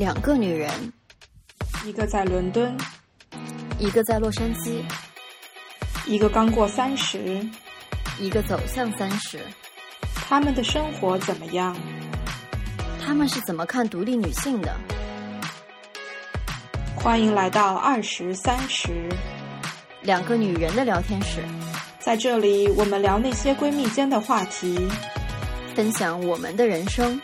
[0.00, 0.70] 两个女人，
[1.84, 2.74] 一个在伦敦，
[3.78, 4.82] 一个在洛杉矶，
[6.06, 7.46] 一个刚过三十，
[8.18, 9.38] 一个走向三十。
[10.14, 11.76] 他们的生活怎么样？
[12.98, 14.74] 他们是怎么看独立女性的？
[16.96, 19.06] 欢迎来到二十三十，
[20.00, 21.44] 两个女人的聊天室。
[21.98, 24.88] 在这里，我们聊那些闺蜜间的话题，
[25.74, 27.20] 分享我们的人生。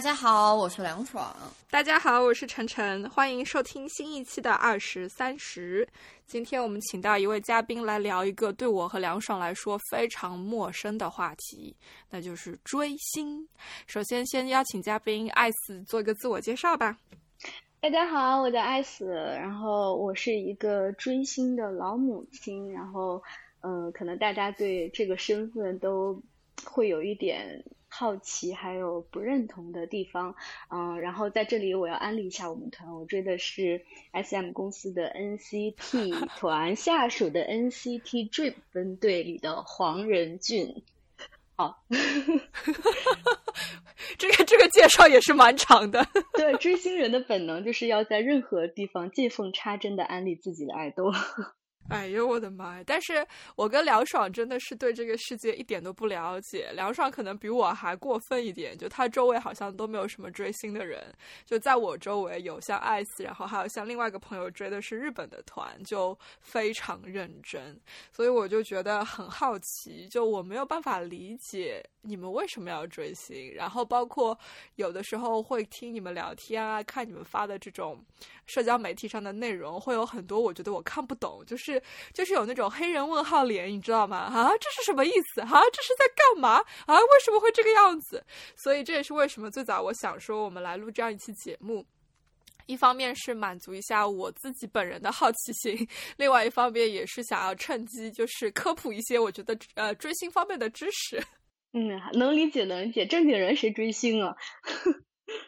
[0.00, 1.36] 大家好，我是梁爽。
[1.70, 3.06] 大家好，我是晨晨。
[3.10, 5.86] 欢迎收听新一期的二十三十。
[6.26, 11.76] 今天我们请到一位嘉宾来聊一个对我和梁爽来说非常陌生的话题，
[12.08, 13.46] 那就是追星。
[13.86, 16.96] 首先，先邀请嘉宾艾斯做一个自我介绍吧。
[17.82, 23.22] 大家好，我叫艾斯，然后我是一个追星的老母亲，然后，
[23.60, 26.18] 嗯，可能大家对这个身份都
[26.64, 27.62] 会有一点。
[27.92, 30.36] 好奇还有不认同的地方，
[30.70, 40.82] 嗯，然后在这里我要安利一下我们团，我追的是 S M 公司的 N C T 团下属的 N C T Dream 分队里的黄仁俊。
[41.56, 41.82] 好，
[44.16, 46.06] 这个这个介绍也是蛮长的。
[46.32, 51.12] 对，追星人的本能就是要在任何地方见缝插针的安利自己的爱豆。
[51.90, 52.84] 哎呦我的妈呀！
[52.86, 56.70] 但是我跟梁爽真的是对这个世界一点都不了解。
[56.72, 61.12] 梁爽可能比我还过分一点，就他周围好像都没有什么追星的人。
[61.44, 67.76] 就在我周围有像艾斯，然后还有像另外一个朋友追的是日本的团，就非常认真。
[68.12, 73.52] 所以我就觉得很好奇，就我没有办法理解你们为什么要追星。
[73.52, 74.38] 然后包括
[74.76, 78.00] 有的时候会听你们聊天啊，看你们发的这种
[78.46, 81.69] 社交媒体上的内容，会有很多我觉得我看不懂，就是。
[82.14, 84.16] 就是有那种黑人问号脸，你知道吗？
[84.16, 85.42] 啊，这是什么意思？
[85.42, 86.56] 啊，这是在干嘛？
[86.86, 88.24] 啊，为什么会这个样子？
[88.56, 91.84] 所以这也是为什么最早我想说我们来录这样一期节目，
[92.66, 95.86] 一方面是满足一下我自己本人的好奇心，
[96.16, 101.22] 另外一方面也是想要趁机就是科普一些我觉得呃追星方面的知识。
[101.72, 104.34] 嗯，能理解能理解，正经人谁追星啊？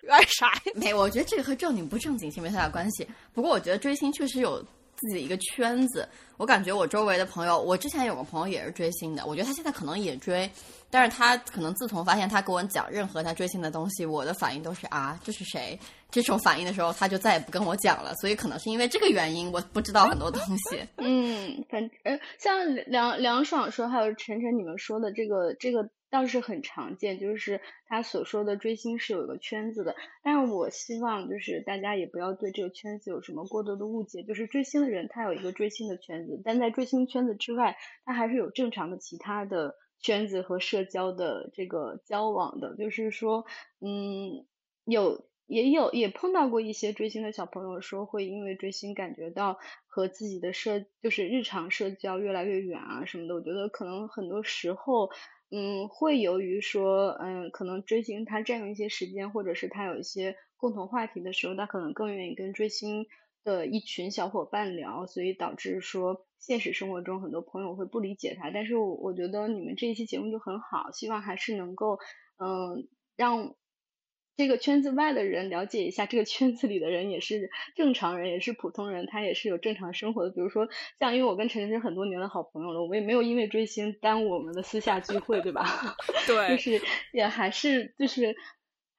[0.08, 0.52] 爱 啥？
[0.74, 3.04] 没，我觉得这个和正经不正经没太大关系。
[3.32, 4.64] 不过我觉得追星确实有。
[5.02, 10.48] 自己的一个圈子，我感觉我周围的朋友，我之前有个朋友也是追星的，我觉得他现在可能也追，
[10.88, 15.78] 但是他可能自从发现他跟我讲任何他追星的东西，我的反应都是啊，这是谁？
[16.10, 20.78] 这种反应的时候，他就再也不跟我讲了，所以可能是因为这个原因，我不知道很多东西。
[20.96, 25.90] 嗯，反呃，像梁梁爽说，还有晨晨你们说的这个这个。
[26.12, 43.46] 倒是很常见，就是他所说的追星是有一个圈子的，但是我希望就是大家也不要对这个圈子有什么过多的误解，就是追星的人他有一个追星的圈子，但在追星圈子之外，他还是有正常的其他的圈子和社交的这个交往的，就是说，
[43.80, 44.44] 嗯，
[44.84, 55.08] 有也有也碰到过一些追星的小朋友说会因为追星感觉到和自己的社就是日常社交越来越远啊什么的，我觉得可能很多时候。
[55.52, 63.06] 嗯，会由于说，嗯，可能追星他占用一些时间，或者是他有一些共同话题的时候，他可能更愿意跟追星
[63.44, 68.50] 的一群小伙伴聊，所以导致说现实生活中很多朋友会不理解他。
[68.50, 71.98] 但是我我觉得你们这一期节目就很好，希望还是能够，
[72.38, 73.54] 嗯，让。
[74.36, 80.30] 这个圈子外的人了解一下，这个圈子里的人也是正常人，也是普通人，他也是有正常生活的。
[80.30, 85.64] 比如说，像因为我跟陈晨是很多年的好朋友了，我也没有因为追星耽误我们的私下聚会，对吧？
[86.26, 86.80] 对，就是
[87.12, 88.34] 也还是就是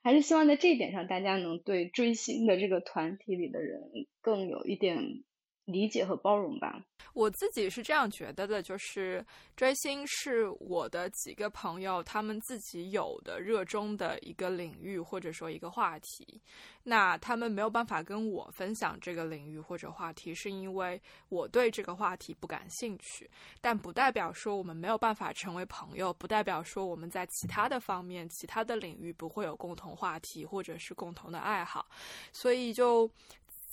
[0.04, 3.82] 还是希望在这一点上，大家能对追星的这个团体里的人
[4.22, 5.24] 更有一点。
[5.66, 9.26] 理解和包容吧，我自己是这样觉得的，就是
[9.56, 16.42] 追星是我的几个朋友他们自己有的热衷的一个领域或者说一个话题，
[16.84, 23.30] 那他们没有办法跟我分享这个领域或者话题，是因为我对这个话题不感兴趣，
[23.62, 31.88] 但不代表说我们没有办法成为朋友，不代表说我们在其他的方面、其他的领域不会有共同话题或者是共同的爱好，
[32.34, 33.10] 所以就。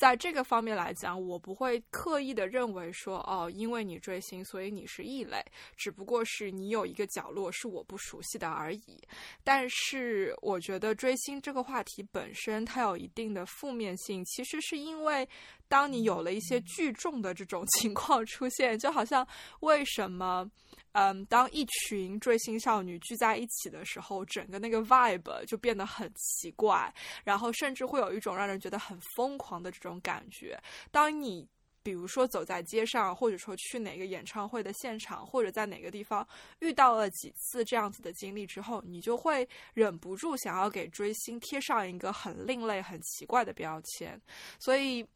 [0.00, 5.44] 在这个方面来讲，我不会刻意的认为说，哦，因为你追星，所以你是异类，
[5.76, 8.99] 只不过是你有一个角落是我不熟悉的而已。
[9.44, 15.29] 但是，我觉得追星这个话题本身它有一定的负面性，其实是因为
[15.70, 19.26] 当你有了一些聚众的这种 情况出现，就好像
[19.61, 20.50] 为什么？
[20.93, 30.61] 嗯，当一群追星少女聚在一起的时候，整个那个 vibe 就变得很奇怪，然后甚至会有一种让人觉得很疯狂的这种感觉。
[30.90, 31.46] 当你
[31.84, 36.26] 比如说走在街上，或者说去哪个演唱会的现场，或者在哪个地方
[36.58, 44.20] 遇到了几次这样子的经历之后，你就会忍不住想要给追星贴上一个很另类、很奇怪的标签，
[44.58, 45.06] 所以。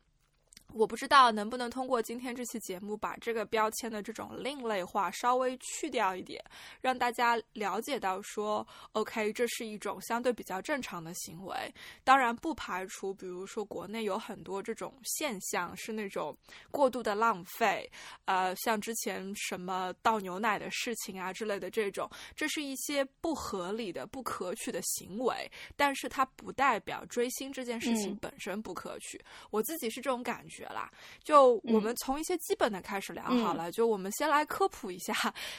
[0.72, 6.42] 我不知道能不能通过今天这期节目把这个标签的这种另类化稍微去掉一点，
[6.80, 11.54] 让大家了解到说，OK，这是一种相对比较正常的行为。
[12.02, 16.36] 当然不排除，比如说国内有很多这种现象是那种
[16.72, 17.88] 过度的浪费，
[18.24, 25.48] 呃，像之前什么倒牛奶的事情啊之类的这种，这是一些不合理的、不可取的行为。
[25.76, 29.22] 但是它不代表追星这件事情本身不可取。
[29.50, 30.63] 我自己是这种感觉。
[30.72, 30.90] 啦，
[31.22, 33.70] 就我们从一些基本的开始聊好了。
[33.72, 35.14] 就我们先来科普一下，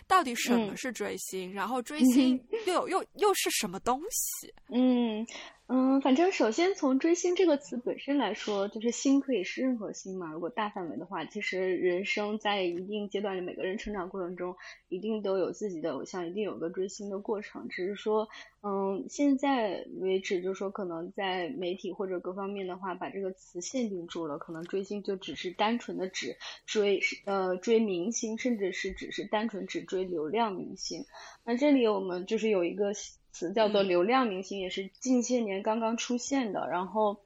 [0.08, 4.54] 到底什么是追星，然后追星又又又是什么东西？
[4.70, 5.26] 嗯。
[5.68, 10.32] 嗯，反正首先从追星这个词本身来说，就是星可以是任何星嘛。
[10.32, 14.56] 如果大范围的话，其实人生在一定阶段里，每个人成长过程中
[14.90, 17.68] 一定都有自己的偶像，一定有个追星的过程。
[17.68, 18.30] 只是说，
[18.62, 31.06] 嗯，现在为止，就是说可能在媒体或者各方面的话，把这个词限定住了，可能追星就只是单纯的只追呃追明星，甚至是只是单纯只追流量明星。
[31.44, 32.92] 那这里我们就是有一个。
[33.36, 36.70] 词叫做流量明星，也是近些年刚刚出现的。
[36.70, 37.20] 然后，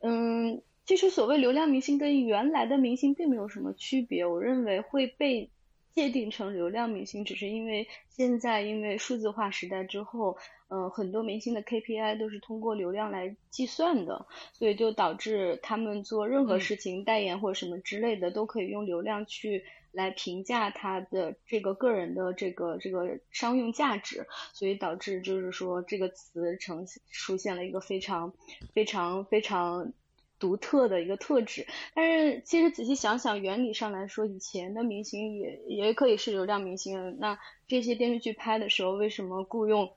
[0.00, 4.26] 嗯，其实所谓流量明星跟原来的明星并没有什么区别。
[4.26, 5.48] 我认为会被
[5.94, 10.36] 界定成流量明星，只是因为现在因为数字化时代之后，
[10.72, 19.64] 嗯，很多明星的 KPI 都是通过流量来计算的，所以就导致他们做任何事情，代言或者什么之类的，都可以用流量去。
[19.92, 28.32] 来评价他的这个个人的这个这个商用价值，所以导致就是说这个词呈出现了一个非常
[28.72, 29.92] 非常非常
[30.38, 31.66] 独特的一个特质。
[31.94, 37.18] 但是其实仔细想想，原理上来说，以前的明星也也可以是流量明星。
[37.20, 39.92] 那这些电视剧拍的时候，为什么雇佣？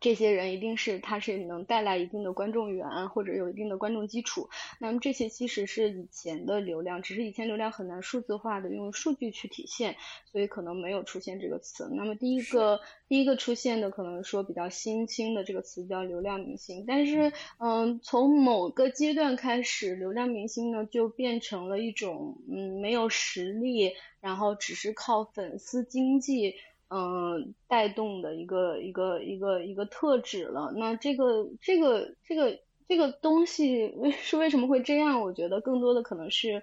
[0.00, 4.48] 这些人一定是他是能带来一定的观众源或者有一定的观众基础，
[4.78, 9.96] 那么这些其实是以前的流量，只是以前流量很难数字化的用数据去体现，
[10.30, 11.88] 所以可能没有出现这个词。
[11.92, 26.54] 那么第一个第一个出现的可能说比较新兴的这个词叫流量明星，但是嗯从某个阶段开始，流量明星呢就变成了一种嗯没有实力，然后只是靠粉丝经济。
[26.88, 30.72] 嗯，带动的一个一个一个一个特质了。
[30.76, 35.20] 那这个这个这个这个东西为是为什么会这样？
[35.20, 36.62] 我觉得更多的可能是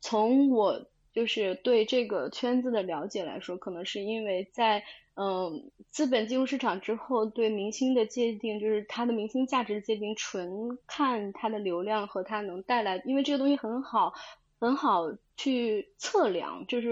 [0.00, 4.82] 从我就是对这个圈子的了解来说，可能是因为在
[5.14, 14.12] 嗯资本进入市场之后，对明星的界定就是他的明星价值界定，纯看他的流量和他能带来，因为这个东西很好。
[14.60, 15.02] 很好
[15.36, 16.90] 去测量，就是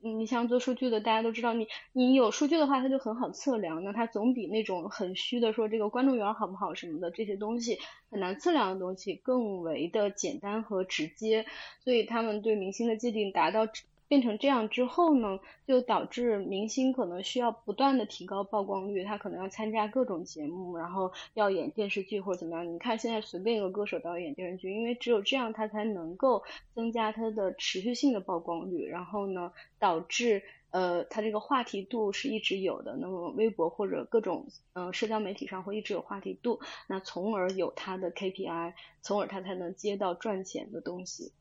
[0.00, 3.84] 你像做数据的，大家都知道，你你有数据的话，它就很好测量。
[3.84, 7.78] 那它总比那种很虚的说这个观众缘好不好什么的这些东西
[8.10, 11.46] 很难测量的东西更为的简单和直接。
[11.84, 13.66] 所以他们对明星的界定达到。
[14.08, 22.72] 变成这样之后呢，就导致明星可能需要不断的提高曝光率，他可能要参加各种节目，然后要演电视剧或者怎么样。
[22.72, 26.44] 你看现在随便一个歌手都要演电视剧，因为只有这样他才能够
[26.74, 32.96] 增加他的持续性的曝光率，然后呢，导致呃他这个话题度是一直有的。
[32.96, 41.32] 那么微博或者各种嗯社交媒体上会一直有话题度，那从而有他的 KPI，从而他才能接到赚钱的东西。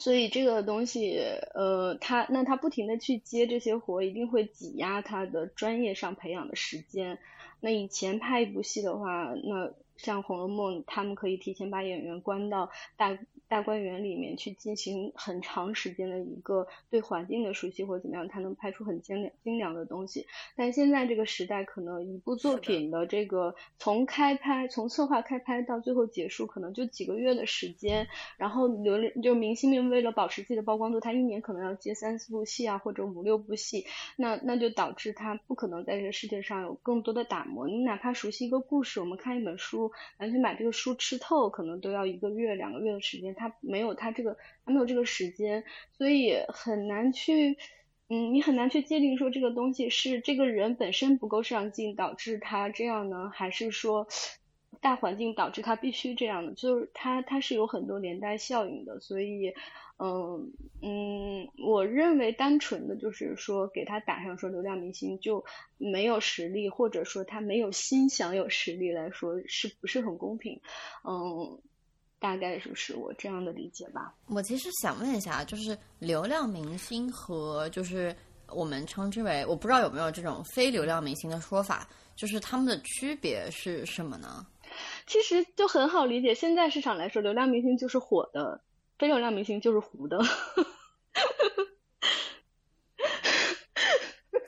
[0.00, 1.20] 所以这个东西，
[1.54, 7.18] 呃，他那他不停的去接这些活，一定会挤压他的专业上培养的时间。
[7.60, 13.16] 那以前拍一部戏的话，那像《红楼梦》，他们可以提前把演员关到大。
[13.50, 20.28] 大观园里面去进行很长时间的一个对环境的熟悉或者怎么样，他能拍出很精良精良的东西。
[20.54, 28.06] 但现在这个时代，可能一部作品的这个从开拍、从策划开拍到最后结束，可能就几个月的时间。
[28.36, 33.84] 然后流量就明星们为了保持自己的曝光度，他一年可能要接三四部戏啊，或者五六部戏。
[34.14, 37.66] 那那就导致他不可能在这个世界上有更多的打磨。
[37.66, 43.34] 你哪怕熟悉一个故事，我们看一本书，完全把这个书吃透，可能都要一个月、两个月的时间。
[43.40, 45.64] 他没有他这个，他没有这个时间，
[45.96, 47.56] 所以很难去，
[48.10, 54.06] 嗯，你很难去界定说这个东西是这个人本身不够上进导致他这样呢，还是说
[54.82, 56.52] 大环境导致他必须这样的？
[56.52, 59.54] 就是他他是有很多连带效应的，所以，
[59.98, 65.44] 嗯嗯，我认为单纯的就是说给他打上说流量明星就
[65.78, 70.60] 没有实力，或者说他没有心想有实力来说，是不是很公平？
[71.04, 71.60] 嗯。
[72.20, 74.14] 大概就是我这样的理解吧。
[74.28, 78.14] 我其实想问一下，就是流量明星和就是
[78.46, 84.46] 我们称之为，我不知道有没有这种非流量明星的说法，就是他们的区别是什么呢？
[85.06, 88.60] 其实就很好理解，现在市场来说，流量明星就是火的，
[88.98, 90.22] 非流量明星就是糊的。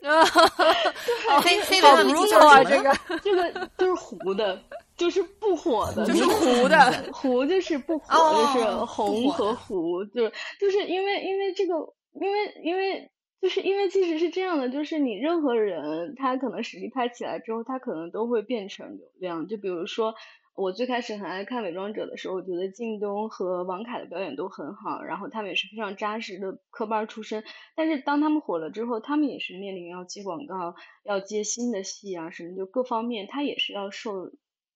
[0.02, 4.60] 哈哈哈非 非流量明星就是啊，这个这个就是糊的。
[4.96, 8.06] 就是不火的，就是糊的，糊就是不火，
[8.54, 10.28] 就是红和糊，就
[10.60, 11.74] 就是因为因为这个，
[12.12, 19.48] 因为因为就是因为其实是这样的，就是你任何人他可能实力拍起来之后，他可能都会变成流量。
[19.48, 20.14] 就比如说
[20.54, 27.42] 我最开始很爱看伪装者的时候，我觉得靳东和王凯的表演都很好，然后他们也是非常扎实的科班出身。
[27.74, 34.30] 但是当他们火了之后，他们也是面临要接广告、要接新的戏啊什么，就各方面他也是要受。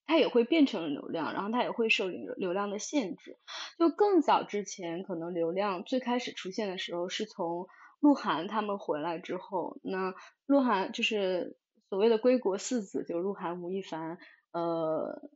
[0.06, 3.36] 它也会变成流量，然后它也会受流流量的限制。
[3.76, 7.66] 就更早之前，可能流量最开始出现的时候，是从
[7.98, 9.78] 鹿晗他们回来之后。
[9.82, 10.14] 那
[10.46, 11.56] 鹿晗就是
[11.88, 14.18] 所谓的归国四子，就鹿晗、吴亦凡、
[14.52, 15.28] 呃，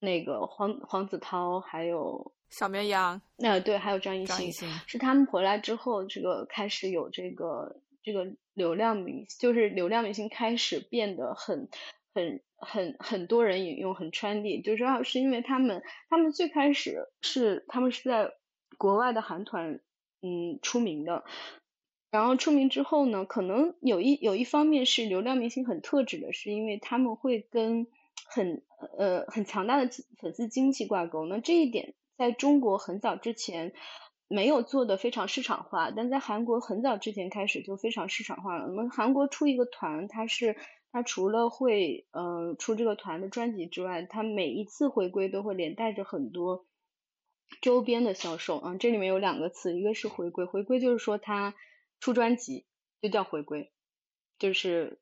[0.00, 3.20] 那个黄黄子韬，还有小绵羊。
[3.36, 11.68] 那对，还有张艺兴，是他们回来之后，这个开始有这个这个流量明，就是流量明星开始变得很。
[12.14, 18.32] 很很很多人引用很 trendy，就主要是因为他们他们最开始是他们是在
[18.76, 19.80] 国外的韩团
[20.20, 21.24] 嗯出名的，
[22.10, 27.86] 然后出名之后呢，可能有一有一方面是流量明星很特指的是因为他们会跟
[28.26, 28.62] 很
[28.98, 29.88] 呃很强大的
[30.18, 33.72] 粉丝经济挂钩，那这一点在中国很早之前
[34.28, 38.66] 没有做的非常市场化，但在韩国很早之前开始就非常市场化了。
[38.68, 40.56] 那么韩国出一个团，它是。
[40.92, 46.66] 他除了会呃出这个团的专辑之外，他每一次回归都会连带着很多
[47.62, 48.76] 周边的销售啊。
[48.78, 51.54] 这里面有两个词，一个是回归，回归就是说他
[51.98, 52.66] 出专辑
[53.00, 53.72] 就叫回归，
[54.38, 54.98] 就是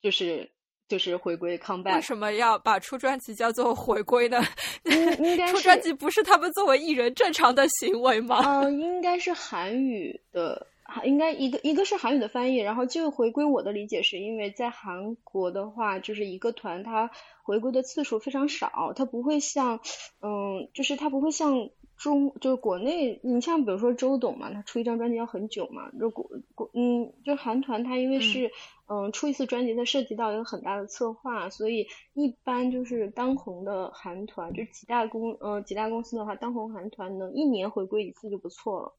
[0.00, 0.50] 就是
[0.88, 1.96] 就是回归 come back。
[1.96, 4.40] 为什么要把出专辑叫做回归呢？
[4.84, 8.40] 应该 出专辑不是他们作为艺人正常的行为吗？
[8.44, 10.68] 嗯，应该是韩语的。
[11.04, 17.10] 应该一个一个是韩语的翻译，然后就回归我的理解是因为在韩国的话，就是一个团它
[17.42, 19.80] 回归的次数非常少，它不会像，
[20.20, 28.50] 嗯，就是它不会像中就是国内，你像比如说周董嘛，他出一张专辑要很久嘛，就国国嗯，就韩团它因为是
[28.88, 38.96] 嗯出一次专辑它涉及到一个很大的策划，所以一般就是当红的韩团，就几大公呃几大公司的话，当红韩团能一年回归一次就不错了。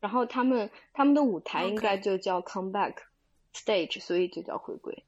[0.00, 2.94] 然后他们他们的舞台应该就叫 come back
[3.54, 5.02] stage，所以就叫回归。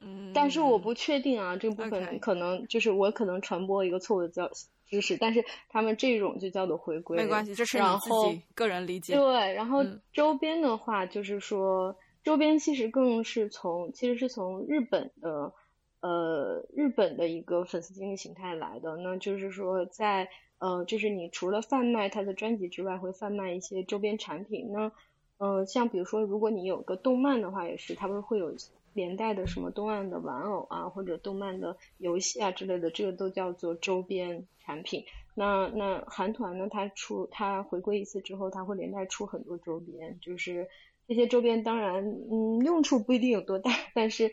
[0.00, 4.50] 嗯，但是我不确定啊，这部分可能就是我可能传播一个错误的教
[4.86, 7.16] 知识，但是他们这种就叫做回归。
[7.16, 9.14] 没关系，这是你自己个人理解。
[9.14, 15.52] 对，然后周边的话就是说，周边其实更是从其实是从日本的
[16.00, 20.28] 呃日本的一个粉丝经济形态来的，那就是说在。
[20.58, 24.72] 呃，就是你除了贩卖他的专辑之外，会贩卖一些周边产品。
[24.72, 24.90] 那，
[25.38, 28.54] 呃，像比如说，如果你有个动漫的话，也是，它不是会有
[28.92, 35.04] 连带的什么动漫的玩偶啊，或者动漫的游戏啊之类的，这个都叫做周边产品。
[35.34, 40.68] 那那韩团呢，它出它回归一次之后，它会连带出很多周边，就是
[41.06, 44.32] 这些周边当然，嗯，用处不一定有多大，但是，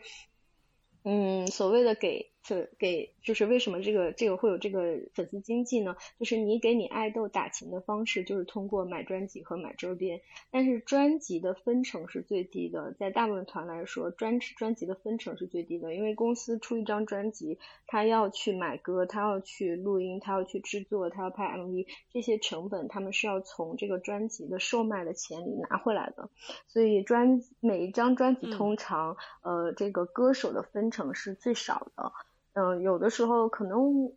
[1.04, 2.32] 嗯，所谓的给。
[2.46, 5.96] 是给，就是为什么这个这个会有这个粉丝经济呢？
[6.16, 10.20] 就是你给你爱豆打钱的方式，就是通过买专辑和买周边。
[10.52, 26.30] 但是专辑的分成是最低的，在大部分团来说，专专辑的分成是最低的，因为公司出一张专辑，他要去买歌，他要去录音，他要去制作，他要拍 MV，这些成本他们是要从这个专辑的售卖的钱里拿回来的。
[26.68, 32.12] 所以专每一张专辑通常，呃，这个歌手的分成是最少的。
[32.58, 34.10] 嗯，有的时候可能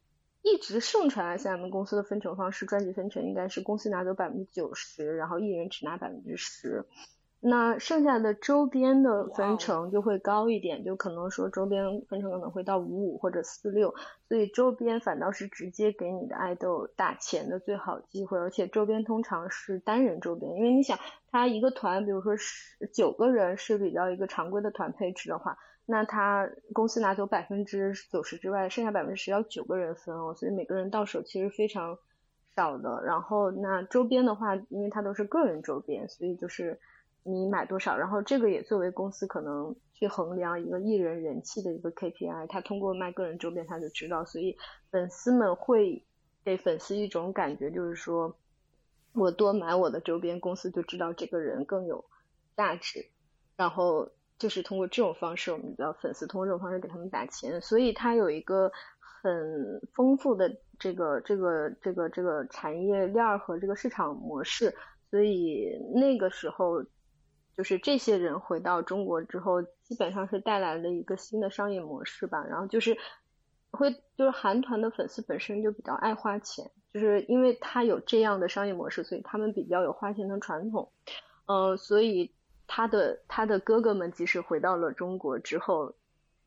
[0.44, 6.86] 一直盛传下咱们公司的分成方式，专辑分成应该是公司拿走百分之九十，然后艺人只拿百分之十。
[7.42, 13.94] 那剩下的周边的分成就会高一点，就可能说周边分成可能会到五五或者四六，
[14.30, 20.98] 所以周边反倒是直接给你的爱豆打钱的最好机会，而且周边通常是单人周边，因为你想
[21.30, 25.58] 他一个团，比如说十九个人是比较一个常规的团配置的话。
[25.92, 31.98] 那他公司拿走百分之九十之外，剩下百分之十要九个人分哦，所以每个人到手其实非常
[32.56, 33.02] 少的。
[33.04, 36.80] 然后那周边的话，因为它都是个人周边，所以就是
[37.24, 42.46] 你买多少，然后这个也作为公司可能去衡量一个艺人人气的一个 KPI。
[42.46, 44.56] 他通过卖个人周边，他就知道，所以
[44.92, 46.04] 粉丝们会
[46.46, 48.36] 给粉丝一种感觉，就是说
[49.14, 52.06] 我多买我的周边，公司就知道这个人更有
[52.56, 53.08] 价值，
[53.56, 64.74] 然后就是通过这种方式，我们叫粉丝通过这种方式给他们打钱，所以它有一个很丰富的这个这个这个这个产业链和这个市场模式，
[65.12, 66.84] 所以那个时候。
[67.58, 72.42] 就是这些人回到中国之后，基本上是带来了一个新的商业模式吧。
[72.50, 72.98] 然后就是
[73.72, 80.90] 会，就是韩团的粉丝本身就比较爱花钱，就是因为他有这样的商业模式，所以他们比较有花钱的传统。
[81.48, 82.32] 呃，所以
[82.70, 85.96] 他的他的哥哥们即使回到了中国之后，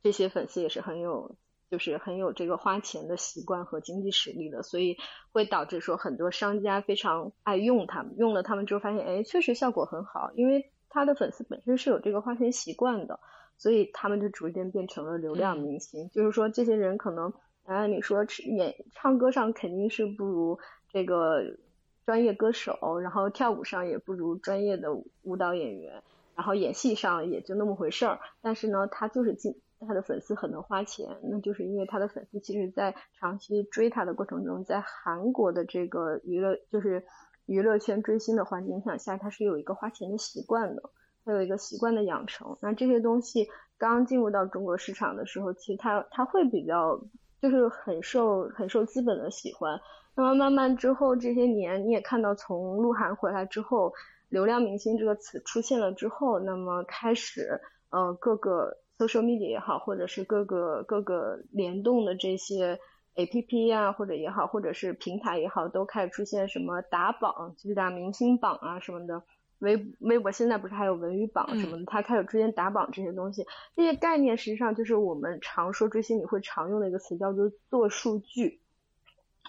[0.03, 1.37] 这些粉丝也是很有，
[1.71, 4.97] 就是很有这个花钱的习惯和经济实力的，所以
[5.33, 10.71] 会导致说很多商家非常爱用他们，用了他们之后发现，哎，确实效果很好，因为。
[10.95, 13.19] 他的粉丝本身是有这个花钱习惯的，
[13.57, 16.11] 所以他们就逐渐变成了流量明星。
[16.11, 17.33] 就是说，这些人可能，
[17.65, 20.59] 啊，你说演唱歌上肯定是不如
[20.93, 21.57] 这个
[22.05, 26.03] 专业歌手，然后跳舞上也不如专业的舞蹈演员，
[26.37, 28.19] 然后演戏上也就那么回事儿。
[28.41, 37.05] 但是呢，他就是进他的粉丝很能花钱，那就是因为他的粉丝其实，在长期追他的过程中，在韩国的这个娱乐就是。
[37.47, 40.83] 娱乐圈追星的环境下，他是有一个花钱的习惯的，
[41.25, 42.57] 他有一个习惯的养成。
[42.63, 46.97] 那这些东西刚进入到中国市场的时候，其实他他会比较
[47.41, 49.79] 就是很受很受资本的喜欢。
[50.15, 53.93] 那么慢慢之后这些年，你也看到从鹿晗回来之后，
[54.33, 57.61] 流量明星这个词出现了之后，那么开始
[57.91, 62.81] 呃各个 social media 也好，或者是各个各个联动的这些。
[63.15, 69.23] A P P 呀，或者也好，或者是平台也好，都开始出现什么打榜、就是大明星榜啊什么的。
[69.59, 73.45] 微微博现在不是还有文娱榜什么的，它开始出现打榜这些东西。
[73.77, 78.63] 这些概念实际上就是我们常说追星你会常用的一个词，叫做做数据。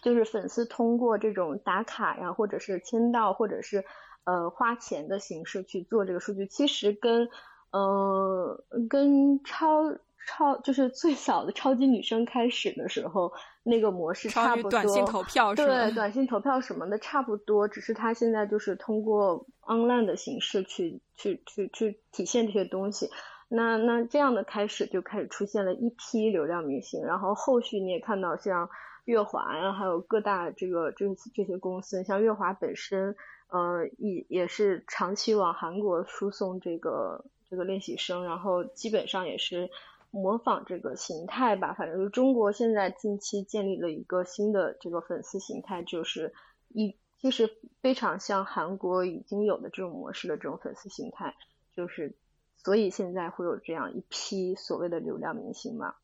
[0.03, 3.85] 就是粉丝通过这种打卡呀，或者是签到，或者是
[4.25, 7.29] 呃花钱的形式去做这个数据，其实跟
[7.71, 9.95] 呃跟超。
[10.25, 13.29] 超就是最早的超级女生开始的时候，
[13.61, 14.71] 那个模式差不多。
[14.71, 23.09] 短信投票是对，短信投票什么的差不多，只是它现在就是通过 online 的形式去去去去体现这些东西。
[23.49, 28.69] 那那这样的开始就开始出现了一批流量明星，然后后续你也看到像
[29.03, 33.13] 乐华呀，还有各大这个这这些公司，像乐华本身，
[33.53, 39.69] 呃，也也是长期往韩国输送这个这个练习生，然后基本上也是。
[40.15, 46.31] 模仿这个形态吧，反正就中国现在近期建立了一个新的这个粉丝形态，就是
[46.69, 51.35] 一就是非常像韩国已经有的这种模式的这种粉丝形态，
[51.75, 52.15] 就是
[52.57, 55.95] 所以现在会有这样一批所谓的流量明星嘛。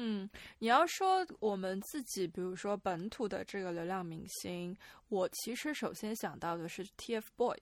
[0.00, 0.30] 嗯，
[0.60, 4.76] 你要说我们自己，比如说本土的这个流量明星，
[5.08, 7.58] 我其实首先想到的是 TFBOYS。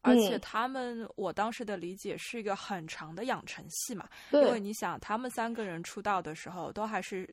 [0.00, 7.28] 而且他们，我当时的理解是一个很长的养成系嘛，因为你想，他们三个人出道的时候都还是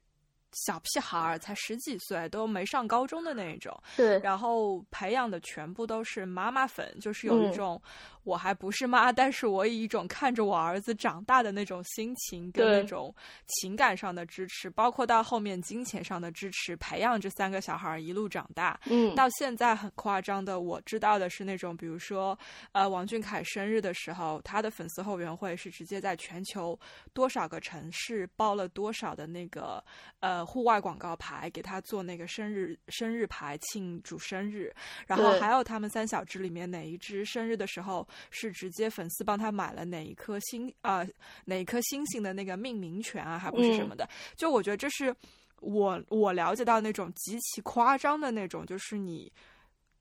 [0.53, 7.81] 小屁孩儿，才十几岁，都没上高中的那种，对，然后培养的全部都是妈妈粉，就是有一种。
[8.23, 13.11] 我还不是妈，但是我以一种看着我儿子长大的那种心情跟那种
[13.47, 18.79] 情感上的支持，包括到后面金钱上的支持，培养这三个小孩一路长大。
[18.85, 22.37] 嗯，到现在很夸张的，我知道的是那种，比如说，
[22.73, 26.79] 呃，王俊凯生日的时候，他的粉丝后援会是直接在全球
[27.13, 29.83] 多少个城市包了多少的那个
[30.19, 34.73] 呃户外广告牌，给他做那个生日生日牌庆祝生日。
[35.07, 38.07] 然后还有他们三小只里面哪一只生日的时候。
[38.29, 41.05] 是直接粉丝帮他买了哪一颗星啊，
[41.45, 44.07] 哪一颗星星的那个命名权啊，还不是什么的。
[44.35, 45.13] 就我觉得这是
[45.59, 49.31] 我我了解到那种极其夸张的那种，就是你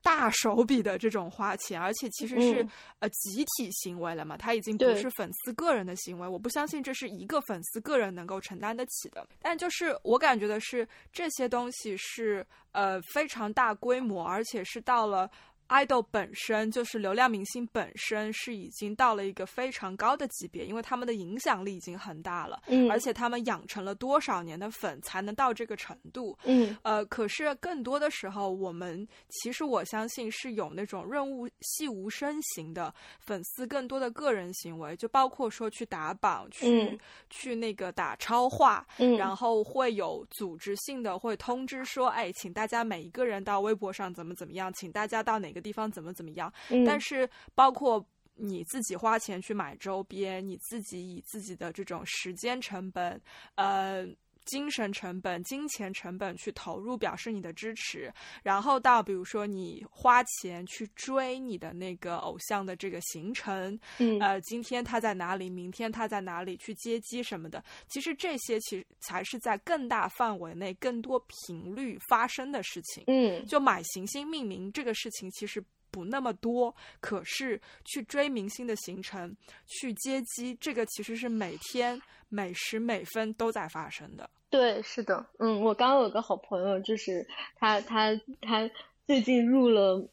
[0.01, 2.67] 大手笔的这种花钱，而且其实是
[2.99, 6.27] 呃集体行为了嘛，他已经不是粉丝个人的行为。
[6.27, 9.27] 我不相信这是一个粉丝个人能够承担得起的。
[9.41, 15.29] 但就是我感觉的是，这些东西是呃非常大规模，而且是到了。
[15.71, 45.60] Idol 本身就是流量明星本身是已经到了一个非常高的级别，因为他们的影响力已经很大了，嗯，而且他们养成了多少年的粉才能到这个程度，嗯，呃，可是更多的时候，我们其实我相信是有那种润物细无声型的粉丝，更多的个人行为，就包括说去打榜，去去那个打超话，嗯，然后会有组织性的会通知说，哎，请大家每一个人到微博上怎么怎么样，请大家到哪个。
[45.61, 46.51] 地方怎么怎么样？
[46.85, 53.21] 但是包括你自己花钱去买周边，你自己以自己的这种时间成本，
[53.55, 54.05] 呃，
[54.45, 58.11] 精神成本、金钱成本去投入，表示你的支持。
[58.43, 67.63] 然后到比如说你花钱去追你的那个偶像的这个行程，嗯呃，今天他在哪里，明天他在哪里，去接机什么的。
[67.87, 73.03] 其实这些其实才是在更大范围内、更多频率发生的事情。
[73.07, 79.35] 嗯就买行星命名这个事情其实不那么多，可是去追明星的行程、
[79.67, 84.29] 去接机，这个其实是每天每时每分都在发生的。
[84.49, 87.27] 对，是的，嗯，我刚刚有个好朋友，就是
[87.57, 88.69] 他他他
[89.05, 90.09] 最近入了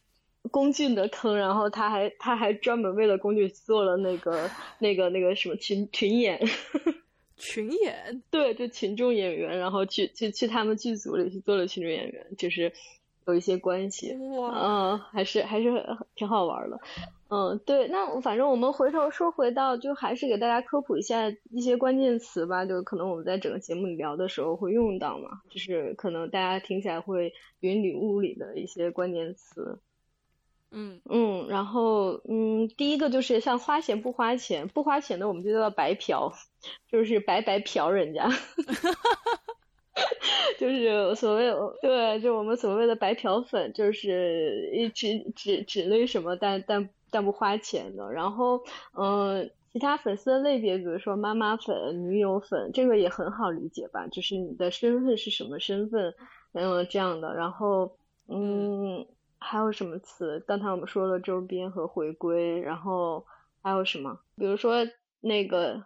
[0.50, 6.40] 龚俊的坑，然后他还他还专门为了龚俊做了那个那个那个什么群群演，
[7.36, 12.72] 群演，对，就群众演员，然后去去去他们剧组里去做了群众演员，就是
[13.28, 14.16] 有一些关系。
[14.38, 16.80] 哇，嗯，还是还是挺好玩的。
[17.30, 29.78] 嗯，对，那我反正我们回头说回到，就还是给大家科普一下一些关键词吧，就可能我们在整个节目里聊的时候会用到嘛，就是可能大家听起来会云里雾里的一些关键词。
[30.70, 36.32] 嗯嗯，然后嗯，第一个就是像花钱不花钱，不花钱的我们就叫白嫖，
[36.90, 38.30] 就是白白嫖人家。
[40.58, 48.12] 就是所谓对，就我们所谓的白嫖粉，就是一直只只那什么，但但但不花钱的。
[48.12, 48.60] 然后
[48.96, 54.06] 嗯，其他粉丝的类别，比如说妈妈粉、女友粉，这个也很好理解吧？
[54.08, 56.14] 就是你的身份是什么身份，
[56.52, 57.34] 嗯，这样的。
[57.34, 57.96] 然后
[58.28, 59.06] 嗯，
[59.38, 60.42] 还有什么词？
[60.46, 63.24] 刚才我们说了周边和回归，然后
[63.62, 64.18] 还有什么？
[64.36, 64.86] 比如说
[65.20, 65.84] 那个。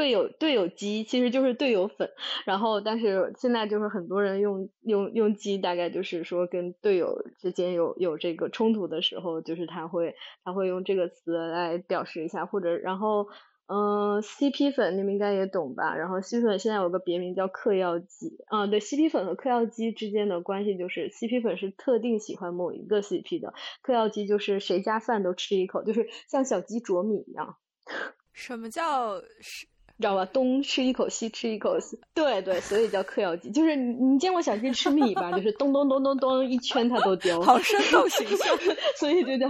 [0.00, 2.08] 队友队友鸡其实就是队友粉，
[2.46, 13.28] 然后但是现在就是很多人用用用鸡，大概就是说跟队友之间有有这个冲突的时候，就是他会他会用这个词来表示一下，或者然后
[13.66, 15.94] 嗯 CP 粉你们应该也懂吧？
[15.94, 27.58] 然后 CP 粉现在有个别名叫嗑药鸡，啊对 CP 粉和嗑药鸡之间的关系就是 CP 粉是特定喜欢某一个 CP 的，嗑药鸡就是谁家饭都吃一口，就是像小鸡啄米一样。
[28.32, 29.66] 什么叫是
[30.00, 30.02] 是？
[30.02, 30.24] 知道吧？
[30.24, 31.76] 东吃一口，西吃一口，
[32.14, 33.50] 对对，所以叫嗑药鸡。
[33.50, 35.30] 就是你你见过小鸡吃米吧？
[35.30, 38.56] 就是咚咚咚咚咚一圈它都叼，好生动形象。
[38.96, 39.46] 所以就叫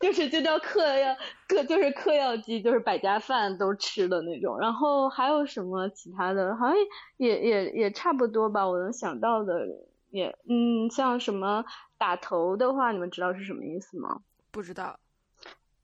[0.00, 1.14] 就是就叫嗑药
[1.46, 4.58] 嗑就是嗑药鸡，就是百家饭都吃的那种。
[4.58, 6.56] 然后还有什么其他的？
[6.56, 6.74] 好像
[7.18, 8.66] 也也也差不多吧。
[8.66, 9.66] 我能想到的
[10.10, 11.62] 也嗯，像什么
[11.98, 14.22] 打头的话，你们知道是什么意思吗？
[14.50, 14.98] 不知道。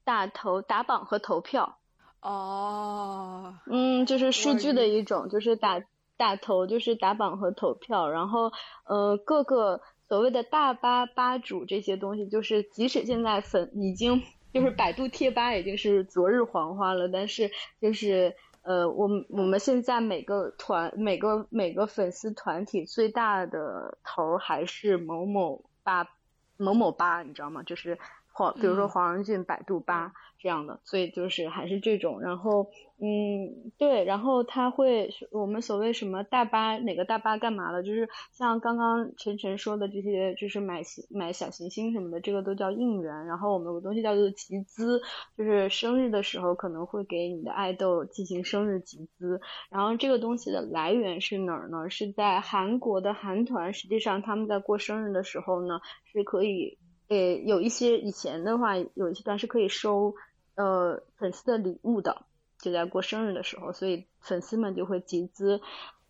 [0.05, 1.79] 打头打榜和投票。
[2.27, 5.81] 哦，嗯，就是数据的一种，就是打
[6.17, 8.51] 打投，就是打榜和投票，然后
[8.85, 14.21] 呃，各个所谓的大吧吧主这些东西，就是即使现在粉已经
[14.53, 26.09] 就是百度贴吧已经是昨日黄花了，但是就是呃，我们我们现在每个团每个每个粉丝团体最大的头还是某某吧
[26.57, 27.63] 某某吧，你知道吗？
[27.63, 27.97] 就是
[28.37, 30.13] 黄，比如说黄仁俊百度吧。
[30.39, 32.71] 这样的，所以就是还是这种，然后
[33.01, 43.27] 嗯，对，然后他会我们所谓什么大巴哪个大巴干嘛了，就是像刚刚晨晨说的这些，就是买买小行星什么的，这个都叫应援。
[43.27, 45.01] 然后我们有个东西叫做集资，
[45.39, 49.41] 就是生日的时候可能会给你的爱豆进行生日集资。
[49.71, 51.89] 然后这个东西的来源是哪儿呢？
[51.89, 55.81] 是在韩国的韩团，实际上他们在过生日的时候呢，
[56.13, 56.79] 是可以。
[57.09, 60.15] 呃，有一些以前的话，有一些段是可以收
[60.57, 62.27] 呃粉丝的礼物的，
[62.59, 65.61] 就在过生日的时候，所以粉丝们就会集资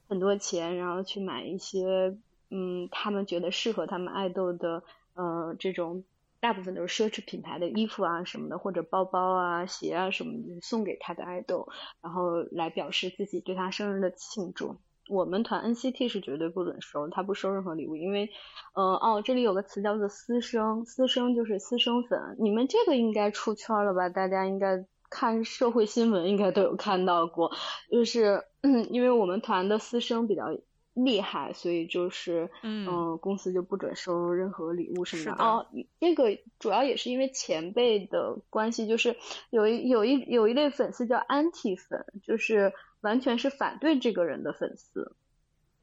[0.09, 2.17] 很多钱，然后去买一些
[2.51, 4.83] 嗯他们觉得适合他们爱豆的
[5.15, 6.05] 呃这种
[6.41, 11.69] 大部分都是奢侈品牌的衣服啊什么的，或者包包啊鞋啊什么的送给他的爱豆，
[12.01, 14.77] 然后来表示自己对他生日的庆祝。
[15.09, 18.29] 我们团 NCT 是绝对不准收，他不收任何礼物，因为，
[18.75, 24.09] 呃，哦，这里有个词叫做私生，私生就是私生粉，你们这个应该出圈了吧？
[24.09, 27.53] 大家应该看社会新闻应该都有看到过，
[27.91, 28.43] 就是
[28.91, 30.47] 因为我们团的私生比较
[30.95, 35.45] 厉害，所以就是，嗯，公司就不准收任何礼物什么的。
[35.45, 35.67] 哦，
[36.01, 39.15] 这个主要也是因为前辈的关系，就是
[39.51, 42.73] 有一有一有一类粉丝叫安 T 粉，就是。
[43.01, 45.17] 完全是反对这个人的粉丝，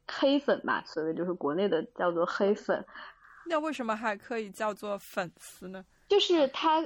[0.06, 2.84] 黑粉嘛，所谓就是国内的叫做黑粉。
[3.46, 5.84] 那为什么还可以叫做粉丝呢？
[6.08, 6.80] 就是他，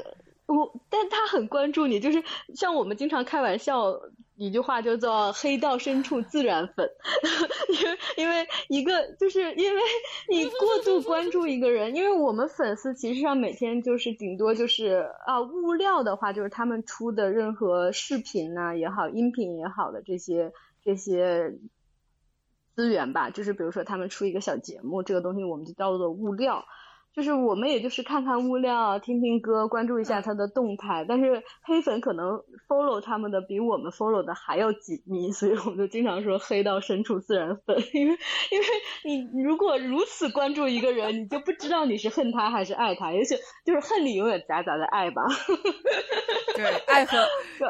[0.46, 2.22] 我，但他很关注你，就是
[2.54, 3.92] 像我们经常开玩笑
[4.38, 6.88] 一句话，就叫“黑到深处自然粉”，
[7.76, 9.82] 因为因为一个就是因为
[10.30, 21.58] 你过度关注一个人，因为我们粉丝其实上每天就是顶多就是啊物料的话，就是他们出的任何视频呐也好，音频也好的这些这些。
[22.74, 26.64] 资源吧，就是比如说他们出一个小节目，这个东西我们就叫做物料。
[27.14, 31.04] 就是我们也就是看看物料，听听歌，关注一下他的动态。
[31.08, 37.76] 但是黑粉可能 follow 他们的比我们 follow 的还要紧密，所以我们就经常说黑到深处自然粉。
[37.92, 38.16] 因为
[38.52, 38.66] 因为
[39.04, 45.22] 你如果如此关注一个人，你就不知道你是恨他还是爱他，也许就是恨里永远夹杂着爱吧。
[46.54, 47.18] 对， 爱和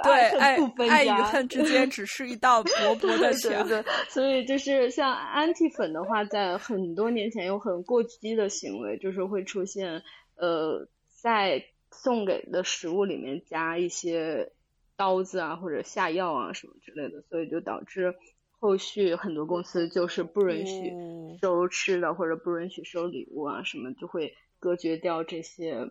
[0.03, 0.57] 对爱
[0.91, 3.67] 爱与恨之间只是一道 薄薄的墙。
[3.67, 9.39] 对，所以就是像 anti 粉的话，在很多年前有很过激的行为，就是会。
[9.39, 10.03] 会出现，
[10.35, 10.89] 呃，
[11.23, 14.51] 在送给的食物里面加一些
[14.97, 18.17] 刀子啊，或者下药啊什么之类的，所以就导致
[18.59, 20.93] 后续很多公司就是不允许
[21.41, 25.89] 收吃的，或者不允许收礼物啊什么，就会隔绝掉这些，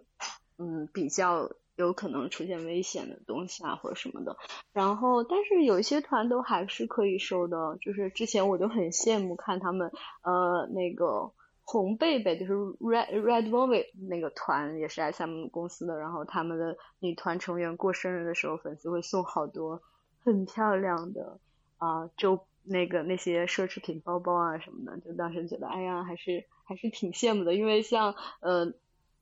[0.57, 4.35] 嗯，比较有可能出现危险的东西啊或者什么的。
[4.73, 9.89] 然后，但是有一些团都还是可以收的，就是之前我就很羡慕看他们，
[10.21, 11.31] 呃，那个。
[11.69, 19.81] 红贝贝就是 Red Red Velvet 那个团也是 SM 公司的，然后他们的女团成员过生日的时候，粉丝会送好多
[20.23, 21.41] 很漂亮的
[21.77, 28.73] 啊，就那个那些奢侈品包包啊什么的，就当时觉得哎呀，还是还是挺羡慕的，因为像呃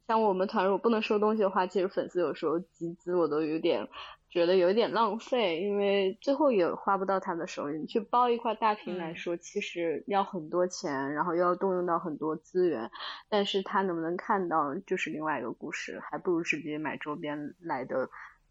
[0.06, 3.88] 像我们团如果不能收东西的话，其实粉丝有时候集资我都有点。
[4.36, 7.80] 觉得有点浪费，因为最后也花不到他的手里。
[7.80, 12.92] 你去包一块大屏来说，其实要很多钱，然后又要动用到很多资源。
[13.30, 18.10] 但是他能不能看到，就是另外一个故事，还不如直接买周边来的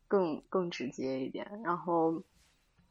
[0.09, 1.61] 更更直接一点。
[1.62, 2.23] 然后，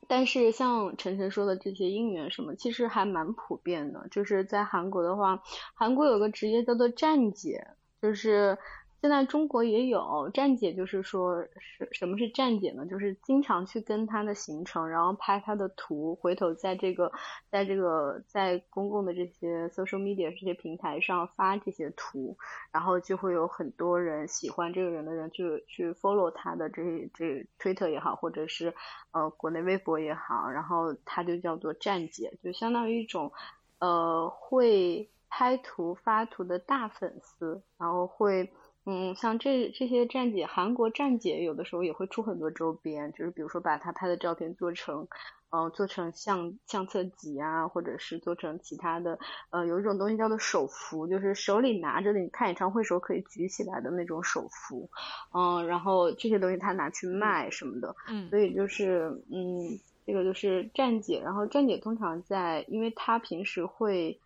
[0.08, 4.08] 但是像晨晨说的这些应援什么，其实还蛮普遍的。
[4.12, 5.42] 就是在韩国的话，
[5.74, 7.66] 韩国有个职业叫做站姐，
[8.00, 8.56] 就是。
[9.04, 12.86] 现在中国也有站姐，就是说什什么是站姐呢？
[12.86, 17.12] 就是经常去跟他的行程，然后拍他的图，回头在这个
[17.50, 22.38] 在这个在公共的这些 social media 这些平台上发这些图，
[22.72, 28.74] 然后就会有很多人喜欢这个人的人就去 follow 他的这这 Twitter 也好，或者是
[29.12, 33.34] 呃国内微博也好，然后他就叫做站姐，就相当于一种
[33.80, 38.50] 呃会拍图发图的大粉丝，然后会。
[38.86, 45.08] 嗯，像这这些站姐，韩国站姐有的时候也会出很多周边，就是比如说把她拍的照片做成，
[45.52, 49.18] 呃，做成相相册集啊，或者是做成其他的，
[49.52, 54.90] 呃，有一种东西叫做手幅，就是手里拿着的，你看演唱会时候可以举起来的那种手幅，
[55.34, 64.20] 嗯，然后这些东西他拿去卖什么的，嗯，所以就是，嗯，这个就是站姐，然后站姐通常在，因为她平时会。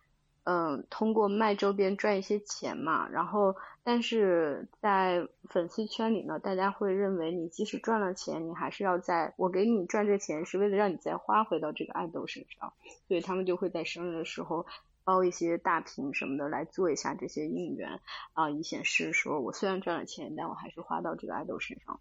[0.50, 12.72] 嗯，通过卖周边赚一些钱嘛，然后但是在粉丝圈里呢，大家会认为你即使赚了钱，你还是要在我给你赚这钱是为了让你再花回到这个爱豆身上，
[13.08, 14.64] 所以他们就会在生日的时候
[15.04, 18.00] 包一些大屏什么的来做一下这些应援
[18.32, 22.00] 啊，以显示说我虽然赚了钱，但我还是花到这个爱豆身上。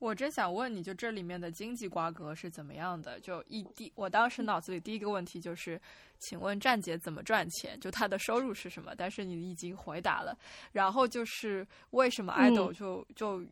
[0.00, 3.20] 我真想问你，就这里面的经济瓜葛是怎么样的？
[3.20, 5.78] 就一第，我当时脑子里第一个问题就是，
[6.18, 7.78] 请问站姐怎么赚钱？
[7.78, 8.94] 就她的收入是什么？
[8.96, 10.36] 但是你已经回答了。
[10.72, 13.44] 然后就是为什么 idol 就就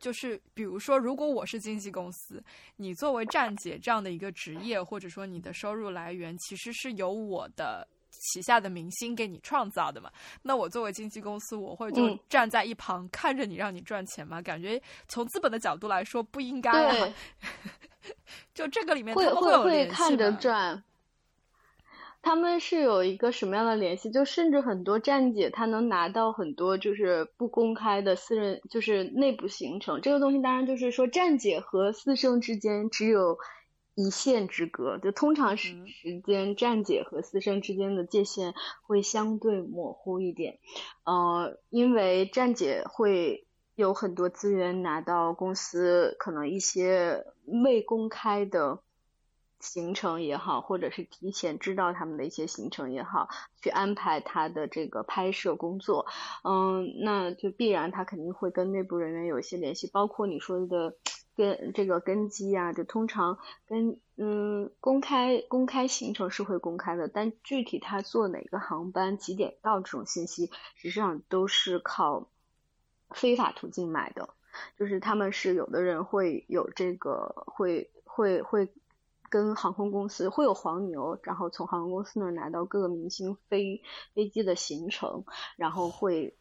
[0.00, 2.42] 就是比如说，如果我是经纪公司，
[2.76, 7.86] 你作为站姐这样的一个职业，或者说你的收入来源，其实是由我的。
[8.22, 10.08] 旗下的明星给你创造的嘛？
[10.42, 14.40] 那我作为经纪公司，我会就站在一旁看着你，让你赚钱吗？
[14.40, 17.14] 感觉从资本的角度来说不应该啊。
[18.54, 20.84] 就这个里面，会会会看着赚。
[22.22, 24.10] 他们是有一个什么样的联系？
[24.10, 30.00] 就甚至很多站姐，她能拿到很多就是不公开的私人，就是内部行程。
[30.00, 33.36] 这个东西当然就是说，站姐和私生之间只有。
[33.94, 38.54] 一线之隔，就通常时时间站姐和私生之间的界限
[38.86, 40.58] 会相对模糊一点，
[41.04, 48.80] 呃，因为站姐会有很多资源拿到公司可能一些未公开的
[49.60, 53.28] 行程也好，或者是提前知道他们的一些行程也好，
[53.60, 56.06] 去安排他的这个拍摄工作，
[56.44, 60.96] 嗯，那就必然他肯定会跟内部人员有一些联系，包括你说的。
[61.36, 72.28] 跟这个根基啊，就通常跟嗯公开公开行程是会公开的，但具体他坐哪个航班几点到这种信息，实际上都是靠
[73.10, 74.28] 非法途径买的。
[74.78, 78.68] 就是他们是有的人会有这个会会会
[79.30, 83.82] 跟航空公司会有黄牛，然后从航空公司那儿拿到各个明星飞
[84.14, 85.24] 飞机的行程，
[85.56, 86.36] 然后会。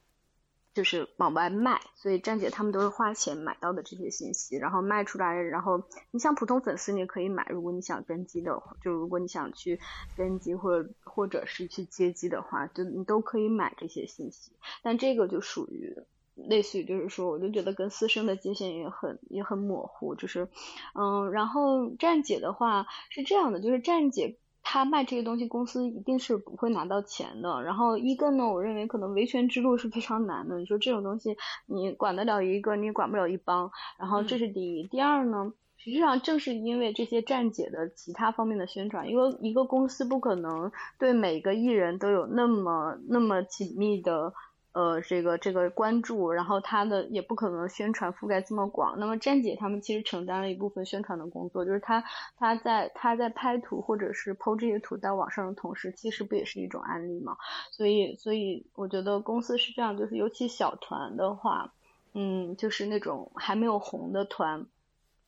[0.73, 9.79] 就是往外卖，所以站姐他们都是花钱买到的这些信息，然后卖出来，然后你像普通粉丝你可以买，如果你想跟机的话，就如果你想去
[10.15, 15.95] 跟机或者或者是去接机的话，就你都可以买这些信息，但这个就属于
[16.35, 20.47] 类似于就是说，我就觉得跟私生的界限也很也很模糊，就是
[20.95, 24.37] 嗯，然后站姐的话是这样的，就是站姐。
[24.63, 27.61] 他卖这些东西，公司一定是不会拿到钱的。
[27.63, 30.57] 然后一个呢，我认为可能维权之路是非常难的。
[30.59, 33.71] 你说这种东西，你管得了一个，你也管不了一帮。
[33.97, 34.87] 然后这是第一。
[34.87, 44.33] 第二呢，实际上正是因为这些站姐的其他方面的宣传，因为一个公司不可能对每个艺人都有那么那么紧密的。
[44.73, 48.97] 呃，这个这个关注，然后他的也不可能宣传覆盖这么广。
[48.97, 52.05] 那么站姐他们其实承担了一部分宣传的工作，就是他
[52.37, 57.35] 他在他在拍图或者是抛这些图在网上的同时，其实不也是一种案例嘛？
[57.71, 61.73] 所以所以我觉得公司是这样，就是尤其小团的话，
[62.13, 64.65] 嗯，就是那种还没有红的团，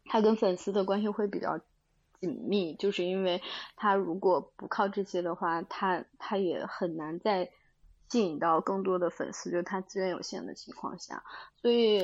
[0.06, 1.60] 他跟粉丝的关系会比较
[2.22, 3.42] 紧密，就是因为
[3.76, 7.50] 他如果不靠这些的话，他他也很难在。
[8.10, 11.24] 吸引到更多的粉丝，就是他资源有限的情况下，
[11.60, 12.00] 所以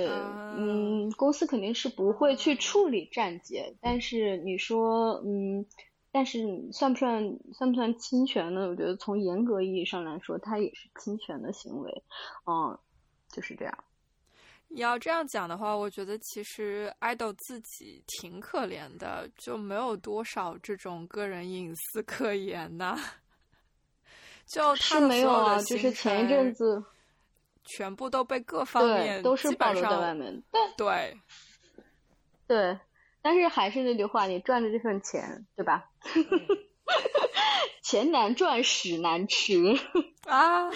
[0.58, 3.76] 嗯，公司肯定是不会去处理站姐。
[3.80, 5.66] 但是你说嗯，
[6.12, 8.68] 但是算不算算不算侵权呢？
[8.70, 12.04] 我觉得从严格意义上来说，它也是侵权的行为。
[12.48, 12.80] 嗯，
[13.30, 13.84] 就是这样。
[14.70, 22.96] 要这样讲的话，我觉得其实爱豆自己挺可怜的，就没有多少这种个人隐私可言呐。
[24.50, 26.84] 就是没有啊，就是前一阵子，
[27.66, 30.42] 全部都被各方面都是暴露在外面。
[30.50, 31.18] 但对，
[32.48, 32.80] 对，
[33.22, 35.92] 但是还是那句话，你赚的这份钱，对吧？
[37.84, 39.56] 钱难赚，屎难吃
[40.26, 40.70] 啊！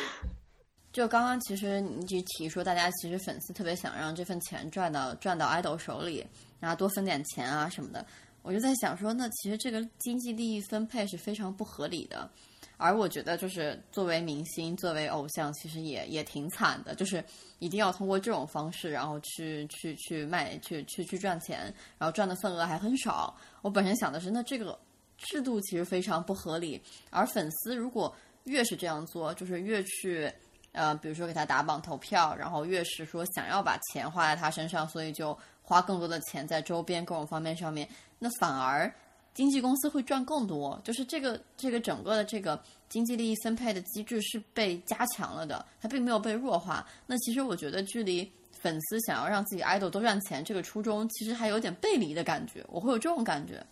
[0.91, 6.23] 就刚刚其实你就提说，大家其实粉丝特别想让这份钱赚到赚到爱豆手里，
[6.59, 8.05] 然后多分点钱啊什么的。
[8.43, 12.29] 我就在想说，那其实这个经济利益分配是非常不合理的。
[12.77, 17.23] 而我觉得，就是作为明星，作为偶像，其实也也挺惨的，就是
[17.59, 23.33] 一定要通过这种方式，然后去去去卖，去去去赚钱，然后赚的份额还很少。
[23.62, 24.77] 我本身想的是，那这个
[25.17, 26.81] 制度其实非常不合理。
[27.09, 28.13] 而粉丝如果
[28.45, 30.29] 越是这样做，就是越去
[30.73, 37.88] 呃，比如说给他打榜投票，然后越是说想要把钱花在他身上，所以就花更多的钱在周边各种方面上面，
[38.19, 38.93] 那反而。
[39.34, 46.88] 经纪公司会赚更多，就是这个这个整个的这个经济利益分配的机制是被加强了的，它并没有被弱化。
[47.08, 52.63] 那其实我觉得，距离粉丝想要让自己 idol 多赚钱这个初衷，其实还有点背离的感觉。
[52.67, 53.65] 我会有这种感觉。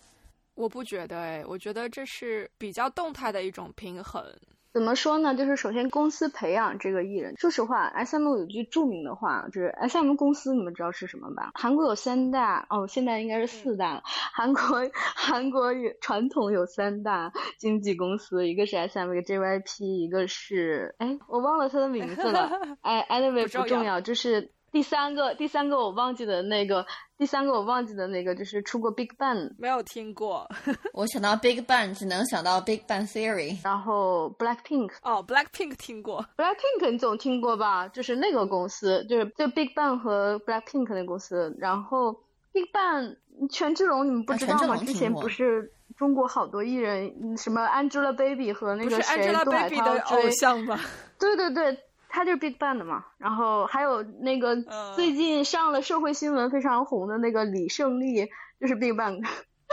[0.54, 4.22] 我不觉得，哎，我觉得这是比较动态的一种平衡。
[4.72, 5.34] 怎么说呢？
[5.34, 11.50] 就是首先公司培养这个艺人，说实话，S M 有句著名的话，就是 S M 公司，你们知道是什么吧？
[11.54, 14.02] 韩国有三大，哦，现在应该是四大。
[14.04, 14.62] 韩国
[15.14, 22.50] 韩国有传统有三大经纪公司，一个是 S M，一个 J Y P，一个是哎，我忘了他的名字了。
[22.80, 24.52] 哎，anyway 不重要，就是。
[24.72, 26.84] 第三个，第三个我忘记的那个，
[27.18, 30.48] 第三个我忘记的那个就是出过 Big Bang，没有听过。
[30.94, 34.92] 我想到 Big Bang 只能想到 Big Bang Theory，然后 Blackpink。
[35.02, 37.86] 哦，Blackpink 听过，Blackpink 你总听过吧？
[37.88, 41.54] 就是那个公司，就是就 Big Bang 和 Blackpink 那公司。
[41.58, 42.12] 然后
[42.52, 43.16] Big Bang
[43.50, 44.78] 权志龙你们不知道吗？
[44.78, 50.80] 之前不是中国好多艺人，什么 Angelababy 和那个谁杜海涛偶像吧？
[51.20, 51.78] 对对对。
[52.14, 54.54] 他就是 Big Bang 的嘛，然后还有那个
[54.94, 58.28] 最近上了社会新闻非常红的那个李胜利，
[58.60, 59.26] 就是 Big Bang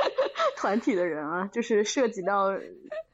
[0.55, 2.53] 团体的人啊，就是涉及到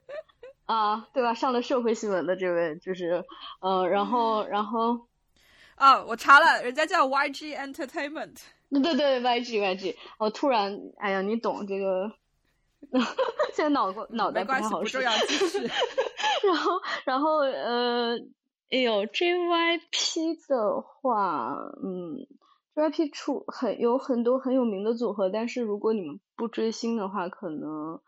[0.68, 1.34] 啊，对吧？
[1.34, 3.26] 上了社会新闻的这位就是，
[3.62, 5.08] 呃，然后然后
[5.74, 8.38] 啊，我查了，人家叫 YG Entertainment。
[8.70, 9.96] 对对对，YG YG。
[10.20, 12.12] 我突然，哎呀，你懂这个？
[13.54, 15.00] 现在脑子脑袋不太好使。
[15.02, 18.20] 然后然后呃。
[18.72, 22.28] 哎呦，JYP 的话，嗯
[22.74, 28.02] ，JYP 出很有很多很有名的组合，但是如果你们不追星的话，可能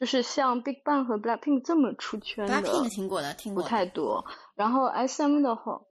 [0.00, 4.24] 就是像 BigBang 和 Blackpink 这么出圈的，Blackpink 听过的，听过不太多。
[4.54, 5.82] 然后 SM 的话，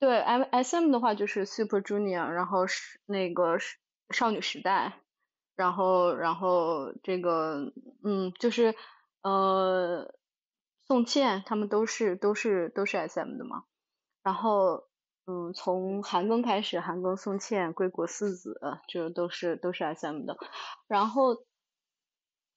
[0.00, 3.58] 对 M SM 的话就是 Super Junior，然后是那个
[4.10, 4.94] 少女时代，
[5.54, 7.72] 然后然后这个
[8.02, 8.74] 嗯，就是
[9.22, 10.14] 呃。
[10.92, 13.64] 宋茜他们都是都是都是 S M 的嘛，
[14.22, 14.84] 然后
[15.24, 20.36] 嗯，从韩庚开始，韩庚、宋茜、归国四子，就都是都是 S M 的。
[20.86, 21.46] 然后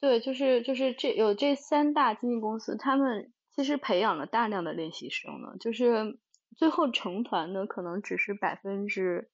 [0.01, 5.55] 对，就是就是这有这三大经纪公司，他们其实培养了大量的练习生呢。
[5.61, 6.19] 就是
[6.57, 9.31] 最后成团的可能只是百分之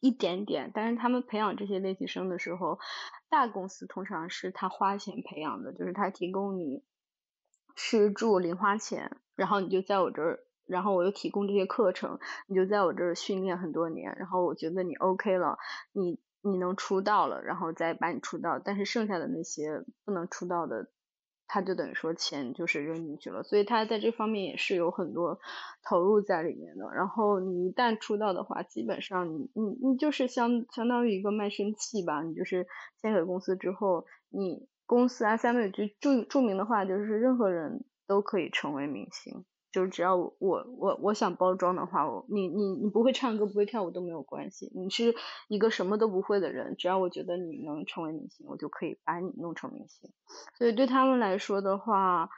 [0.00, 2.78] 一点点，但是他们培养这些练习生的时候，
[3.30, 6.82] 大公司通常是他花钱培养的，就是他提供你
[7.76, 12.18] 吃住零花钱，然后你就在我这儿，然后我又提供这些课程，
[12.48, 15.58] 你就在我这儿训练很多年，然后我觉得你 OK 了，
[15.92, 20.90] 你你能出道了，然后再把你出道，但是剩下的那些不能出道的。
[21.48, 25.38] 他就等于说钱就是扔进去了，所以他在这方面也是有很多
[25.88, 26.88] 投入在里面的。
[26.92, 32.66] 然后你一旦出道的话，基本上你你你就是相相当于一个卖身契吧，你就是
[33.00, 39.44] 签给公司之后，你公司 S M 有句著著名的话，就是任何人都可以成为明星。
[39.72, 45.14] 就是只要我我我想包装的话，我你你你不会唱歌不会跳舞都没有关系，你是
[45.48, 50.10] 一个什么都不会的人，只要我觉得你能成为明星，我就可以把你弄成明星。
[50.56, 52.30] 所以对他们来说的话，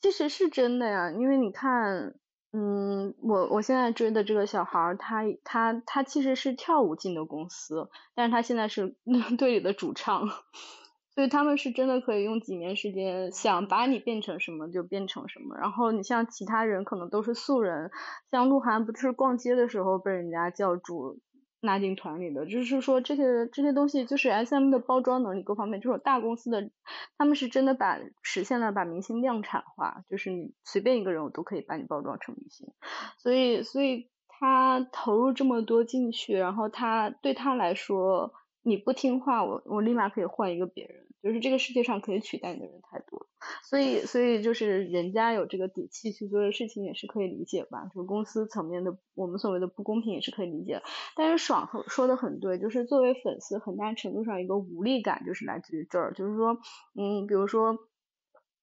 [0.00, 2.18] 其实是真的呀，因为你看，
[2.52, 8.96] 嗯，我我现在追的这个小孩儿，他他他其实是跳舞进的公司，但是他现在是
[9.38, 10.28] 队里的主唱。
[11.14, 15.56] 所以他们是真的可以用几年时间想把你变成什么就变成什么。
[15.56, 17.90] 然后你像其他人可能都是素人，
[18.30, 21.18] 像鹿晗不是逛街的时候被人家叫住
[21.60, 26.70] 拉进团里的，就是说这些这些东西就是 S M 的包装能力各方面，这种大公司的
[27.16, 32.68] 他们是真的把实现了把明星量产化，就是你随便一个人我都可以把你包装成明星。
[33.18, 38.32] 所以所以他投入这么多进去，然后他对他来说
[38.62, 41.07] 你不听话，我我立马可以换一个别人。
[41.22, 43.26] 就是这个世界上可以取代你的人太多，
[43.64, 47.90] 所以所以就是人家有这个底气去做的事情也是可以理解吧。
[47.94, 50.80] 就公司层面的我们所谓的不公平也是可以理解。
[51.16, 56.12] 但是爽说的很对，就是作为粉丝，很大程度上一个无力感就是来自于这儿。
[56.14, 56.58] 就是说，
[56.94, 57.76] 嗯，比如说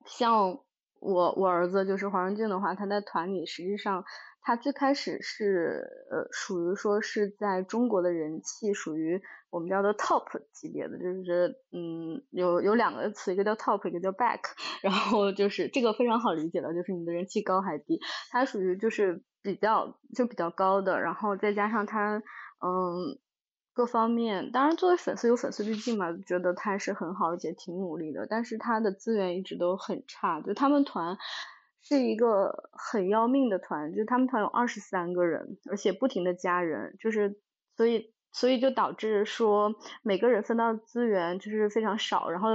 [0.06, 0.60] 像
[1.00, 4.06] 我我儿子就是黄仁俊的话，他在团里实际上。
[4.48, 9.20] 他最开始是呃属于说是在中国的人气属于
[9.56, 14.42] 我们叫做 top 级别的，就是嗯有有两个词，一个叫 top，一个叫 back，
[14.84, 18.02] 然后就是这个非常好理解的，就是你的人气高还低，
[18.32, 22.18] 他属于就是比较就比较高的，然后再加上他
[22.60, 23.18] 嗯
[23.74, 31.18] 各方面，当然作为粉丝有粉丝滤镜嘛，觉得他是很好，而且挺努力的，但是他的资源一直都很差，就他们团。
[31.88, 37.40] 是一个很要命的团，就他们团有二十三个人，而且不停的加人，就是
[37.78, 39.74] 所以所以就导致说
[40.04, 42.50] 每个人分到资源就是非常少，然后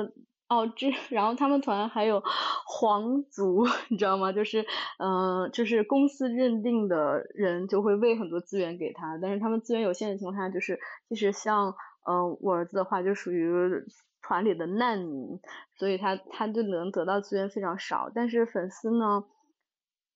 [0.49, 2.23] 哦这 然后他们团还有
[2.67, 4.31] 皇族，你知道吗？
[4.33, 4.67] 就是
[4.99, 10.79] 嗯就是公司认定的人就会喂很多资源给他，但是他们资源有限的情况下，就是
[11.09, 11.75] 其实像
[12.07, 13.85] 嗯我儿子的话就属于。
[14.23, 15.41] 团里的难民，
[15.77, 19.25] 所以他他就能得到资源非常少，但是粉丝呢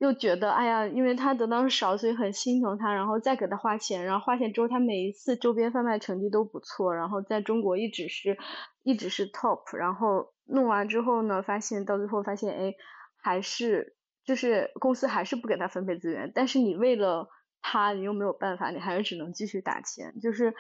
[0.05, 8.39] 又觉得，哎呀，因为他得到少，所以很心疼他，然后再给他花钱，然后花钱之后，他每一次周边贩卖成绩都不错，然后在中国一直是
[8.83, 12.75] 一直是 top，然后弄完之后呢，发现到最后发现，哎，
[13.17, 17.29] 还是就是公司还是不给他分配资源，但是你为了
[17.63, 20.55] 他，你又没有办法，你还是只能继续打钱，就是。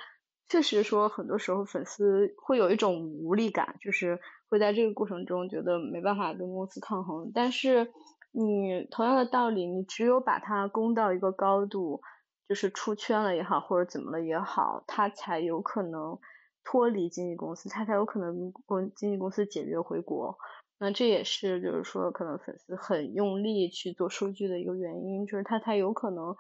[0.46, 4.20] 确实说，很多时候粉丝会有一种无力感，就是
[4.50, 7.32] 会在这个过程中觉得没办法跟公司抗衡。
[7.34, 7.90] 但是
[8.34, 12.02] 你同样的道理，你只有把它攻到一个高度，
[12.48, 16.18] 就是出圈了也好，或者怎么了也好，他才有可能
[16.64, 20.36] 脱离经纪公司，他才有可能跟经纪公司解约回国。
[20.78, 26.36] 那这也是就是说，可能粉丝很用力去做数据的一个原因，就是他才有可能。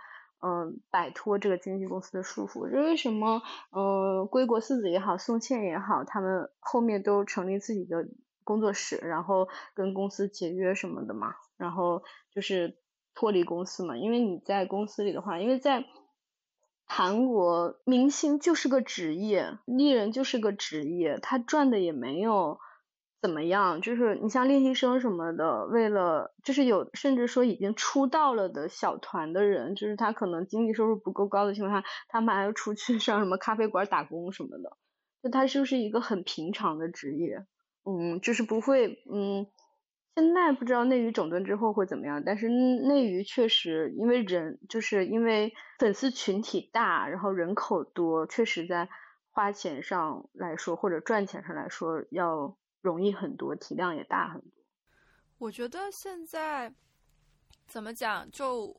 [0.46, 3.40] 嗯，摆脱这个经纪公司的束缚，这为什么？
[3.74, 8.06] 嗯，归国四子也好，宋茜也好，他们后面都成立自己的
[8.44, 12.78] 工作室，然后跟公司解约什么的嘛，然后就是
[13.14, 13.96] 脱离公司嘛。
[13.96, 15.84] 因为你在公司里的话，因为在
[16.84, 22.60] 韩国，明星就是个职业，艺人就是个职业，他赚的也没有。
[23.22, 23.80] 怎么样？
[23.80, 34.76] 就是你像练习生什么的，为了就是有甚至说已经出道了的小团的人，就是他可能经济收入不够高的情况下，他们还要出去上什么咖啡馆打工什么的。
[35.22, 37.46] 就他是不是一个很平常的职业？
[37.84, 39.46] 嗯，就是不会嗯。
[40.16, 48.88] 现在不知道内娱整顿之后会怎么样，但是内娱确实因为人就是因为粉丝群体大，然后人口多，确实在
[49.30, 52.56] 花钱上来说或者赚钱上来说要。
[52.84, 54.50] 容易很多，体量也大很多。
[55.38, 56.70] 我觉得现在
[57.66, 58.76] 怎么讲，就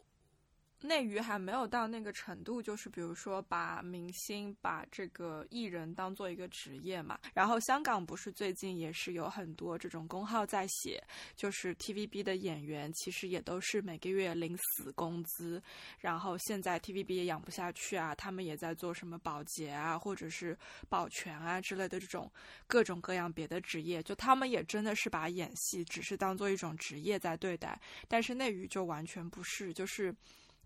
[0.82, 7.19] 内娱还没有到那个程度，就是比如说把明星、把这个艺人当做一个职业嘛。
[7.34, 11.03] 然后香港不是最近也是有很多这种公号在写，
[11.36, 15.61] 就是 TVB 的演员其实也都是每个月领死工资，
[15.99, 20.55] 然后现在 TVB 也养不下去啊，他们也在做什么保洁啊，或者是
[20.88, 22.32] 保全啊之类的这种
[22.67, 30.13] 各种各样别的职业，就他们也真的是把演戏只是当做一种职业在对待，但是内娱就完全不是，就是。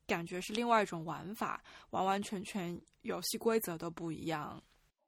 [0.10, 4.62] 感觉是另外一种玩法，完完全全游戏规则都不一样。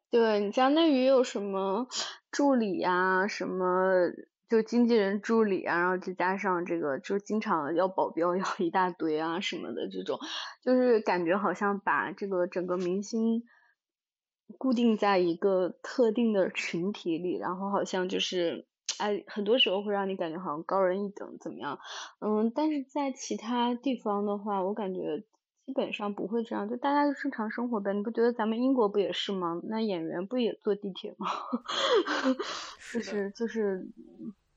[0.09, 1.87] 对你像内娱有什么
[2.31, 4.09] 助理呀，什么
[4.47, 10.19] 就经纪人助理啊，然后再加上这个，就经常要保镖 要一大堆啊什么的这种，
[10.63, 13.43] 就是感觉好像把这个整个明星
[14.57, 18.67] 固定在一个特定的群体里，然后好像就是。
[19.01, 21.79] 哎，很多时候会让你感觉好像高人一等，怎么样？
[22.19, 25.23] 嗯，但是在其他地方的话，我感觉
[25.65, 27.91] 基本上不会这样，就大家就正常生活呗。
[27.93, 29.59] 你不觉得咱们英国不也是吗？
[29.63, 31.27] 那演员不也坐地铁吗？
[32.93, 33.87] 就是就是，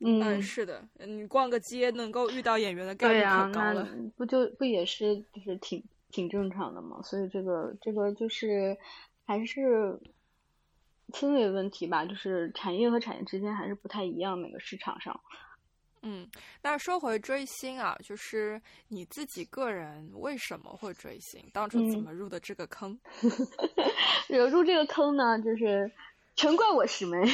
[0.01, 3.89] 嗯，是的，你逛个街能够遇到演员的概率可高了。
[4.17, 7.01] 不就不也是就是挺挺正常的吗？
[7.03, 8.77] 所以这个这个就是
[9.25, 9.99] 还是。
[11.13, 15.19] 氛围问题吧，就是产业和产业之间还是不太一样，每个市场上。
[16.03, 16.29] 嗯，
[16.63, 21.49] 那说回追星啊，就是你自己个人为什么会追星？
[21.53, 22.99] 当初怎么入的这个坑？
[24.29, 25.91] 入这个坑呢，就是。
[26.37, 27.23] 全怪我师妹，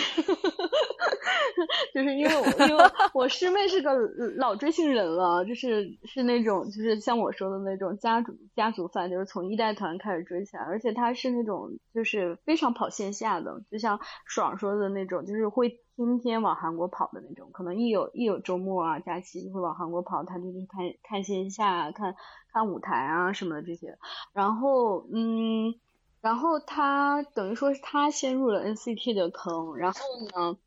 [1.95, 2.85] 就是因为我 因为
[3.15, 3.93] 我师妹是个
[4.37, 22.15] 老追星人了，就是是那种就是像我说的那种家族家族范，就是从一代团开始追起来，而且她是那种就是非常跑线下的，就像爽说的那种，就是会天天往韩国跑的那种，可能一有一有周末啊假期就会往韩国跑，她就是看看线下看
[22.53, 23.97] 看舞台啊什么的这些，
[24.35, 25.75] 然后嗯。
[26.21, 29.99] 然后他等于说是他先入了 NCT 的坑，然后
[30.35, 30.59] 呢，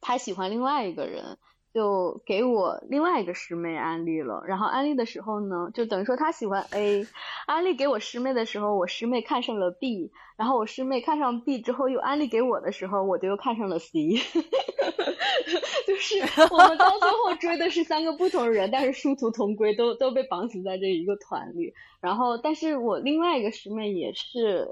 [0.00, 1.38] 他喜欢另外一个人。
[1.74, 7.04] 就给我另外一个师妹安利了，然后安利的时候呢，就等于说他喜欢 A，
[7.46, 13.90] 安利给我师妹的时候，我师妹看上了 B，然后我师妹看上 B 之后又安利给我的时候，我就又看上了 C，
[15.84, 16.20] 就是
[16.52, 21.74] 我们到最后追的是三个不同人，但是殊途同归，都都被绑死在这一个团里。
[22.00, 24.68] 然后，但是我另外一个师妹也是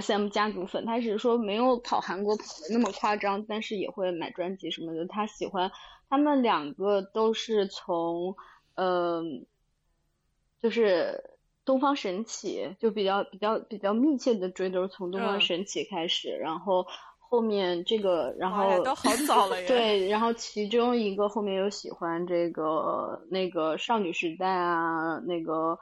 [0.00, 5.70] SM 家族粉，他只是说没有跑韩国跑的那么夸张，但是也会买专辑什么的，他喜欢。
[6.08, 8.36] 他们两个都是从，
[8.76, 9.44] 嗯，
[10.60, 11.20] 就是
[11.64, 16.86] 东方神起，就比较比较比较密切的追，都是从东方神起开始，然后
[17.18, 19.66] 后面这个，然后都好早了 呀。
[19.66, 25.76] 对，然后其中一个后面又喜欢这个那个少女时代啊，那个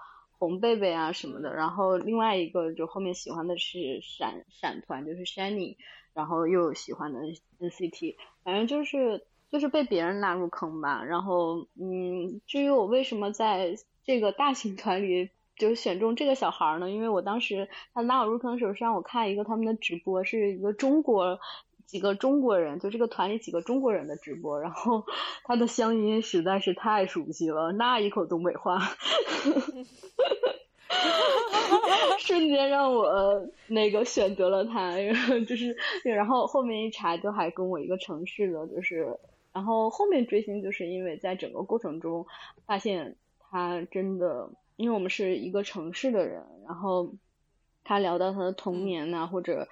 [0.48, 5.76] 红贝贝啊什么的，然后另外一个就后面喜欢的是闪闪团，就是 Shiny，
[6.12, 7.20] 然后又喜欢的
[7.60, 9.26] NCT，反正就是。
[9.50, 16.90] 就是被别人拉入坑吧，然后，嗯，至于我为什么在这个大型团里就选中这个小孩呢？
[16.90, 21.38] 因为我当时他拉我入坑的时候是让我看一个他们的直播，是一个中国
[21.86, 25.04] 几个中国人，就这个团里几个中国人的直播，然后
[25.44, 28.78] 他的乡音实在是太熟悉了，那一口东北话，
[32.18, 34.92] 瞬间让我那个选择了他，
[35.46, 39.18] 就是然后后面一查，就还跟我一个城市的，就是。
[39.54, 42.26] 然后后面追星就是因为在整个过程中
[42.66, 47.14] 发现他真的，因为我们是一个城市的人，然后
[47.84, 49.68] 他聊到他的童年呐，或者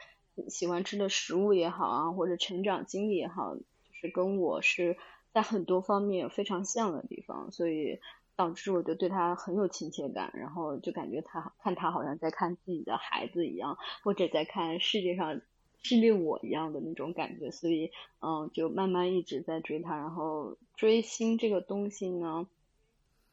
[0.48, 3.62] 喜欢吃的食物也好啊，或者成长经历也好，就
[4.00, 4.96] 是跟我是
[5.32, 8.00] 在很多方面非常像的地方，所以
[8.36, 15.40] 导致我就对他很有亲切感，然后就感觉他看他好像在看自己的孩子一样，或者在看世界上。
[15.84, 19.96] 是令我一样的那种感觉，所以嗯，就慢慢一直在追他。
[19.96, 22.46] 然后追星这个东西呢，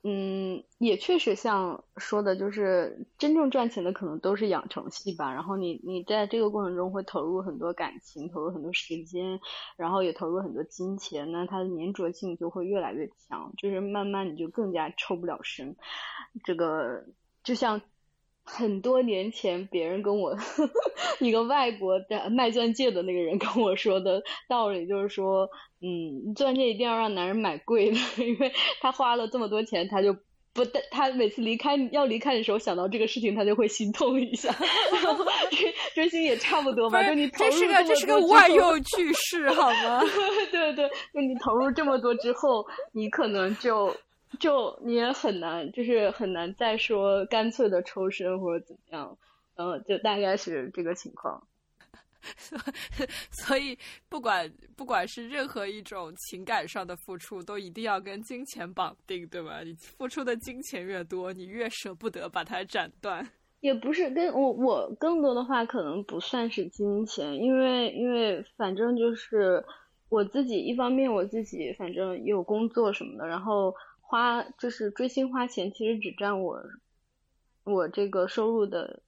[0.03, 5.33] 嗯，也确实像说的，就是真正赚钱的可能都是养成系吧。
[5.33, 9.39] 然后你你在这个过程中会投入很多感情，投入很多时间，
[9.75, 15.75] 然后也投入很多金钱，那它的粘着性就会越来越强，就是慢慢你就更加抽不了身。
[16.45, 17.03] 这个
[17.43, 17.81] 就像。
[18.51, 20.35] 很多年前，别人跟我
[21.21, 25.47] 一个外国的卖钻戒的那个人跟我说的道理，就是说，
[25.81, 30.15] 嗯，钻戒一定要让男人买贵的， 因为他花了这么多钱，他就
[30.53, 34.51] 不带他每次离开要离开的时候，想到这个事情，他就会心痛一下。
[35.51, 40.01] 追追星也差不多吧，就你投入这是个这是个万用句式好吗？
[40.51, 43.95] 对 对，就你投入这么多之后，你可能就。
[44.39, 49.17] 就你也很难，就是很难再说干脆的抽身或者怎么样，
[49.55, 51.41] 嗯，就大概是这个情况。
[53.31, 53.77] 所以，
[54.09, 59.61] 不管不管是任何一种情感上的付出，都一定要跟金钱绑定，对吧？
[59.63, 63.25] 你付出的金钱越多，你越舍不得把它斩断。
[63.61, 69.63] 也不是跟我我更多的话，可能不算是金钱，因为因为反正就是
[70.09, 73.73] 我自己一方面我自己反正也有工作什么的，然后
[74.09, 76.61] 花就是追星花钱，其实只占我
[77.63, 79.01] 我这个收入的。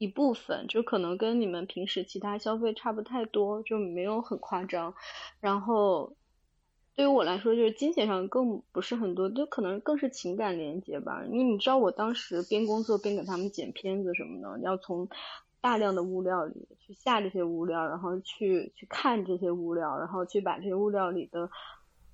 [0.00, 4.94] 一部分就可能跟你们平时其他消费差不太多，就没有很夸张。
[5.40, 6.14] 然后
[6.94, 11.24] 对于我来说，就是金钱上更不是很多，就可能更是情感连接吧。
[11.28, 15.08] 因为你知道，我当时边工作边给他们剪片子什么的，要从
[15.60, 21.50] 大量的物料里去下这些物料，然后去去看这些物料，然后去把这些物料里的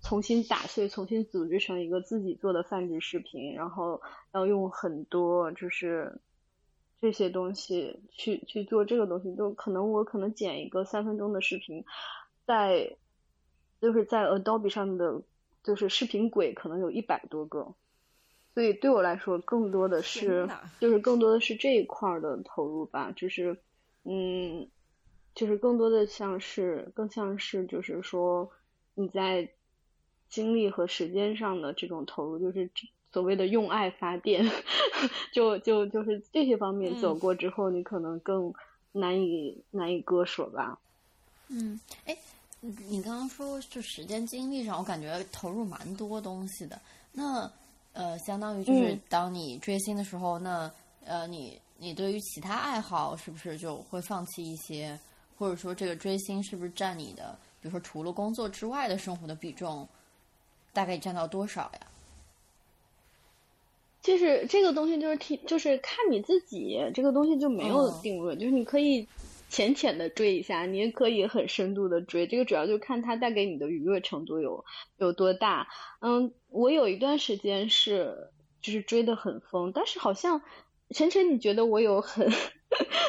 [0.05, 4.01] 重新打碎，重新组织成一个自己做的泛制视频，然后
[4.33, 6.21] 要用很多就是。
[7.01, 11.85] 这些东西去去做这个东西，就可能我可能剪一个三分钟的视频，
[12.47, 12.97] 在
[13.79, 15.21] 就是在 Adobe 上的
[15.63, 17.75] 就是视频轨可能有一百多个，
[18.55, 20.49] 所以对我来说更多的是
[20.81, 23.55] 就是更多的是这一块的投入吧，就是
[24.05, 24.67] 嗯，
[25.35, 28.51] 就是更多的像是更像是就是说
[28.95, 29.53] 你在
[30.35, 32.69] 精力和时间上的这种投入，就是。
[33.13, 34.45] 所谓的用爱发电，
[35.33, 38.53] 就就就是这些方面走过之后，你可能更
[38.91, 40.77] 难以难以割舍吧。
[41.47, 42.17] 嗯，哎，
[42.61, 46.77] 你刚刚说就时间精力上，我感觉投入蛮多东西的。
[47.13, 47.49] 那
[47.93, 50.69] 呃，相当于就是当你追星的时候，那
[51.05, 54.99] 呃，你你对于其他爱好是不是就会放弃一些？
[55.39, 59.89] 或者说，这个追星是不是占你的，比如说除了工作之外的生活的比重，
[60.75, 61.81] 大概占到多少呀？
[64.03, 66.79] 就是这个东西，就是听，就是看你自己。
[66.93, 69.09] 这个东西就没有定论，就是你可以
[69.49, 72.27] 浅浅的追一下，你也可以很深度的追。
[72.27, 74.67] 这个主要就看它带给你的愉悦程度有
[74.99, 75.69] 有多大。
[76.01, 78.29] 嗯，我有一段时间是
[78.61, 80.43] 就是追的很疯，但是好像
[80.91, 82.29] 晨晨，你觉得我有很？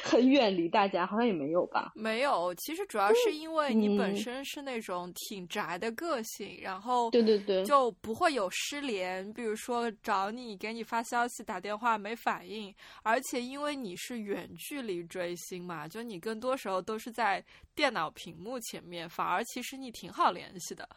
[0.03, 1.91] 很远离大家，好像也没有吧？
[1.95, 9.33] 没有，其实主要是因为你本身是那种挺宅的个性，然后对对对，就不会有失联。
[9.33, 12.71] 比如说找你给你发消息、打电话没反应，
[13.01, 20.87] 而且因为你是远距离追星嘛，就你更多时候都是在电脑屏幕前面，反而其实你挺好联系的，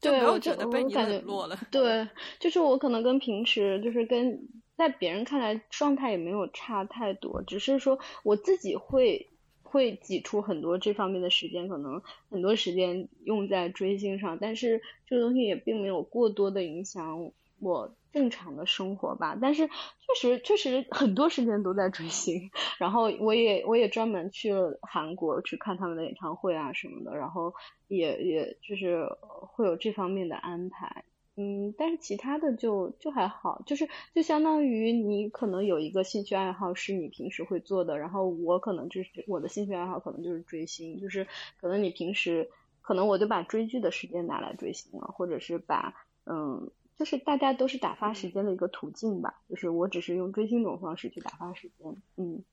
[0.00, 1.58] 就没有觉得被你冷落了。
[1.72, 2.08] 对，
[2.38, 4.38] 就是我可能跟平时就是跟。
[4.76, 9.30] 在别人看来，状态也没有差太多，只是说我自己会
[9.62, 19.38] 会挤出很多这方面的时间，可能很多时间用在追星上，但是这个东西也并没有过多的影响我正常的生活吧。
[19.40, 27.54] 但是确实确实很多时间都在追星，然后我也我也专门去了韩国去看他们的演唱会啊什么的，然后
[27.88, 29.06] 也也就是
[29.52, 31.04] 会有这方面的安排。
[31.36, 41.26] 嗯，但是其他的就就还好，就是就相当于你可能有一个兴趣爱好是你平时会做的，然后我可能就是我的兴趣爱好可能就是追星，就是
[41.60, 42.48] 可能你平时
[42.82, 52.44] 可能我就把追剧的时间拿来追星了，或者是把嗯，就是大家都是打发时间的一个途径吧，就是我只是用追星这种方式去打发时间，嗯。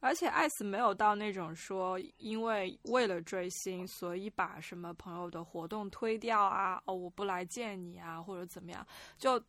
[0.00, 8.86] 而且艾斯没有到那种说，因为为了追星，所以把什么朋友的活动推掉啊，哦，我不来见你啊，或者怎么样，
[9.18, 9.42] 就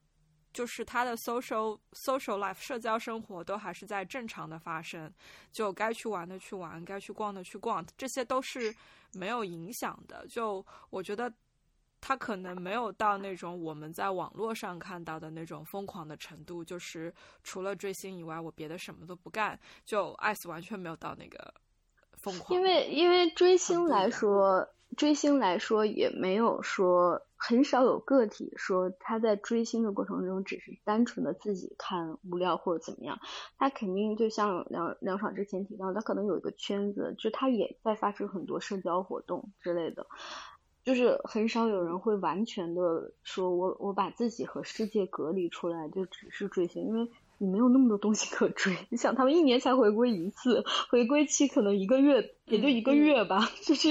[0.53, 5.11] 就是他的 social social life 社交生活都还是在正常的发生，
[5.51, 8.75] 就该去玩的去玩，该去逛的去逛，这些都是
[9.13, 10.27] 没有影响的。
[10.27, 11.33] 就我觉得。
[12.01, 19.57] 他可能没有到那种我们在网络上看到的那种疯狂的程度，就是除了追星以外，我别的什么都不干。
[19.85, 21.53] 就艾斯完全没有到那个
[22.13, 22.57] 疯狂。
[22.57, 33.19] 因为因为追星来说，追星来说也没有说很少有个体说他在追星的过程中只是单纯的自己看无聊或者怎么样，
[33.57, 40.07] 他肯定就像梁梁爽之前提到，他可能有一个圈子，就他也在发生很多社交活动之类的。
[40.83, 47.07] 就是很少有人会完全的说，我我把自己和世界隔离出来，就只是追星，因为
[47.37, 48.75] 你没有那么多东西可追。
[48.89, 53.39] 你想，他们一年才回归一次，回归期可能一个月，也就一个月吧。
[53.63, 53.89] 就是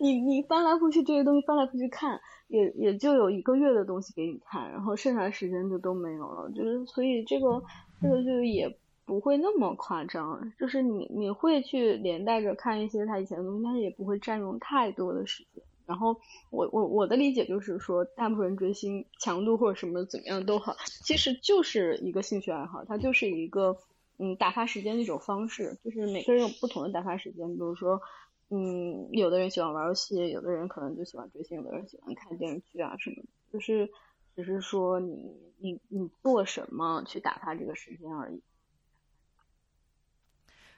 [0.00, 6.50] 你你翻来覆去这些东西翻来覆去看，也也就有一个月的东西给你看，然后剩下的时间就都没有了。
[6.50, 7.62] 就是所以这个
[8.00, 15.62] 这个就也不会那么夸张，就是你你会去连带着看一些他以前的东西，但是也不会占用太多的时间。
[15.86, 16.18] 然后
[16.50, 20.74] 我我我的理解就是说，大部分人追星强度或者什么怎么样都好，
[21.04, 23.76] 其实就是一个兴趣爱好，它就是一个
[24.18, 25.78] 嗯打发时间的一种方式。
[25.84, 28.00] 就是每个人有不同的打发时间，比如说
[28.48, 33.90] 嗯，有的人喜欢玩游戏，有的人可能就喜欢追星，有的人喜欢看电视剧啊什么的，就是
[34.34, 38.40] 只是说你你你做什么去打发这个时间而已。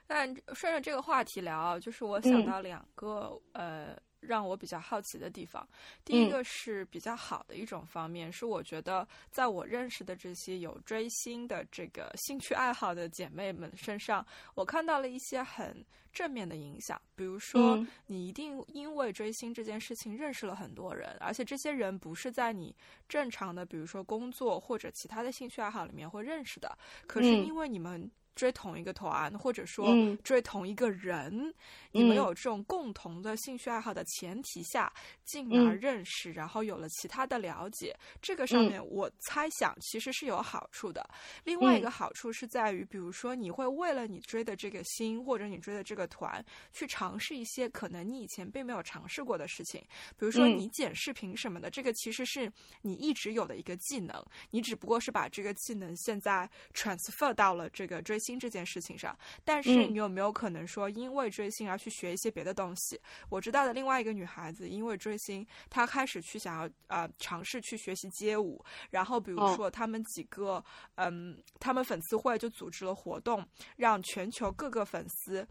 [0.05, 3.97] 但顺着这个话题聊，就是我想到两个呃。
[4.19, 5.67] 让我比较好奇的地方，
[6.03, 17.01] 第一个是比较好的一种方面，是我觉得在我认识的这些有追星的这个兴趣爱好的姐妹们身上，我看到了一些很正面的影响。
[17.15, 22.75] 比如说，你一定因为追星这件事情认识了很多人，而且这些人不是在你
[23.07, 28.09] 正常的，比如说工作或者其他的兴趣爱好里面会认识的，可是因为你们。
[28.37, 29.89] 追同一个团，或者说
[30.23, 31.51] 追同一个人，
[31.91, 34.93] 你们有这种共同的兴趣爱好的前提下，
[35.25, 41.09] 进而认识，然后有了其他的了解，这个上面我猜想其实是有好处的。
[41.43, 49.81] 另外一个好处是在于，比如说你会为了你追的这个星或者你追的这个团，去尝试一些可能你以前并没有尝试过的事情，
[50.15, 52.51] 比如说你剪视频什么的，这个其实是
[52.83, 58.15] 你一直有的一个技能，你只不过是把这个技能现在 transfer 到了这个追。
[58.27, 62.99] 星这件事情上，但是你有没有可能说，因为追星而去学一些别的东西？
[63.29, 70.61] 我知道的另外一个女孩子，因为追星，她开始去想要呃尝试去学习街舞，然后比如说他们几个
[70.95, 73.47] 嗯，他们粉丝会就组织了活动，
[73.77, 75.47] 让全球各个粉丝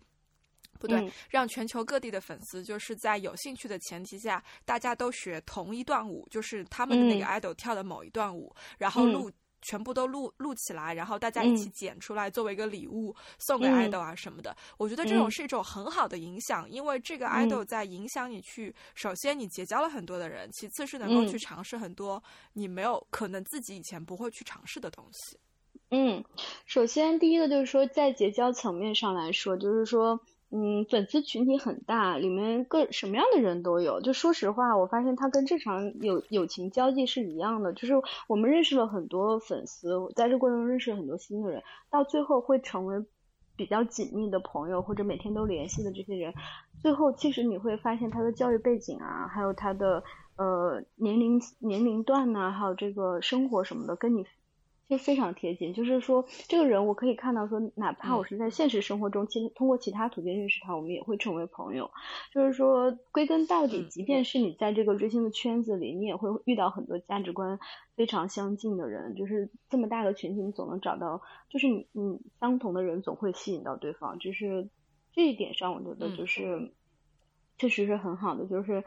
[0.78, 9.30] 不对，让全球各地的粉丝就是在有兴趣的前提下，大家都学同一段舞，就是他们的那个 idol 跳的某一段舞，然后录。
[9.66, 14.56] 全部都录录起来，然后大家一起剪出来作为一个礼物送给爱豆啊什么的。
[14.78, 25.36] 我觉得这种是一种很好的影响，因为这个爱豆在影响你去，首先你结交了很多的人，其次是能够去尝试很多你没有可能自己以前不会去尝试的东西。
[25.90, 26.24] 嗯，
[26.64, 30.20] 首先第一个就是说，在结交层面上来说，就是说。
[30.50, 34.00] 嗯，粉丝群体很大，里面各什么样的人都有。
[34.00, 37.94] 就说实话，我发现他跟正常友友情交际是一样的，就是
[38.28, 43.04] 我们认识了很多粉丝，在这过程中认识了很多新的人，到最后会成为
[43.56, 46.32] 比较紧密的朋友，或者每天都联系的这些人，
[46.80, 50.04] 最后其实你会发现他的教育背景啊，还有他的
[50.36, 54.24] 呃年龄年龄段呐，还有这个生活什么的，跟你。
[54.88, 61.90] 其实非常贴近，就是说这个人我可以看到，说哪怕我是在现实生活中，其实通过其他途径认识他，我们也会成为朋友。
[62.32, 67.58] 就是说，归根到底，即便是你在这个追星的圈子里，你也会遇到很多价值观
[67.96, 69.16] 非常相近的人。
[69.16, 74.20] 就是这么大的群体，你总能找到，就是你你相同的人总会吸引到对方。
[74.20, 74.68] 就是
[75.12, 76.70] 这一点上，我觉得就是
[77.58, 78.84] 确实是很好的，就是。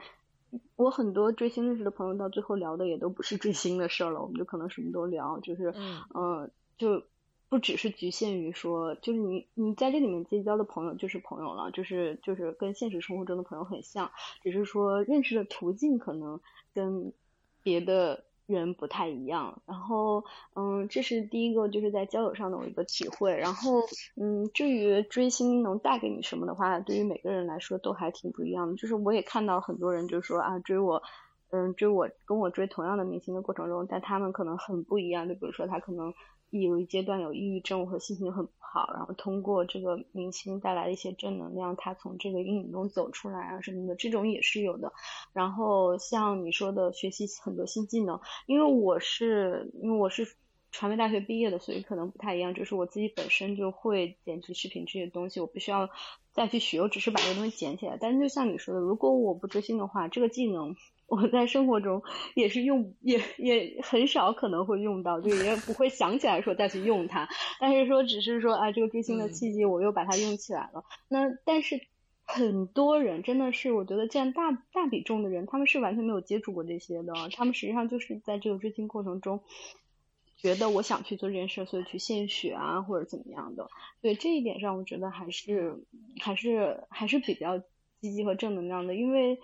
[0.75, 5.73] 我很多追星认识的朋友，到最后聊的也都不是追星的事儿了，我们就可能什么都聊，就是，
[6.13, 7.03] 嗯，就
[7.49, 14.11] 不只是局限于说，就是你你在这里面结交的朋友就是朋友了，就是就是跟现实生活中的朋友很像，
[14.43, 16.39] 只是说认识的途径可能
[16.73, 17.13] 跟
[17.63, 18.25] 别的。
[18.53, 20.23] 人不太一样，然后，
[20.55, 23.35] 嗯，这是第一个，就是在交友上的我一个体会。
[23.37, 23.81] 然后，
[24.15, 28.75] 嗯，至于追星能带给你什么的话，对于每个人来说都还挺不一样的。
[28.75, 31.01] 就是我也看到很多人就说啊，追我，
[31.51, 35.27] 嗯，追我，跟我追同样的明星的过程中，但他们可能很不一样。
[35.27, 36.13] 就比如说他可能。
[36.49, 44.91] 有一阶段有抑郁症和心情很不好，然后通过这个明星带来的一些正能量，他从这个阴影中走出来啊什么的，这种也是有的。
[45.33, 50.27] 然后像你说的学习很多新技能，因为我是因为我是
[50.71, 52.53] 传媒大学毕业的，所以可能不太一样。
[52.53, 55.89] 就是我自己本身就会剪辑视频这些东西，我不需要
[56.31, 57.97] 再去学，我只是把这个东西捡起来。
[57.99, 60.75] 但是就像你说的，如果我不追星的话，这个技能。
[61.09, 62.03] 我在生活中
[62.35, 67.27] 也是用，也也很少可能会用到，就也不会想起来说再去用它。
[67.59, 70.85] 但是说只是说啊，这个追星的契机，我又把它用起来了。
[71.07, 71.81] 那但是
[72.25, 77.13] 很多人真的是，我觉得占大大比重的人，他们是完全没有接触过这些的。
[77.33, 79.41] 他们实际上就是在这个追星过程中，
[80.37, 83.67] 觉得我想去做这件事，所以去献血啊，或者怎么样的。
[84.01, 85.75] 对这一点上，我觉得还是
[86.21, 87.57] 还是还是比较
[87.99, 89.39] 积极和正能量的，因为。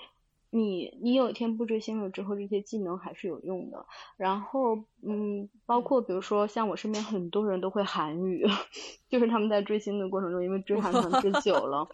[0.56, 3.86] 你你有一天不追星了之后，这些技能还是有用的。
[4.16, 8.46] 然后，嗯，包括比如说像我身边很多人都会韩语，
[9.10, 11.86] 就是他们在追星的过程中，因为追韩团追久了，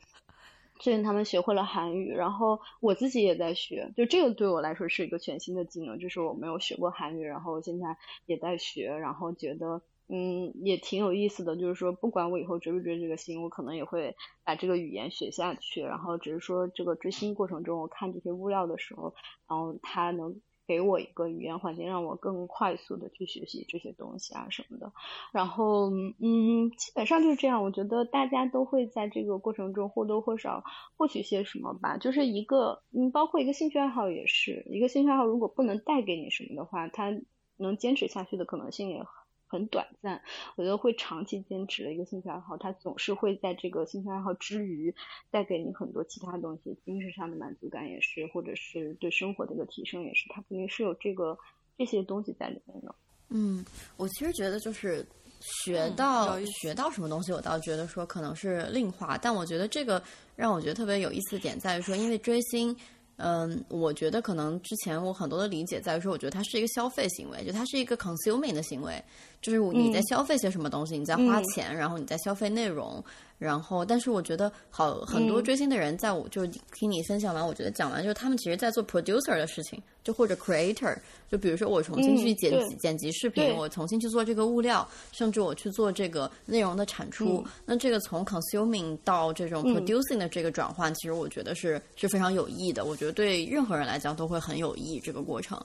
[0.80, 2.14] 最近他们学会了韩语。
[2.14, 7.97] 然后我自己也在学，就这个对我来说是一个全新的技能，就是我没有学过韩语，然后现在
[8.28, 9.82] 也在学，然后觉得。
[10.12, 11.55] 嗯，也挺有意思的。
[11.55, 15.82] 就是说，不管我以后追不追这个星，我可能也会把这个语言学下去。
[15.82, 19.16] 然后只是说，这个追星过程中，我看这些物料的时候，
[19.47, 20.41] 然后它能。
[20.68, 24.93] 给我一个语言环境，让我更快速的去学习这些东西啊什么的。
[25.34, 27.62] 然后，嗯，基本上就是这样。
[27.62, 30.64] 我觉得大家都会在这个过程中或多或少
[30.95, 31.97] 获取些什么吧。
[31.97, 37.12] 就是一个，嗯，包括一个兴趣爱好也是一个兴趣爱好，如果不能带给你什么的话，它
[37.57, 39.03] 能坚持下去的可能性也。
[39.03, 39.20] 很
[39.67, 40.21] 短暂，
[40.55, 44.93] 我觉得会长期坚持的一个兴趣爱好，它总是会在这个兴趣爱好之余
[45.29, 51.37] 带给你很多其他东西，精神上的满足感也是，或者是对生活的一个提升也是，它肯定是有这个
[51.77, 52.93] 这些东西在里面的。
[53.29, 53.65] 嗯，
[53.97, 55.05] 我其实觉得就是
[55.39, 60.01] 学到学到什么东西，我倒觉得说可能是另话，但我觉得这个
[60.35, 62.75] 让我觉得特别有意思的点在于说，因为追星。
[63.23, 68.99] 嗯，我觉得可能之前我很多的理解在于说，我觉得它是一个消费行为，就它是一个 consuming 的行为，
[69.41, 73.03] 就是你在消费些什么东西，你在花钱，然后你在消费内容。
[73.37, 80.95] 然后，但是我觉得好很多追星的人，在我就听你分享完，我觉得讲完就是他们其实在做 producer 的事情，就或者 creator，
[81.27, 87.43] 就比如说我重新去剪辑剪辑视频，我重新去做这个物料，甚至我去做这个内容的产出。
[87.65, 92.85] 那这个从 consuming 到这种 producing 的这个转换，其实我觉得是是非常有益的。
[92.85, 95.59] 我觉得对任何人来讲都会很有益这个过程。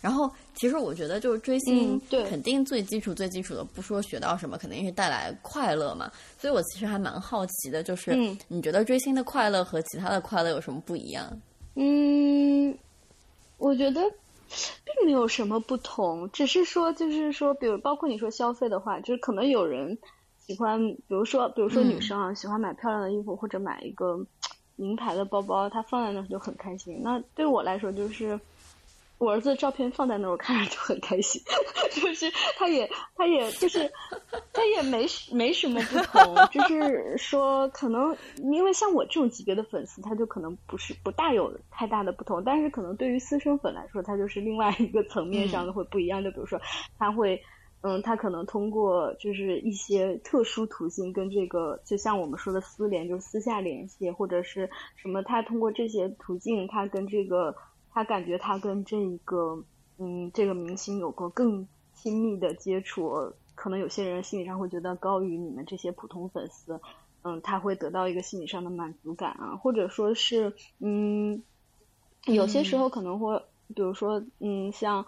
[0.00, 6.10] 然后，其实我觉得就是追星，对，肯定最基础、最基础的，不说学到什么，肯定是带来快乐嘛。
[6.38, 8.16] 所以我其实还蛮好奇的，就是
[8.48, 11.26] 你觉得追星的快乐和其他的快乐有什么不一样？
[11.74, 12.76] 嗯，
[13.58, 14.00] 我觉得
[14.84, 19.96] 并没有什么不同，只是说，就是说，比如包括你说消费的话，就是可能有人
[20.46, 24.18] 喜欢，比如说，比如说女生啊，喜欢买漂亮的衣服或者买一个
[24.76, 27.00] 名牌的包包，她放在那就很开心。
[27.02, 28.38] 那对我来说，就是。
[29.20, 31.42] 我儿子的照片放在那儿，我看着就很开心。
[31.92, 33.92] 就是他也，他也就是，
[34.50, 36.34] 他也没没什么不同。
[36.50, 42.42] 就是说，可能因为像我这种级别的粉丝，他就可能不是不大有太大的不同。
[42.42, 46.24] 但是可能对于私生粉来说，他就是另外一个层面上的会不一样。
[46.24, 46.58] 就比如说，
[46.98, 47.38] 他会，
[47.82, 57.54] 嗯，他可能通过就是一些特殊途径跟这个，就像我们说的私联，就是私下联系，或者是什么，他通过这些途径，他跟这个。
[57.92, 59.64] 他感觉他跟这一个，
[59.98, 66.80] 嗯，这个明星有过更亲密的接触，可能有些人心理上会觉得高于你们这些普通粉丝，
[67.22, 71.42] 嗯，他会得到一个心理上的满足感啊，或者说是，嗯，
[72.26, 73.42] 有些时候可能会，
[73.74, 75.06] 比如说，嗯，像。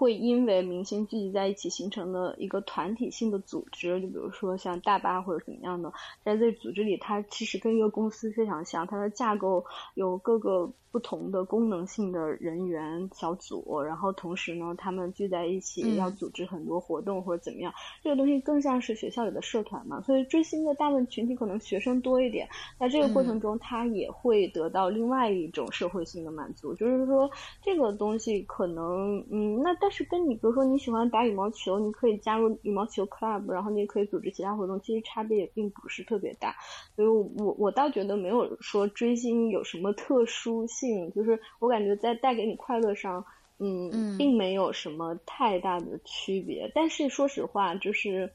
[0.00, 5.92] 会因为明星聚集在一起形成的一个团体性的组织，就比如说像大巴或者怎么样的，
[6.24, 17.70] 在这组织里，它其实跟一个公司非常像，它的架构有各个不同的功能性的人员小组，然后同时呢，他们聚在一起要组织很多活动或者怎么样，
[18.02, 20.00] 这个东西更像是学校里的社团嘛。
[20.00, 22.48] 所以追星的大部分群体可能学生多一点，
[22.78, 27.30] 在这个过程中，他也会得到另外一种社会性的满足，就是说
[27.62, 29.89] 这个东西可能，嗯，那但。
[29.90, 36.54] 是跟你，比如说你喜欢打羽毛球，你可以加入羽毛球 club，然后你也可以组织其他活动，其实差别也并不是特别大。
[36.94, 43.24] 所以我我倒觉得没有说追星有什么特殊性，就是我感觉在带给你快乐上，
[43.58, 46.70] 嗯，并没有什么太大的区别。
[46.74, 48.32] 但是说实话，就是，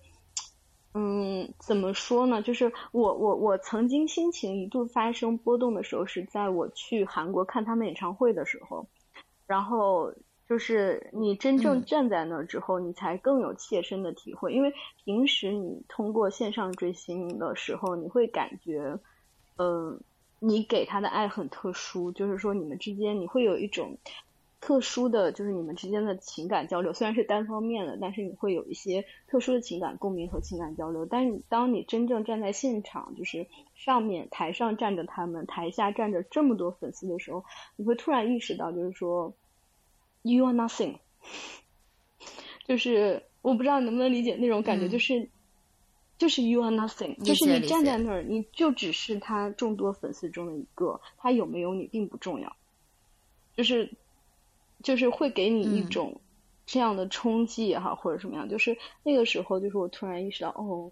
[0.94, 2.42] 嗯，怎么说呢？
[2.42, 8.88] 就是我我我曾经心情一度发生波动的时候，是在我去韩国看他们演唱会的时候，
[9.48, 10.14] 然后。
[10.48, 14.54] 就是你真正站在那儿之后，你才更有切身的体会。
[14.54, 14.72] 因为
[15.04, 19.00] 平时你通过线上追星的时候，你会感觉，
[19.58, 20.00] 嗯，
[20.40, 23.98] 你给他的爱很特殊，就是说你们之间你会有一种
[24.62, 26.94] 特殊的，就是你们之间的情感交流。
[26.94, 31.08] 虽然是单方面的，但是你会有一些特殊的情感共鸣和情感交流。
[31.08, 37.44] 但是当你真正站在现场，就是上面台上站着他们，台下站着这么多粉丝的时候，
[37.78, 39.34] 你会突然意识到，就是说。
[40.28, 40.98] You are nothing，
[42.66, 45.30] 就是我不知道能不能理解那种感觉，就是
[46.18, 52.56] 就是 You are nothing，就是你站在那儿，你就只是他众多粉丝中的一个，他有没有你并不重要，
[53.56, 53.96] 就是
[54.82, 56.22] 就是会给你一种
[56.66, 60.92] 这样的冲击也好，或者什么样，就是那个时候，就是我突然意识到，哦，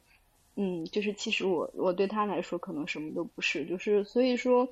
[0.55, 4.69] 嗯，就是其实我我对他来说可能什么都不是，就是所以说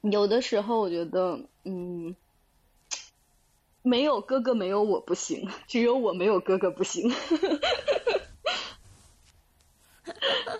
[0.00, 2.16] 有的时候我觉得，嗯。
[3.82, 7.12] 没有哥哥，没有我不行；只有我没有哥哥不行。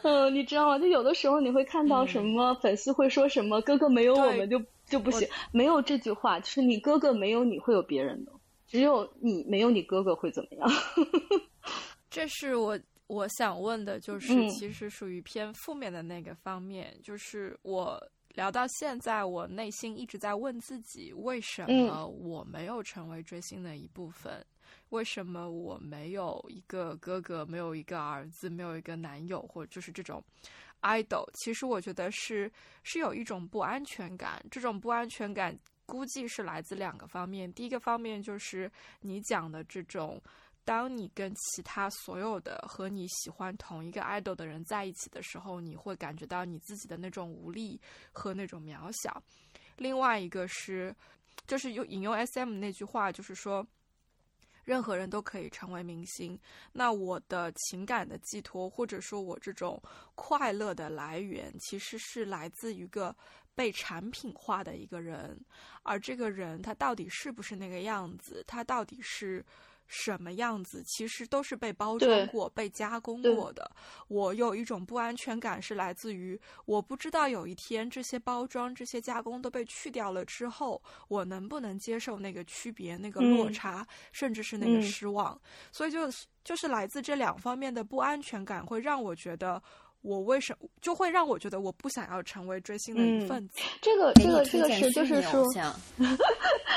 [0.03, 0.79] 嗯，你知道吗？
[0.79, 8.33] 就有的时候你会看到什么粉丝会说什么“哥哥没有我们就就不行”，没有这句话，就是你哥哥没有你会有别人的，
[8.67, 10.69] 只有你没有你哥哥会怎么样？
[12.11, 18.01] 这是我我想问的，就是嗯其实属于偏负面的那个方面，就是我
[18.35, 24.45] 聊到现在，我内心一直在问自己，为什嗯么我没有成为追星的一部分？
[24.89, 30.23] 为什么我没有一个哥哥，没有一个儿子，没有一个男友，或者就是这种
[30.81, 31.29] idol？
[31.35, 32.51] 其实我觉得是
[32.83, 37.53] 是有一种不安全感，这种不安全感估计是来自两个方面。
[37.53, 38.71] 第一个方面就是
[39.01, 40.21] 你讲的这种。
[40.65, 47.81] 当你跟其他所有的和你喜欢同一个 idol 的人在一起的时候，你会感觉到你自己的那种无力
[48.13, 49.21] 和那种渺小。
[49.77, 50.95] 另外一个是，
[51.47, 53.67] 就是用引用 S.M 那句话，就是说，
[54.63, 56.39] 任何人都可以成为明星。
[56.73, 59.83] 那我的情感的寄托，或者说我这种
[60.15, 63.17] 快乐的来源，其实是来自一个
[63.57, 65.37] 被产品化的一个人。
[65.83, 68.45] 而这个人他到底是不是那个样子？
[68.47, 69.45] 他到底是？
[69.95, 73.71] 什么样子，其实都是被包装过、被加工过的。
[74.09, 85.35] 我有一种不安全感，是来自于我不知道有一天这些包装、这些加工都被去掉了之后，我能不能接受那个区别、那个落差，嗯、甚至是那个失望。
[85.35, 85.41] 嗯、
[85.71, 86.11] 所以就
[86.43, 89.63] 就是来自这两方面的不安全感，会让我觉得。
[90.03, 93.61] 我为什么就会让我觉得我不想要成为追星的一份子？
[93.61, 95.47] 嗯、这个这个这个是就是说，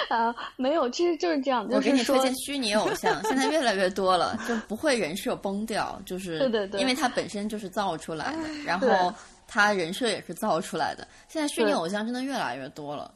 [0.09, 1.67] 啊，没有，其实就是这样。
[1.71, 9.13] 我给你推荐虚拟偶像，现在越来越多了，就不会人设崩掉，就 是对对对，因为它本身就是造出来的，然后
[9.47, 11.07] 他人设也是造出来的。
[11.27, 13.11] 现在虚拟偶像真的越来越多了。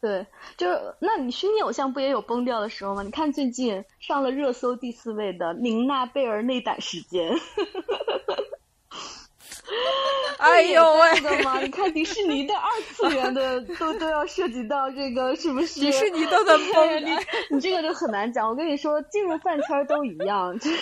[0.00, 0.24] 对，
[0.56, 3.02] 就是那你虚拟偶像不也有崩掉的时候吗？
[3.02, 7.30] 你看最近上了热搜第四位的宁娜贝儿内胆时间。
[10.38, 11.20] 哎呦喂！
[11.20, 11.60] 的吗？
[11.60, 15.80] 你看迪士尼的二次元的 都都要涉及到这个，是不是？
[15.80, 17.10] 迪士尼都能崩，你
[17.50, 18.48] 你这个就很难讲。
[18.48, 20.76] 我跟你说，进入饭圈都一样， 就是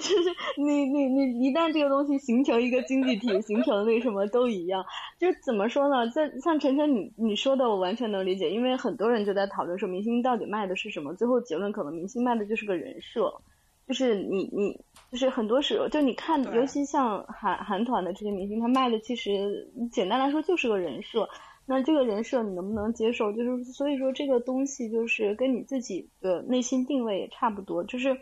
[0.00, 4.84] 就是你你你一旦这个东西形成一个经济体，形成那什么都一样。
[5.18, 6.08] 就是怎么说呢？
[6.10, 13.40] 在像晨晨你你说的，我完全能理解，因为很多人就在讨论说明星到底卖的是什么，最后结论可能明星卖的就是个人设。
[13.88, 14.78] 就是你你
[15.10, 21.26] 就是很多时候，就你看，尤其像韩韩团的这些明星，他卖的其实简单来说就是个人设。
[21.64, 23.32] 那这个人设你能不能接受？
[23.32, 27.82] 就是所以说这个东西就是跟你自己的内心定位也差不多。
[27.82, 28.14] 就是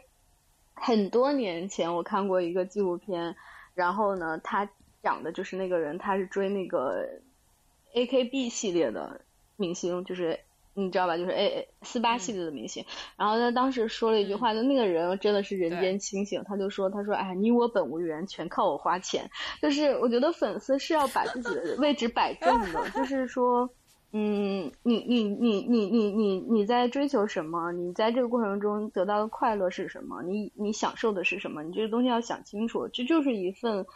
[0.73, 3.35] 很多年前我看过一个纪录片，
[3.75, 4.71] 然后呢，他
[5.03, 7.05] 讲的就是那个人他是追那个
[7.93, 9.23] A K B 系列的
[9.57, 10.39] 明星，就是。
[10.79, 11.17] 你知道吧？
[11.17, 16.45] 就是 A 四八系列的明星，嗯、然后他当时说了一句话，就、嗯、那个人真的是人间清醒。
[16.45, 19.31] 他就说：“他说，哎，你我本无缘，全靠我花钱。”
[19.63, 23.71] 就是我觉得粉丝是要把自己的位置摆正的，就是说，
[24.13, 27.73] 嗯，你你你你你你你在追求什么？
[27.73, 30.23] 你在这个过程中得到的快乐是什么？
[30.25, 31.63] 你你享受的是什么？
[31.63, 32.87] 你这个东西要想清楚。
[32.89, 33.87] 这就是一份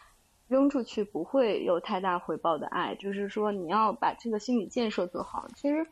[0.48, 5.46] 扔出去不会有太大回报的爱，就是说你要把这个心理建设做好。
[5.54, 5.86] 其实。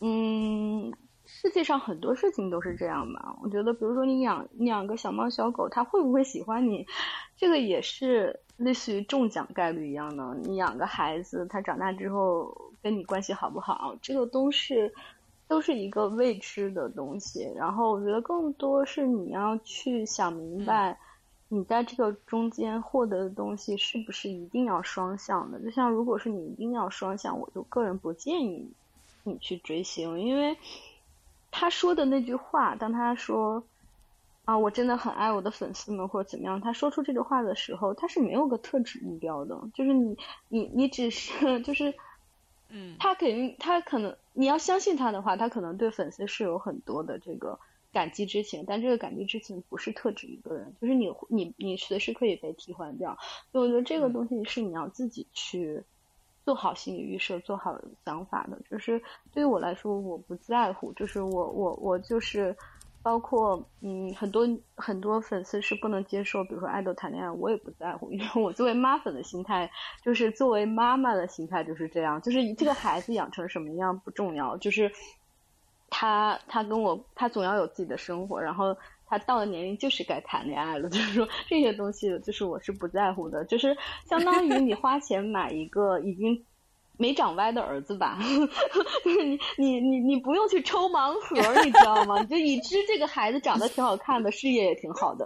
[0.00, 0.92] 嗯，
[1.26, 3.36] 世界上很多事情都是这样吧。
[3.42, 6.86] 我觉得，比如说你养你养个小猫小狗，它会不会喜欢你，
[7.36, 10.36] 这个也是类似于中奖概率一样的。
[10.42, 14.94] 你养个孩子，他长大之后跟你关系好不好，这个都是
[15.48, 17.50] 都是一个未知的东西。
[17.56, 20.96] 然后我觉得更多是你要去想明白，
[21.48, 25.60] 你在这个中间获得的东西是不是一定要双向的。
[25.60, 28.72] 就像如果是你一定要双向，我就个人不建议。
[29.28, 30.56] 你去追星，因为
[31.50, 33.64] 他说的那句话，当他说
[34.44, 40.16] 啊，我真的很爱我的粉丝们，或者怎么样，他说出这句话的时候，他是没有个特指目标的，就是你
[40.48, 41.94] 你你只是 就是，
[42.68, 47.58] 嗯，他肯定他可能你要相信他的话，他可能对粉丝是有很多的这个
[47.92, 53.18] 感激之情，但这个感激之情不是特指一个人，就是你你你随时可以被替换掉，
[53.52, 55.84] 所以我觉得这个东西是你要自己去。
[56.48, 58.98] 做好心理预设，做好想法的，就是
[59.34, 62.56] 对于我来说，我不在乎，就是我我我就是，
[63.02, 69.70] 包括嗯，很多很多粉丝是不能接受，比如说爱豆谈恋爱，我也不在乎，因为我作为妈粉的心态，
[70.02, 74.90] 就是作为妈妈的心态就是这样，就是这个孩子养成什么样不重要，就是
[75.90, 78.74] 他他跟我他总要有自己的生活，然后。
[79.08, 86.44] 他到了年龄就是该谈恋爱了， 就是说这些东西，就是我是不在乎的，就是相当于你花钱买一个已经
[86.96, 88.18] 没长歪的儿子吧，
[89.04, 92.22] 就是你你你你不用去抽盲盒，你知道吗？
[92.26, 95.24] 就已知这个孩子长得挺好看的，事业也挺好的，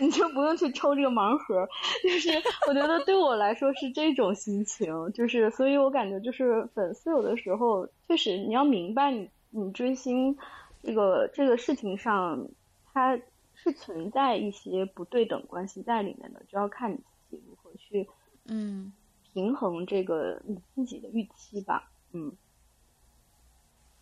[0.00, 1.68] 你就不用去抽这个盲盒。
[2.02, 2.30] 就是
[2.66, 10.36] 我觉得对我来说是这种心情，就是所以我感觉就是粉丝有的时候确实你要明白你你追星
[10.82, 12.48] 这个这个事情上。
[12.92, 13.18] 它
[13.54, 18.08] 是存在一些不对等关系在里面的，就要看你自己如何去
[18.44, 18.92] 嗯
[19.32, 21.90] 平衡这个你自己的预期吧。
[22.12, 22.30] 嗯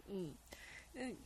[0.09, 0.35] 嗯
[0.95, 1.17] 嗯，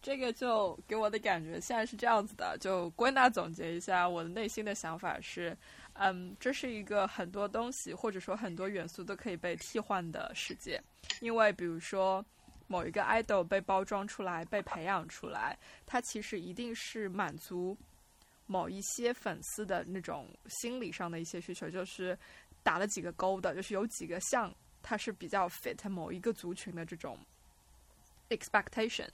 [0.00, 5.56] 这个就给我的感觉现在是这样子的，就归纳总结一下，我的内心的想法是，
[5.94, 10.80] 嗯，这是一个很多东西或者说很多元素都可以被替换的世界，
[11.20, 12.24] 因为比如说。
[12.68, 17.76] 某一个 idol 被包装出来、被培养出来，他其实一定是满足
[18.46, 22.16] 某一些粉丝的那种心理上的一些需求，就是
[22.62, 27.18] 打了几个勾的，就是有几个像，它是比较 fit 某一个族群的这种
[28.30, 29.08] expectation。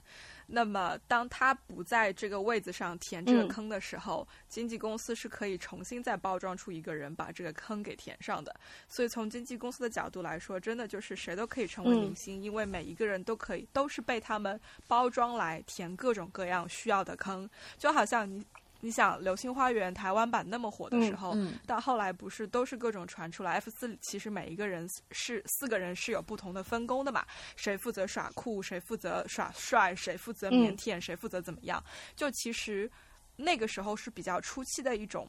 [0.47, 8.55] 那么，当他不在这个位子上填这个坑的时候，经纪公司是可以重新再包装出一个人把这个坑给填上的。
[8.87, 17.49] 所以，从经纪公司的角度来说，真的就是谁都可以成为明星，因为每一个人都可以都是被他们包装来填各种各样需要的坑，
[17.79, 18.45] 就好像你。
[18.85, 21.35] 你想《流星花园》台湾版那么火的时候，
[21.67, 27.25] 到后来不是都是各种传出来？F 四其实每一个人是四个人是有不同的分工的嘛？
[27.57, 31.83] 谁负责耍酷，谁负责耍帅，谁负责腼腆，谁负责怎么样？
[32.15, 32.91] 就其实
[33.37, 35.27] 那个时候是比较初期的一种。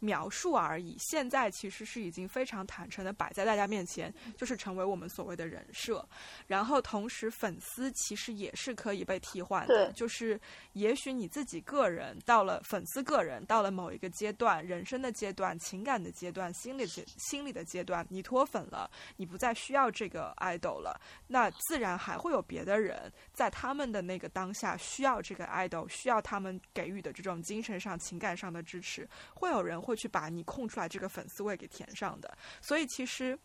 [0.00, 6.06] 描述而已，现在其实是已经非常坦诚的摆在大家面前，就是成为我们所谓的人设。
[6.46, 10.38] 然后同时，粉丝其实也是可以被替换的，就是
[10.74, 29.80] 也许你自己个人到了粉丝个人到了某一个阶段，人生的阶段、情感的阶段、心理阶心理的阶段，你脱粉了，你不再需要这个 idol 了，那自然还会有别的人在他们的那个当下需要这个 idol，需要他们给予的这种精神上、情感上的支持，会有人。
[29.86, 33.38] 会去把你空出来这个粉丝位给填上的，所以其实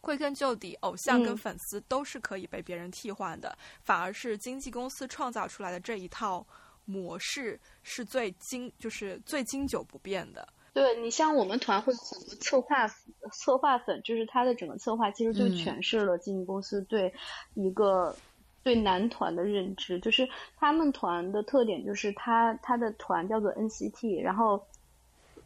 [0.00, 6.44] 归根究底，偶像跟粉丝都是可以被别人替换的，反而是经纪公司创造出来的这一套
[6.84, 10.46] 模式是最经就是最经久不变的。
[10.74, 12.86] 对你像我们团会很多策划
[13.32, 17.14] 策划粉，就是他的整个策划其实就诠释了经纪公司对
[17.54, 18.14] 一个
[18.62, 24.62] 对男团的认知，就是他们团的特点就是他他的团叫做 NCT，然后。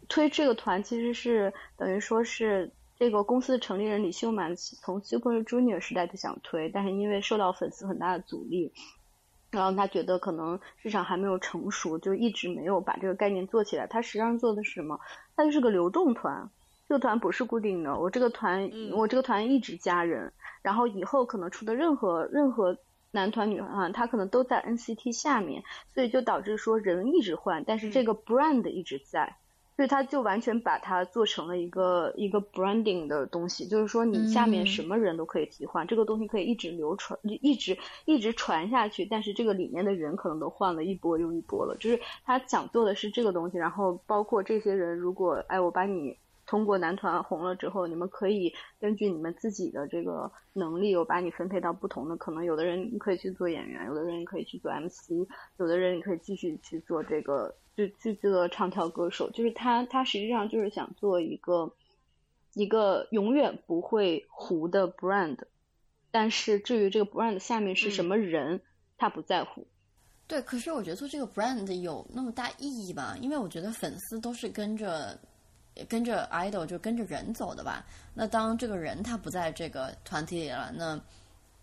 [0.08, 8.72] 推这个团其实是等于说是这个公司的成立人李秀满从 Super Junior 时代就想推，但是因为受到粉丝很大的阻力，
[9.50, 13.86] 然后他觉得可能市场还没有成熟，就一直没有把这个概念做起来。
[13.86, 14.98] 他实际上做的是什么？
[15.36, 16.50] 他就是个流动团，
[16.88, 17.98] 这个团不是固定的。
[17.98, 20.32] 我这个团，我这个团一直加人，
[20.62, 22.78] 然后以后可能出的任何任何
[23.12, 25.62] 男团女团，他可能都在 NCT 下面，
[25.94, 29.36] 所以就导致说人一直换，但是这个 brand 一直在。
[29.78, 39.06] 所以他就完全把它做成了一个一个 branding 的东西，就是说你下面什么人都可以替换，这个东西可以一直流传，一直一直传下去。
[39.06, 43.56] 但是这个里面的人可能都换了一波又一波了，就是他想做的是这个东西。
[43.56, 46.16] 然后包括这些人，如果哎我把你
[46.48, 55.28] 通过男团红了之后，你们可以根据你们自己的这个能力，我把你分配到不同的，可能有的人你可以去做演员，有的人你可以去做 MC，
[55.58, 57.54] 有的人你可以继续去做这个。
[57.76, 61.72] 就就这个唱跳歌手，就是他，他实际上就是想做一个
[62.54, 65.38] 一个永远不会糊的 brand，
[66.10, 68.60] 但是至于这个 brand 下面是什么人，
[68.96, 69.64] 他不在乎。
[70.26, 73.16] 对，可是我觉得做这个 brand 有那么大意义吧？
[73.20, 75.16] 因为我觉得粉丝都是跟着
[75.88, 77.84] 跟着 idol 就跟着人走的吧。
[78.14, 81.00] 那当这个人他不在这个团体里了，那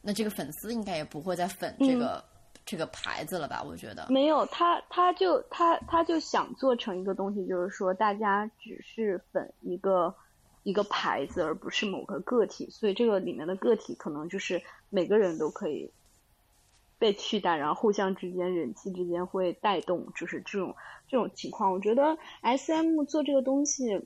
[0.02, 2.24] 那这个粉丝应该也不会再粉这个。
[2.68, 3.62] 这个牌子了吧？
[3.62, 10.16] 我觉得没有他，他就他他就想做成一个东西，就是说大家只是粉一个
[10.64, 12.68] 一个牌子，而不是某个个体。
[12.72, 14.60] 所以这个里面的个体可能就是
[14.90, 15.92] 每个人都可以
[17.00, 20.76] 被取代，然后互相之间人气之间会带动，就是这种
[21.08, 21.72] 这种情况。
[21.72, 24.02] 我觉得 S M 做这个东西，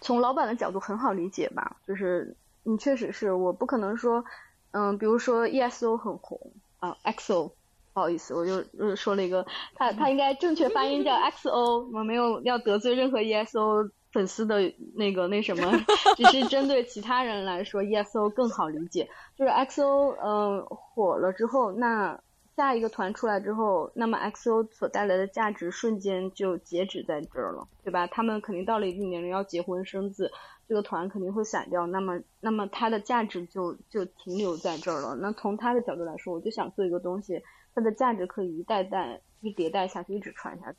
[0.00, 1.76] 从老板的角度很好理解吧？
[1.86, 4.24] 就是你确实是，我不可能说，
[4.70, 6.38] 嗯，比如说 E S O 很红
[6.80, 7.52] 啊，X O。
[7.94, 9.44] 不好意思，我就说了一个，
[9.74, 15.72] 他他应该正确发音叫 XO，我没有要得罪任何 ESO 粉丝的那个那什么，
[16.16, 19.08] 只是针对其他人来说，EXO 更好理解。
[19.36, 22.20] 就是 XO，嗯，火了之后，那
[22.56, 28.06] 下一个团出来之后，那么 XO 所带来的价值瞬间就截止在这儿了，对吧？
[28.06, 30.32] 他们肯定到了一定年龄要结婚生子，
[30.68, 35.14] 这个团肯定会散掉，那么那么它的价值就就停留在这儿了。
[35.16, 37.42] 那从他的角度来说，我就想做一个东西。
[37.74, 40.78] 它的价值可以一代代一迭代下去，一直传下去。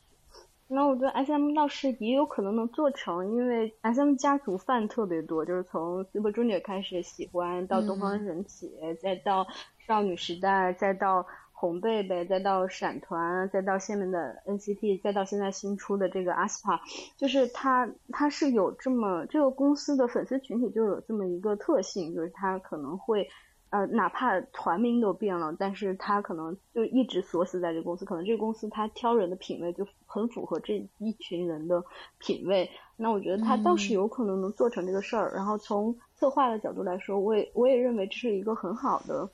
[0.71, 8.71] 那我觉得 S M 倒是也有可能能做成，因为 S M 家族饭特别多，就是从 Super Junior 开始喜欢，到东方神起，
[9.01, 9.47] 再到
[9.87, 16.79] 少女时代，再到红贝贝，再到闪团，再到下面的 NCT，再到现在新出的这个 aespa，
[17.17, 23.27] 就是它它是有这么这个公司的粉丝群体就有这么一个特性，就是它可能会。
[23.71, 31.83] 呃，哪怕团名都变了，但是他可能就一直锁死在这个公司，可能这个公司他挑人的品味就很符合这一群人的
[32.17, 32.67] 品味。
[32.97, 35.31] 那我觉得他倒是有可能能做成这个事儿。
[35.35, 39.29] 然后从策划的角度来说，我也我也认为这是一个很好的，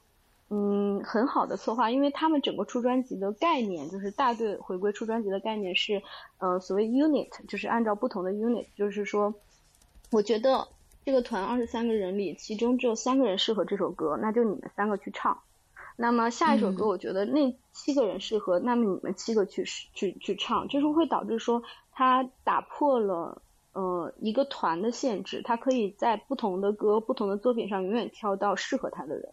[0.50, 6.02] 嗯，很好的策划，因为他们整个出专辑的概念就是大队回归出专辑的概念是，
[6.40, 9.34] 呃，所谓 unit，就是按照不同的 unit，就是说，
[10.12, 10.68] 我觉得。
[11.06, 15.40] 这个团二十三个人里，其中只有三个人适合这首歌，那就你们三个去唱。
[15.96, 19.64] 那么下一首歌，我觉得那七个人适合，那么你们七个去
[19.94, 21.62] 去去唱，就是会导致说
[21.92, 23.42] 他打破了
[23.74, 29.30] 呃一个团的限制，他可以在不同的歌、不同的作品上永远挑到适合他的人。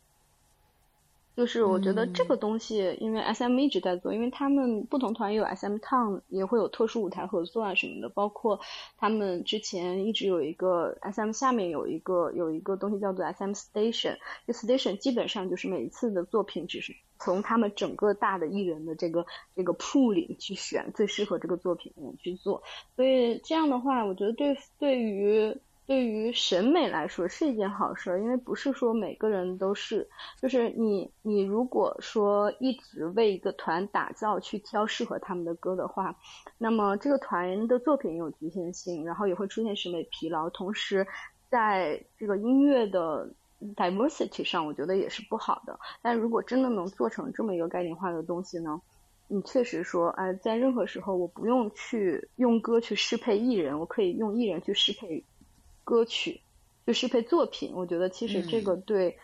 [1.34, 8.08] 就是我觉得这个东西，因为 S M 一直在做，因为他们不同团也有 S M Town，也会有特殊舞台合作啊什么的。
[8.10, 8.60] 包括
[8.98, 19.24] 他们之前一直有一个 S M 下面有一个有一个东西叫做 S M Station，这 Station 基本上就是每一次的作品只是从他们整个大的艺人的这个
[19.56, 22.62] 这个 pool 里去选最适合这个作品去做。
[22.94, 25.56] 所以这样的话，我觉得对对于。
[25.84, 30.08] 对于审美来说是一件好事，因为不是说每个人都是，
[30.40, 36.16] 就是你你如果说一直为一个团打造去挑适合他们的歌的话，
[36.56, 41.06] 那么这个团的作品有局限性，然后也会出现审美疲劳，同时
[41.50, 43.28] 在这个音乐的
[43.74, 45.78] diversity 上，我觉得也是不好的。
[46.00, 48.80] 但如果真的能做成这么一个概念化的东西呢，
[49.26, 55.24] 你确实说，哎，在任何时候我不用去用歌去适配艺人，我可以用艺人去适配。
[55.84, 56.40] 歌曲
[56.86, 59.18] 就适配作品，我觉得其实这个对，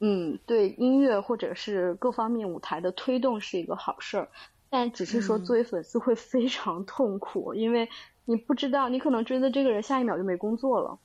[0.00, 4.28] 嗯，对音乐或者是各方面舞台的推动是一个好事儿，
[4.68, 7.88] 但只是说作为粉丝会非常痛苦，因为
[8.24, 10.98] 你不知道，你可能追的这个人下一秒就没工作了。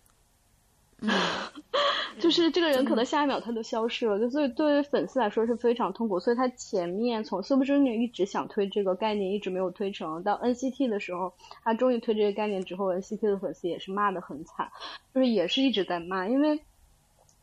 [2.19, 6.19] 就是这个人可能下一秒他就消失了，就所以对于粉丝来说是非常痛苦。
[6.19, 10.23] 所以他前面从 Super Junior 一直想推这个概念，一直没有推成。
[10.23, 11.33] 到 NCT 的时候，
[11.63, 14.71] 他终于推这个概念之后，NCT 的粉丝也是骂的很惨，
[15.13, 16.27] 就是也是一直在骂。
[16.27, 16.59] 因为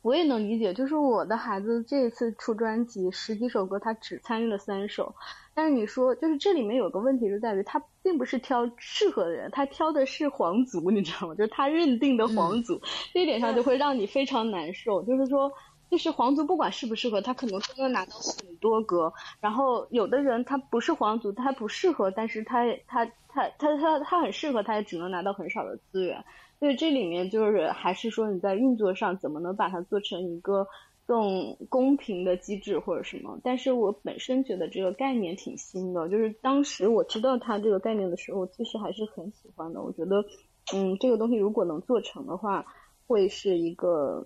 [0.02, 5.14] 我也能理解，就是我的孩子这一次出专辑十几首歌，他只参与了三首。
[5.54, 11.34] 但是你说，就是这里面有个问题就在于，他并不是挑适合的人，他挑的是皇族，你知道吗？
[11.36, 12.80] 就是他认定的皇族，
[13.14, 15.02] 这一点上就会让你非常难受。
[15.04, 15.52] 就是说，
[15.88, 19.12] 就是皇族不管适不适合，他可能都能拿到很多歌。
[19.40, 26.24] 然后有的人他不是皇族，他不适合，但是他他他他他他很适合，他也只能拿到很少的资源。
[26.62, 30.68] 所以这里面就是还是说你在运作上怎么能把它做成一个。
[31.04, 39.82] 更公平的机制或者什么，但是我本身觉得这个概念挺新的，就是当时我知道它这个概念的时候，其实还是很喜欢的。
[39.82, 40.24] 我觉得，
[40.72, 42.64] 嗯，这个东西如果能做成的话，
[43.08, 44.24] 会是一个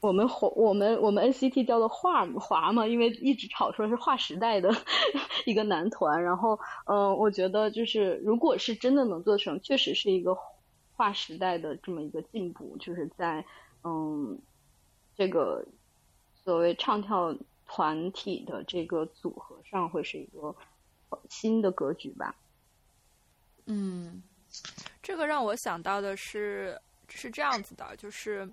[0.00, 4.70] 我们华我们我们 NCT 叫做华华嘛，因为一直吵说是划时代的
[5.44, 6.24] 一个男团。
[6.24, 10.36] 然后，嗯，我觉得就是如果是真的能做成，确实是一个
[10.98, 13.42] 跨时代的这么一个进步，就是在
[13.84, 14.38] 嗯。
[15.16, 15.66] 这个
[16.44, 20.54] 所谓唱跳团体的这个组合上，会是一个
[21.28, 22.32] 新的格局吧？
[23.66, 24.22] 嗯，
[25.02, 28.48] 这个让我想到的是是这样子的，就是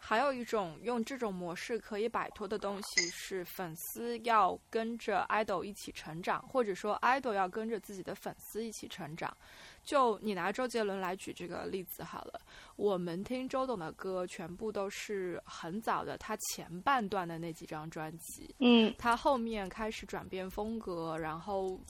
[0.00, 9.36] 还有一种用这种模式可以摆脱的东西，是粉丝要跟着 idol 一起成长，或者说 idol 要跟着自己的粉丝一起成长。
[9.82, 12.40] 就你拿周杰伦来举这个例子好了，
[12.76, 21.80] 我们听周董的歌全部都是很早的，他前半段的那几张专辑，嗯，他后面开始转变风格，然后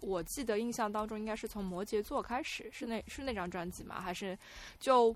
[0.00, 4.00] 我记得印象当中应该是从摩羯座开始，是那是那张专辑吗？
[4.00, 4.36] 还是
[4.80, 5.14] 就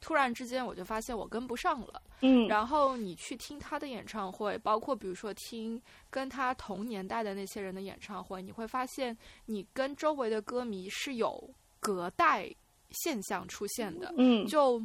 [0.00, 11.50] 突然之间我就发现我跟不上了，嗯，然后你去听他的演唱会，包括比如说听跟他同年代的那些人的演唱会，你会发现你跟周围的歌迷是有。
[11.78, 12.52] 隔代
[12.90, 14.82] 现象出现的，嗯，就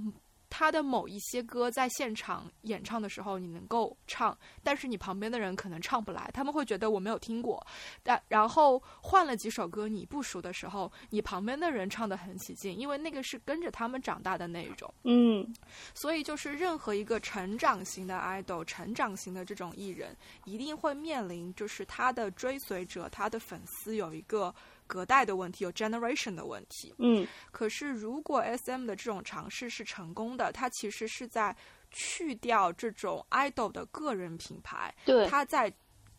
[0.51, 7.65] 他的某一些歌在现场演唱的时候，你能够唱，但是你旁边的人可能唱不来，他们会觉得我没有听过。
[8.03, 15.55] 但然后换了几首歌你不熟的时候，你旁边的人唱的很起劲，因为那个是跟着他们长大的那一种，嗯。
[15.93, 24.53] 所以就是任何一个成长型的 idol，成长型的这种艺人，一定会面临就是他的追随者，他的粉丝有一个。
[24.91, 31.55] 隔代的问题有 generation 的问题，嗯，可是如果 S M 的这种尝试是成功的，它其实是在
[31.91, 35.73] 去掉这种 idol 的个人品牌，对，它在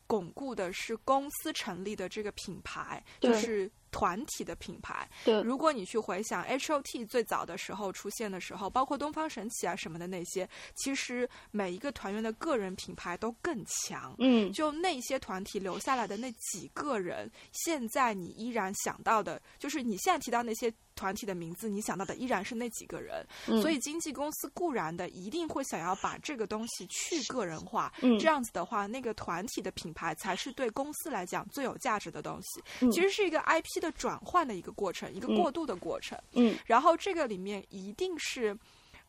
[0.07, 5.09] 巩固的是公司成立的这个品牌，就是团体的品牌。
[5.25, 14.17] 对，如果你去回想 H O T 最早的时候出现的时候，包括东方神起啊什么的那些，其实每一个团员的个人品牌都更强。
[14.19, 20.73] 嗯，就那些团体留下来的那几个人，现在你依然想到的，就是你现在提到那些。
[20.95, 23.27] 团体的名字，你想到的依然是那几个人，
[23.63, 27.91] 所以经纪公司固然的一定会想要把这个东西去个人化，
[28.21, 32.91] 这样子的话，那个团体的品牌才是对公司来讲最有价值的东西。
[32.93, 36.19] 其实是一个 IP 的转换的一个过程，一个过渡的过程。
[36.33, 38.57] 嗯，然后这个里面一定是，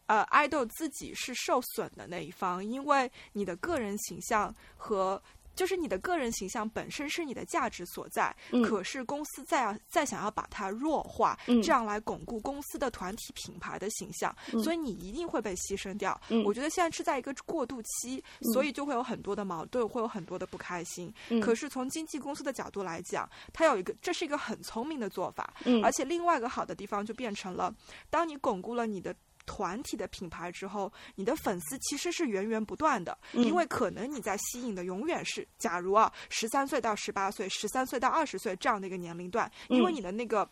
[0.08, 5.22] 呃，idol 自己是受损的那一方，因为你的个人形象和。
[5.56, 16.20] 就是你的个人形象本身是你的价值所在，可是公司再要再想要把它弱化，这样来巩固公司的团体品牌的形象，所以你一定会被牺牲掉。
[16.46, 18.24] 我觉得现在是在一个过渡期，
[18.54, 21.14] 所以就会有很多的矛盾，会有很多的不开心。
[21.42, 25.54] 可是从经纪公司的角度来讲，它有一个这是一个很聪明的做法，
[25.84, 27.74] 而且另外一个好的地方就变成了，
[28.10, 29.16] 当你巩固了你的。
[29.46, 40.50] 团体的品牌之后，你的粉丝其实是源源不断的，因为可能你在吸引的永远是，假如啊，十三岁到十八岁，十三岁到二十岁这样的一个年龄段，因为你的那个，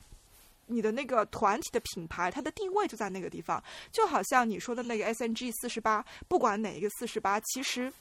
[0.68, 7.91] 你的那个团体的品牌，它的定位就在那个地方，就好像你说的那个 S N G 四十八，不管哪一个四十八，其实。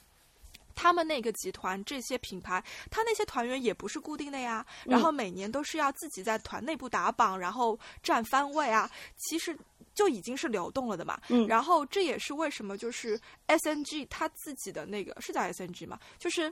[0.75, 9.57] 他们那个集团这些品牌，他那些团员也不是固定的呀，然后每年都是要自己在团内部打榜，然后占番位啊，其实
[9.93, 11.19] 就已经是流动了的嘛。
[11.29, 16.51] 嗯，然后这也是为什么就是 S N G 他自己的那个是叫 S N G 嘛，就是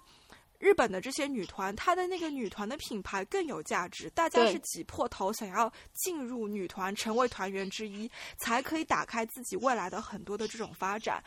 [0.58, 11.24] 日本的这些女团，她的那个女团的品牌更有价值，大家是挤破头想要进入女团，成为团员之一，才可以打开自己未来的很多的这种发展，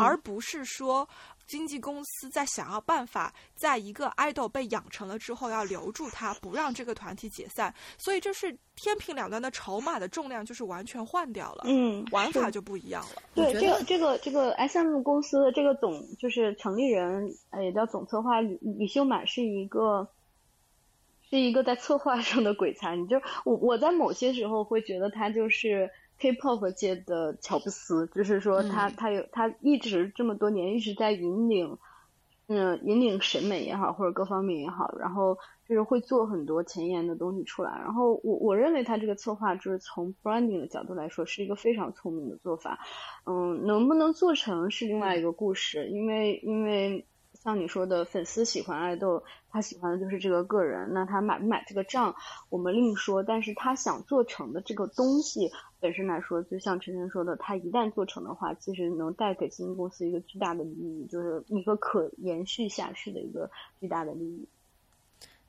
[0.00, 1.08] 而不是说。
[1.46, 13.22] 经纪公司在想要办法，在一个 idol 被养成了之后，要留住他，不让这个团体解散，所以这是天平两端的筹码的重量就是完全换掉了，嗯，玩法就不一样了。
[13.34, 20.08] 对，这个这个这个 S M 公司的这个总就是成立人，呃也叫总策划李李秀满是一个，
[21.30, 22.96] 是一个在策划上的鬼才。
[22.96, 25.90] 你就我我在某些时候会觉得他就是。
[26.18, 31.78] K-pop 界的乔布斯，就是说他他有他一直这么多年一直在引领，
[32.48, 35.36] 嗯，引领审美也好，或者各方面也好，然后
[35.68, 37.70] 就是会做很多前沿的东西出来。
[37.78, 42.78] 然后我我认为他这个策划就是从 branding 的角度来说是一个非常聪明的做法。
[43.26, 47.06] 嗯，能不能做成是另外一个故事，因为因为。
[47.46, 50.92] 像你说的，粉丝喜欢爱豆，他喜欢的就是这个个人。
[50.92, 52.16] 那他买不买这个账，
[52.50, 53.22] 我们另说。
[53.22, 63.48] 但是他想做成的这个东西本身来说，就像陈晨说的，他一旦做成的话，其实能带给经纪公司一个巨大的利益，就是一个可延续下去的一个
[63.78, 64.48] 巨大的利益。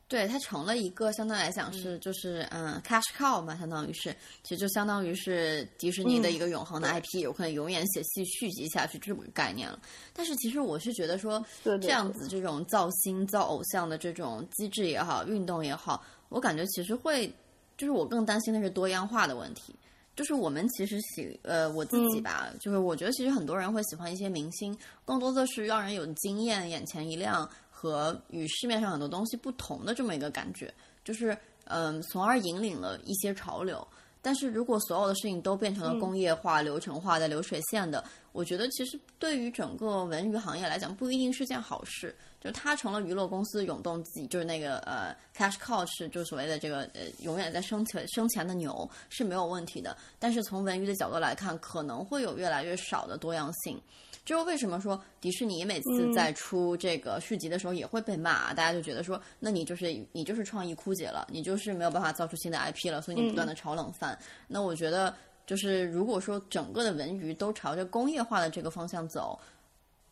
[0.10, 9.78] 对，它成了一个相对来讲是就是嗯，cash cow 嘛，相当于是，其实就相当于是迪士尼的一个永恒的 IP，有可能永远写戏续集下去这么个概念了。
[10.14, 17.28] 但是其实我是觉得说，这样子这种造星造偶像的这种机制也好，运动也好，我感觉其实会，
[17.76, 19.76] 就是我更担心的是多样化的问题。
[20.16, 27.48] 就是我们其实喜呃我自己吧，就是我觉得其实很多人会喜欢一些明星，更多的是让人有惊艳、眼前一亮。
[27.80, 30.74] 和与市面上很多东西不同的这么一个感觉，
[31.04, 33.88] 就是嗯，从而引领了一些潮流。
[34.20, 42.14] 但是如果所有的事情都变成了工业化、流程化的流水线的，我觉得其实对于整个文娱行业来讲，不一定是件好事。
[42.48, 49.98] 就它成了娱乐公司永动机，就是那个呃 cash cow 是就所谓的这个呃永远在生钱生钱的牛是没有问题的。
[50.18, 53.78] 但是从文娱的角度来看，可能会有越来越少的多样性。
[54.24, 58.54] 就是为什么说迪士尼每次在出这个续集的时候也会被骂？
[58.54, 64.18] 大家就觉得说，那你就是你就是创意枯竭了，你就是没有办法造出新的 IP 了，所以你不断的炒冷饭。
[64.48, 65.14] 那我觉得，
[65.46, 69.40] 就是如果说整个的文娱都朝着工业化的这个方向走，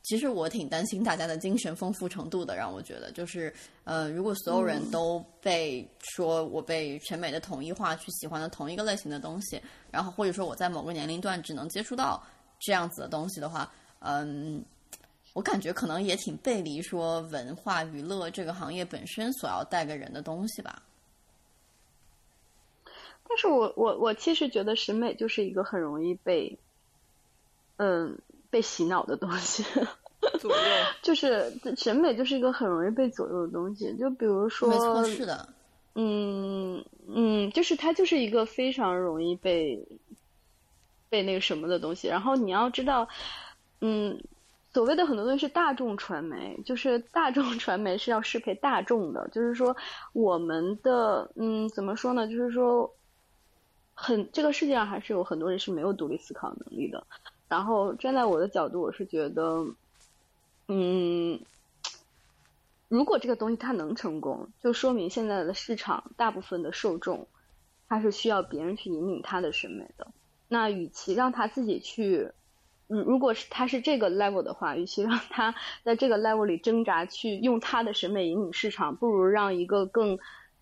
[0.05, 2.55] 其实我挺担心大家的精神丰富程度的。
[2.55, 3.53] 让我觉得，就是
[3.83, 9.61] 呃，如果所有人都被说我被审美的统一化去喜欢的同一个类型的东西，
[9.91, 12.23] 然后或者说我在某个年龄段只能接触到
[12.59, 13.71] 这样子的东西的话。
[14.07, 14.63] 嗯，
[15.33, 20.83] 我感觉可能也挺背离说文化娱乐这个行业本身所要带给人的东西吧。
[23.27, 26.55] 但是我我我其实觉得审美就是一个很容易被，
[27.77, 28.15] 嗯，
[28.49, 29.63] 被洗脑的东西。
[30.39, 30.57] 左右
[31.01, 33.95] 就是审美就是一个很容易被左右的东西。
[33.97, 35.47] 就比如说，没错，是的。
[35.93, 39.87] 嗯嗯，就是它就是一个非常容易被
[41.09, 42.07] 被那个什么的东西。
[42.07, 43.07] 然后你要知道。
[43.81, 44.23] 嗯，
[44.73, 49.75] 所谓的很多东西是大众传媒，就是大众 传媒是要适配大众的，就是说
[50.13, 52.25] 我们的嗯怎么说呢？
[52.25, 52.95] 就是说
[53.93, 57.05] 很这个世界上还是有很多人是没有独立思考能力的。
[57.47, 59.65] 然后站在我的角度，我是觉得，
[60.67, 61.39] 嗯，
[62.87, 67.27] 如果这个东西它能成功，就说明现在的市场大部分的受众，
[67.87, 70.07] 他是需要别人去引领他的审美的。
[70.47, 72.31] 那与其让他自己去。
[72.87, 80.19] 嗯，如果是他是这个 level 的话，与其让他在这个 level 里挣扎，去用他的审美引领市场，不如让一个更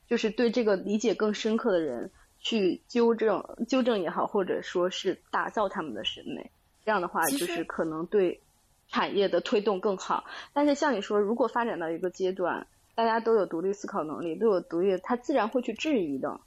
[0.08, 6.50] 就是对这个理解更深刻的人去纠正、纠正也好，或者说是打造他们的审美。
[6.86, 8.40] 这样的话，就是可能对
[8.90, 10.24] 产业的推动更好。
[10.54, 16.40] 但是像你说，如果发展到一个阶段，大家都有独立思考能力，都有独立，他自然会去质疑的。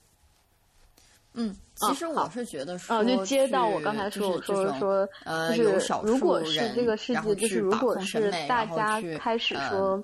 [1.39, 10.03] 嗯，其实我是觉得说，就接到我刚才说说说，呃，就是如果是这个世界，就是如果是大家开始说，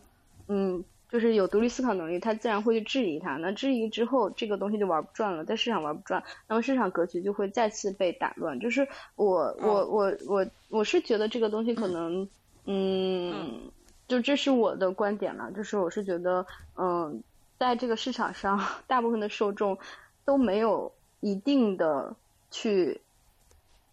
[0.48, 3.36] 嗯，就是有独立思考能力，他自然会去质疑他。
[3.36, 8.58] 那质疑之后，这个东西就玩不转了，在市场玩不转，那么市场格局就会再次被打乱。
[8.58, 12.26] 就是我我我我我是觉得这个东西可能，
[12.64, 13.70] 嗯，
[14.08, 15.52] 就这是我的观点了。
[15.52, 17.22] 就是我是觉得，嗯，
[17.58, 19.78] 在这个市场上，大部分的受众
[20.24, 20.92] 都没有。
[21.24, 22.16] 一定的
[22.50, 23.00] 去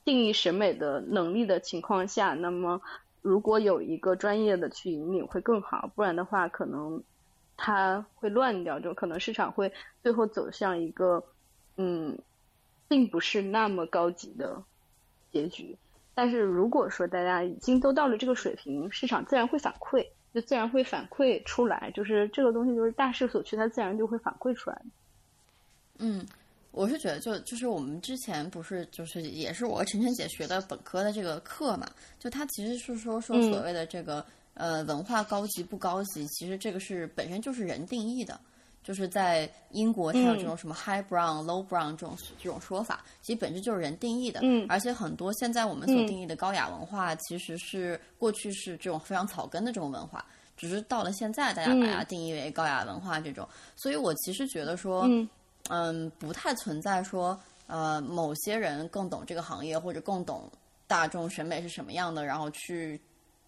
[0.03, 2.81] 定义审美的能力的情况下，那么
[3.21, 7.03] 如果有一个专业的去引领会更好，不然的话可能
[7.57, 11.23] 它会乱掉，就可能市场会最后走向一个
[11.77, 12.17] 嗯，
[12.87, 14.63] 并不是那么高级的
[15.31, 15.77] 结局。
[16.13, 24.81] 但是如果说大家已经都到了这个水平，市场自然会反馈，就自然会反馈出来，就是这个东西就是大势所趋，它自然就会反馈出来。
[25.99, 26.25] 嗯。
[26.71, 31.89] 我是觉得，就就是我们之前不是就是也是我和晨晨姐学的本科的这个课嘛，
[32.19, 34.23] 就它其实是说说所谓的这个
[34.53, 38.39] 呃文化高级不高级，其实这个是本身就是人定义的，
[38.83, 44.39] 就是在英国它有这种什么 high brown low brown 这种这种说法，其实本质就是人定义的。
[44.43, 50.23] 嗯，而且很多现在我们所定义的高雅文化，其实是过去是这种非常草根的这种文化，
[50.55, 55.01] 只是到了现在大家把它定义为高雅文化这种，所以我其实觉得说。
[55.07, 55.27] 嗯，
[55.69, 60.51] 嗯不太存在说，呃，某些人更懂这个行业，或者更懂
[60.87, 62.99] 大众审美是什么样的，然后去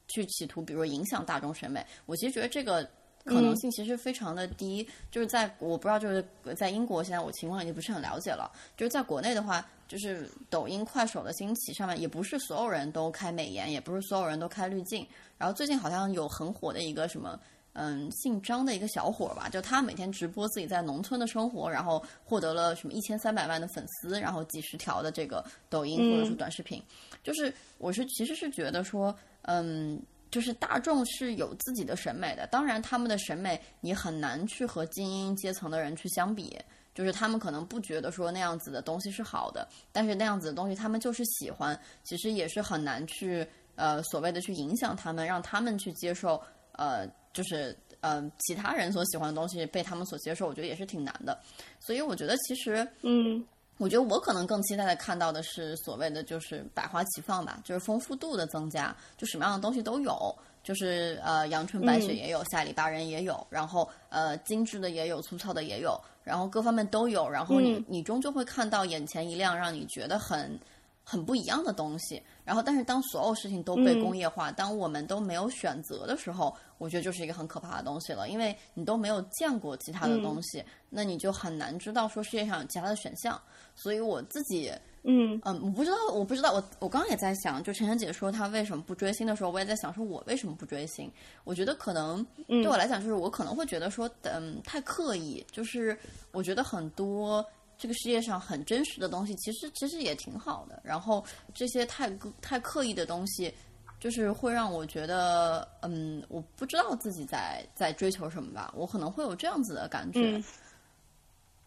[0.08, 1.86] 去企图，比如说影响大众审美。
[2.06, 2.88] 我其实觉得这个
[3.26, 4.88] 可能性其实非常的低。
[5.10, 6.24] 就是在我不知道，就是
[6.56, 8.52] 在英国现在我情况已经不是很了解了。
[8.78, 15.06] 就是在国内的话，就是抖音、快手的兴起，上面也不是所有人都开美颜，也不是所有人都开滤镜。
[15.38, 17.40] 然后最近好像有很火的一个什么。
[17.74, 26.84] 嗯，姓张的一个小伙吧，就他每天直播自己在农村的生活，然后获得了什么一千三百万的粉丝，然后几十条的这个抖音或者是短视频。
[27.24, 29.98] 就是我是其实是觉得说，嗯，
[30.30, 36.60] 就是大众是有自己的审美的，当然他们的审美你很难去和精英阶层的人去相比，
[36.94, 46.42] 就是他们可能不觉得说那样子的东西是好的，但是那样子的东西他们就是喜欢，其实也是很难去呃所谓的去影响他们，让他们去接受
[46.74, 47.08] 呃。
[47.34, 51.40] 就是嗯，其他人所喜欢的东西被他们所接受，我觉得也是挺难的。
[51.80, 53.44] 所以我觉得其实，嗯，
[53.78, 70.60] 我觉得我可能更期待的看到的是所谓的就是百花齐放吧，就是丰富度的增加，就什么样的东西都有，就是呃阳春白雪也有，下里巴人也有，然后呃精致的也有，粗糙的也有，然后各方面都有，然后你你终究会看到眼前一亮，让你觉得很。
[71.04, 83.40] 很不一样的东西，然后但是当所有事情都被工业化，当我们都没有选择的时候，我觉得就是一个很可怕的东西了，因为你都没有见过其他的东西，那你就很难知道说世界上有其他的选项。
[83.74, 84.72] 所以我自己，
[85.04, 91.12] 嗯嗯，我不知道，我不知道，我我刚刚也在想，就晨晨姐说她为什么不追星的时候，我也在想说我为什么不追星。
[91.46, 95.98] 我觉得可能对我来讲，就是我可能会觉得说，嗯，太刻意，就是
[96.32, 97.44] 我觉得很多。
[97.82, 100.80] 这个世界上很真实的东西，其实其实也挺好的。
[100.84, 102.08] 然后这些太
[102.40, 103.52] 太刻意的东西，
[104.00, 108.72] 就是会让我觉得，嗯，我不知道自己在在追求什么吧。
[108.78, 110.40] 我可能会有这样子的感觉。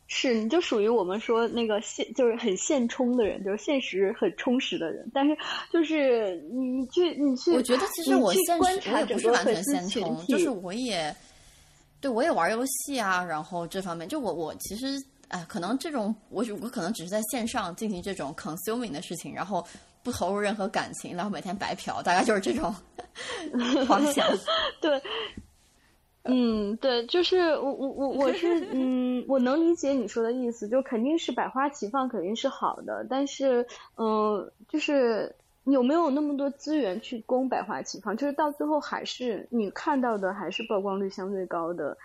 [0.07, 5.11] 是，你就属于我们说那个现，就是很现充的人，就是现实很充实的人。
[5.13, 5.37] 但是
[5.73, 11.13] 就是你去你去，我觉得其实我现实我也不是完全现充，就是我也
[12.01, 13.25] 对我也玩游戏啊。
[13.25, 15.05] 然后这方面，就我我其实。
[15.29, 19.67] 哎，可能这种我我可能只是在线上进行这种 consuming 的事情，然后
[20.03, 22.75] 不投入任何感情，然后每天白嫖，大概就是这种
[23.87, 24.27] 方向。
[24.81, 25.03] 对，
[26.25, 35.35] 嗯，对，就是我我我我是 嗯，我能理解你说的意思，就肯定是百花齐放，肯定是好的，但是嗯，就是
[35.65, 38.17] 有没有那么多资源去供百花齐放？
[38.17, 41.97] 就是到最后还是你看到的还是曝光率相对高的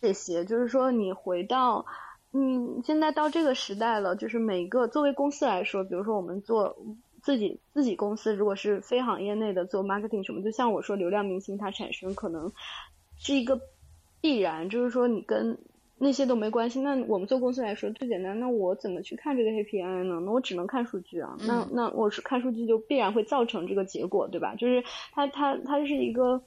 [0.00, 0.44] 这些。
[0.44, 1.84] 就是说，你回到，
[2.32, 6.76] 嗯，现在到这个时代了，就是每个作为公司来说，比如说我们做
[7.22, 12.52] 自己自己公司，如果是非行业内的做 marketing 什么，就像我说，流量明星它产生可能
[13.18, 13.60] 是一个
[14.20, 15.58] 必然，就是说你跟。
[16.00, 16.80] 那些都没关系。
[16.80, 18.38] 那我们做公司来说，最简单。
[18.38, 20.20] 那我怎么去看这个 KPI 呢？
[20.24, 21.36] 那我只能看数据啊。
[21.44, 24.54] 那那我是看数据，就必然会造成这个结果，对吧？
[24.54, 26.40] 就是它它它是一个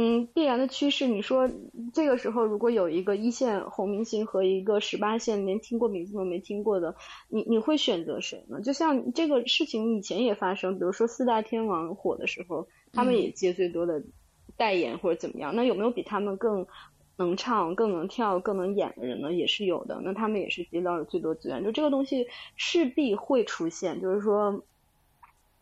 [0.00, 1.08] 嗯必然的趋势。
[1.08, 1.50] 你说
[1.92, 6.94] 这个时候如果有一个一线红明星和一个十八线连听过名字都没听过的，
[7.28, 8.60] 你你会选择谁呢？
[8.60, 14.04] 就像这个事情以前也发生，比如说四大天王火的时候，他们也接最多的
[14.56, 15.56] 代言或者怎么样。
[15.56, 16.66] 那有没有比他们更？
[17.20, 20.00] 能唱、更能跳、更能演的人呢，也是有的。
[20.04, 24.00] 那他们也是接到了最多资源，就这个东西势必会出现。
[24.00, 24.62] 就是说，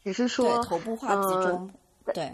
[0.05, 1.71] 只是说头部化集中，
[2.13, 2.31] 对，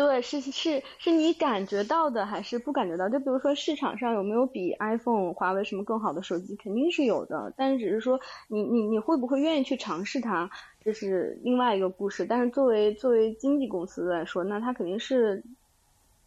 [0.00, 3.06] 对，是是是你感觉到的，还是不感觉到？
[3.06, 7.52] 就比如说市场上有没有比 iPhone、华为什么更好的手机，肯定是有的。
[7.54, 8.18] 但是只是说，
[8.48, 10.48] 你你你会不会愿意去尝试它，
[10.82, 12.24] 这是另外一个故事。
[12.24, 15.44] 但是作为作为经纪公司来说，那它肯定是。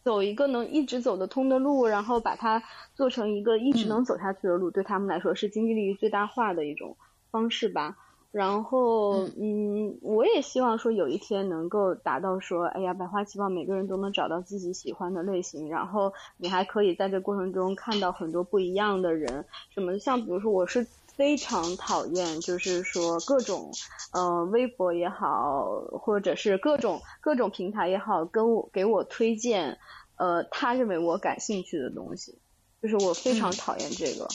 [0.04, 2.62] 走一个能一直走得通的路，然后把它
[2.94, 6.98] 做成一个一直能走下去的路，对他们来说是经济利益最大化的一种
[7.32, 7.96] 方式吧。
[8.34, 20.86] 然后，嗯，我也希望说有一天能够达到说，哎呀，百花齐放，每个人都能找到自己喜欢的类型，然后你还可以在这过程中看到很多不一样的人，什么像比如说我是。
[21.16, 23.70] 非常讨厌，就是说各种，
[24.14, 25.70] 呃，微博也好，
[26.02, 29.78] 或者是各种各种平台也好，跟我给我推荐，
[30.18, 32.40] 呃，他认为我感兴趣的东西，
[32.84, 34.28] 就是我非常讨厌这个，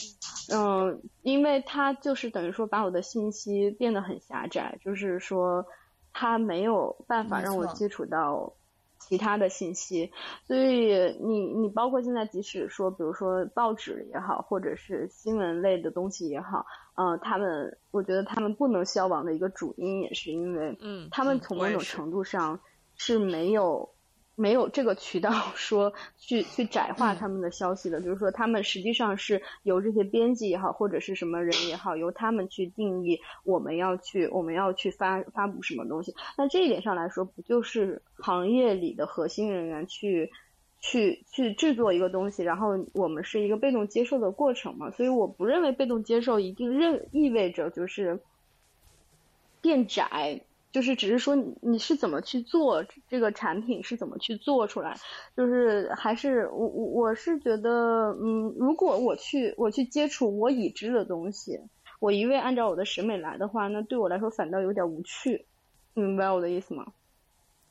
[0.51, 5.65] 嗯，因为他就是等于说把我的信息变得很狭窄，就是说
[6.11, 8.53] 他没有办法让我接触到。
[9.01, 10.11] 其他的信息，
[10.45, 16.65] 所以你你包括现在，即使说，比如说报纸也好，或者是新闻类的东西也好，
[16.95, 22.59] 呃，他们我觉得他们不能消亡的一个主因，也是因为，嗯，他们从某种程度上
[22.97, 23.89] 是没有。
[24.39, 36.15] 没有这个渠道 说去去窄化他们的消息的，就是说他们实际上是由这些编辑也好，或者是什么人也好，由他们去定义我们要去我们要去发发布什么东西。
[36.37, 40.31] 那这一点上来说，不就是行业里的核心人员去
[40.79, 44.89] 去去制作一个东西，然后我们是一个被动接受的过程嘛？
[44.91, 48.21] 所以我不认为被动接受一定认意味着就是
[49.59, 50.41] 变窄。
[50.71, 54.95] 就是只是说你是怎么去做这个产品是怎么去做出来，
[55.35, 61.59] 就是还是我我我是觉得嗯，如果我去我去接触我已知的东西，
[61.99, 65.47] 我一味按照我的审美来的话，那对我来说反倒有点无趣，
[65.93, 66.93] 明白我的意思吗？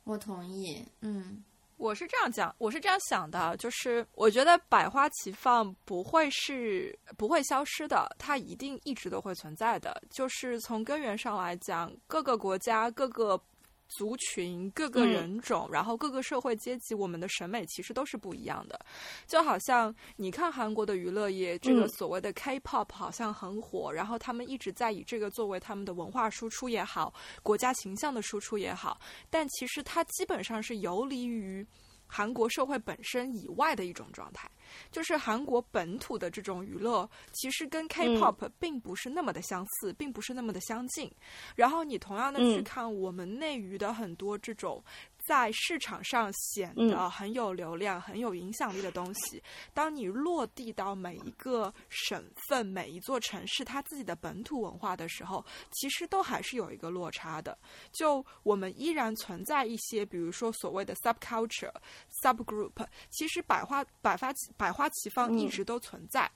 [0.04, 1.44] 我同意，嗯。
[1.78, 10.02] 我是这样讲，我是这样想的，就是我觉得百花齐放不会是不会消失的，它一定一直都会存在的。
[10.10, 13.40] 就是从根源上来讲，各个国家各个。
[13.89, 18.78] 族群、各个人种，然后各个社会阶级，我们的审美其实都是不一样的。
[19.27, 27.12] 就好像你看韩国的娱乐业，这个所谓的 K-pop 好像很火，然后他们一直在以这个作为他们的文化输出也好，
[27.43, 29.01] 国家形象的输出也好，
[29.31, 31.66] 但其实它基本上是游离于。
[32.10, 34.51] 韩国社会本身以外的一种状态，
[34.90, 41.10] 就是韩国本土的这种娱乐，其实跟 K-pop 并不是那么的相似，并不是那么的相近。
[41.54, 44.82] 然后你同样的去看我们内娱的很多这种。
[45.28, 49.42] 在市场上显得很有流量、很有影响力的东西，
[49.74, 57.59] 当你落地到每一个省份、每一座城市，它自己的本土文化的时候，其实都还是有一个落差的。
[57.92, 61.74] 就我们依然存在一些，比如说所谓的 subculture、
[62.22, 66.30] subgroup，其实百花百花百花齐放一直都存在。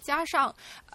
[0.00, 0.54] 加上，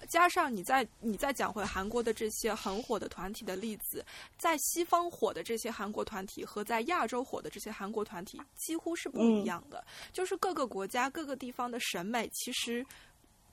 [0.09, 4.05] 加上你在你再讲回韩国的这些很火的团体的例子，
[4.37, 9.85] 在西方火的这些韩国团体和在亚洲火的这些韩国团体几乎是不一样的。
[10.11, 12.85] 就是各个国家各个地方的审美其实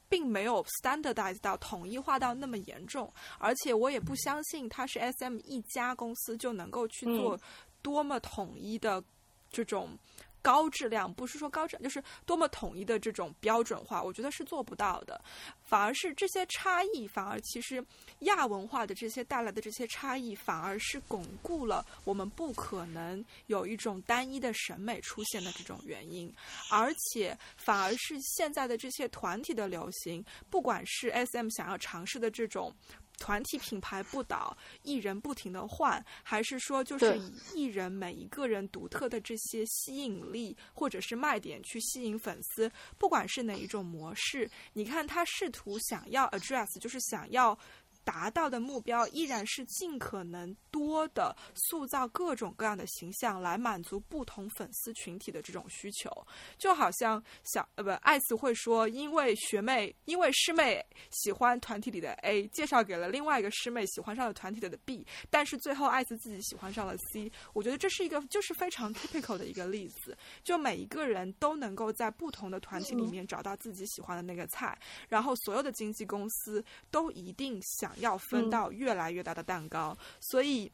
[0.08, 7.38] 并没有 standardize 到统一化到那么严重，而且我也不相信它是 S M 一家公司就能够去做
[7.80, 9.02] 多么统一的
[9.50, 9.98] 这种。
[10.42, 15.20] 高质量不是说高质量，就是多么统一的这种标准化，我觉得是做不到的。
[15.64, 17.82] 反而是这些差异，反而其实
[18.20, 26.30] 亚文化的这些带来的这些差异，反而是巩固了我们不可能有一种单一的审美出现的这种原因。
[26.70, 32.74] 而且反而是现在的这些团体的流行，不管是 S M 想要尝试的这种
[33.18, 42.70] 团体品牌不倒，艺人不停的换，还是说就是以艺人每一个人独特的这些吸引力或者是卖点去吸引粉丝？
[42.98, 47.58] 不管是哪一种模式，你看他试图想要 address，就是想要。
[48.04, 56.10] 达到的目标依然是尽可能多的塑造各种各样的形象，来满足不同粉丝群体的这种需求。
[56.58, 67.30] 就好像小呃不，艾斯会说，因为学妹，因为师妹喜欢团体里的 A，介绍给了另外一个师妹喜欢上了团体里的 B，但是最后艾斯自己喜欢上了 C。
[67.52, 70.16] 我觉得这是一个就是非常 typical 的一个例子。
[70.42, 74.76] 就每一个人都能够在不同的团体里面找到自己喜欢的那个菜，
[75.08, 77.91] 然后所有的经纪公司都一定想。
[77.96, 80.70] 要分到越来越大的蛋糕，所以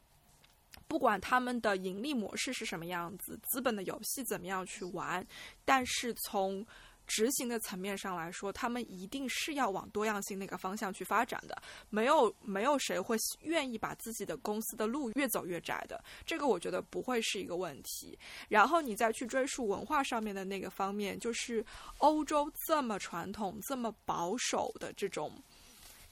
[0.87, 5.25] 不管他们的盈利模式是什么样子，资本的游戏怎么样去玩，
[5.65, 6.65] 但是从
[7.05, 11.59] 执行的层面上来说，他们一定是要往多样性那个方向去发展的。
[11.89, 18.15] 没有没有谁会愿意把自己的公司的路越走越窄的，这个我觉得不会是一个问题。
[18.47, 21.65] 然后你再去追溯文化上面的那个方面，就是
[21.97, 25.35] 欧洲这么传统、这么保守的这种。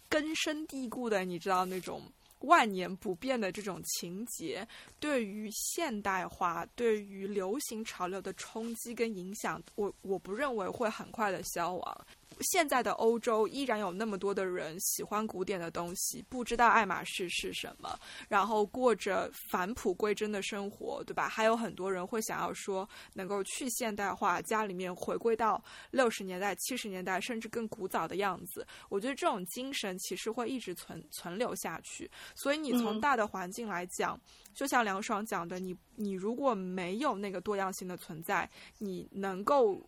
[0.09, 2.01] 根深蒂固的，你知道那种
[2.41, 4.67] 万年不变的这种情节，
[4.99, 12.07] 对于现代化、对于流行潮流的冲击跟影响，我我不认为会很快的消亡。
[12.41, 17.97] 现在的欧洲依然有那么多的人喜欢古典的东西，不知道爱马仕是什么，
[18.27, 21.27] 然后过着返璞归真的生活，对吧？
[21.27, 28.65] 还有很多人会想要说能够去现代化，家里面回归到六十年代、七十年代，甚至更古早的样子。
[28.89, 32.09] 我觉得这种精神其实会一直存存留下去。
[32.35, 34.19] 所以你从大的环境来讲，
[34.57, 39.81] 就像梁爽讲的，你你如果没有那个多样性的存在，你能够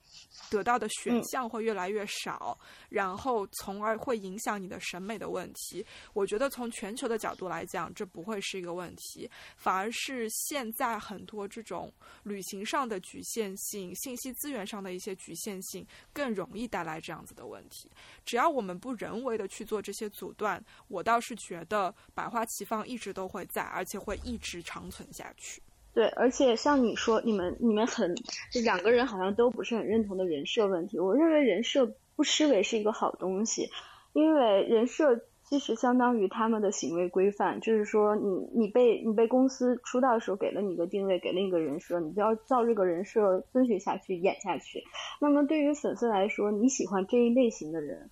[0.50, 2.30] 得到的选项会越来越少。
[2.30, 2.58] 好，
[2.90, 5.84] 然后从而会影响你的审美的问题。
[6.14, 9.28] 我觉得从全球的角度来讲，这不会是一个问题，
[9.58, 11.92] 反而是现在很多这种
[12.22, 15.84] 旅行上的局限性、信息资源上的一些局限性，
[16.14, 17.90] 更容易带来这样子的问题。
[18.24, 25.62] 只要我们不人为的去做这些阻断，我倒是觉得百花齐放一直都会在，而且会一直长存下去。
[25.94, 28.16] 对，而且像你说，你们你们很
[28.52, 31.00] 这两个人好像都不是很认同的人设问题。
[31.00, 31.94] 我认为人设。
[32.20, 33.70] 不失为是一个好东西，
[34.12, 44.84] 因为人设其实相当于他们的行为规范，就是说你你被你被公司出道的时候给了你一个定位，给了一个人设，你就要照这个人设遵循下去演下去。
[45.22, 48.10] 那么对于粉丝来说，你喜欢这一类型的人。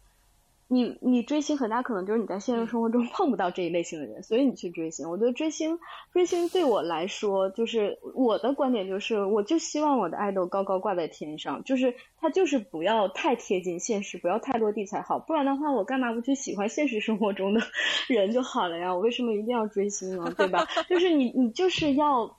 [0.70, 5.10] 你你追星很大可能就是你在现实生活中 碰不到这一类型的人，所以你去追星。
[5.10, 5.80] 我觉得追星
[6.12, 15.18] 追星对我来说，就是我的观点就是，我就希望我的爱豆高高挂在天上，就是他就是不要太贴近现实，不要太落地才好。
[15.20, 17.62] 不然的话，我干嘛不去喜欢现实生活中的
[18.10, 18.94] 人就好了呀？
[18.94, 20.34] 我为什么一定要追星呢？
[20.38, 20.68] 对吧？
[20.90, 22.38] 就是你你就是要。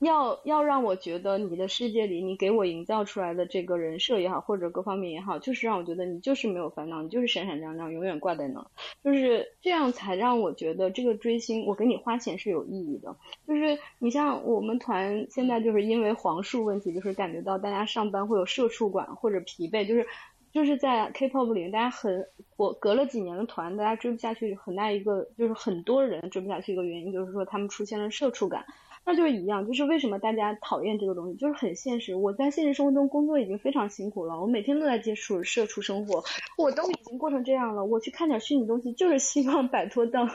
[0.00, 8.66] 要要让我觉得你的世界里，你给我营造出来的这个人设也好，或者各方面也好，就是让我觉得你就是没有烦恼，你就是闪闪亮亮，永远挂在那，
[9.04, 13.14] 就是这样才让我觉得这个追星，我给你花钱是有意义的。
[13.46, 20.06] 就是你像我们团现在就是因为黄数问题，就是感觉到大家上班会有社畜感或者疲惫，就是
[20.50, 28.64] 就是在 K-pop 里面，大家很我隔了几年的团，大家追不下去，很大一个就是很多人追不下去一个原因，就是说他们出现了社畜感。
[29.10, 32.14] 那就是一样，就是为什么大家讨厌这个东西，就是很现实。
[32.14, 36.22] 我在现实生活中工作已经非常辛苦了，我每天都在接触社畜生活，
[36.56, 40.28] 我都已经过成这样了，我去看点虚拟东西，就是希望摆脱到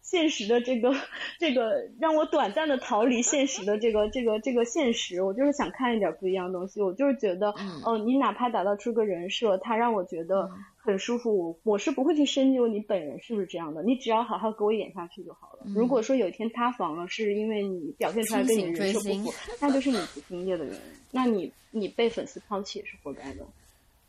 [0.00, 0.94] 现实的这个
[1.38, 5.22] 这个，让我短暂的逃离现实的这个这个这个现实。
[5.22, 10.48] 我就是想看一点不一样的东西，我就是觉得，哦，你哪怕打造出个人设，他让我觉得。
[10.84, 15.60] 很舒服，我我是不会去深究你本人是不是这样的，你只要好好给我演下去就好了。
[15.74, 19.32] 如果说有一天塌房了，是因为你表现出来跟你人设不符，
[19.62, 20.80] 那就是你不敬业的原因，
[21.10, 23.46] 那你你被粉丝抛弃也是活该的。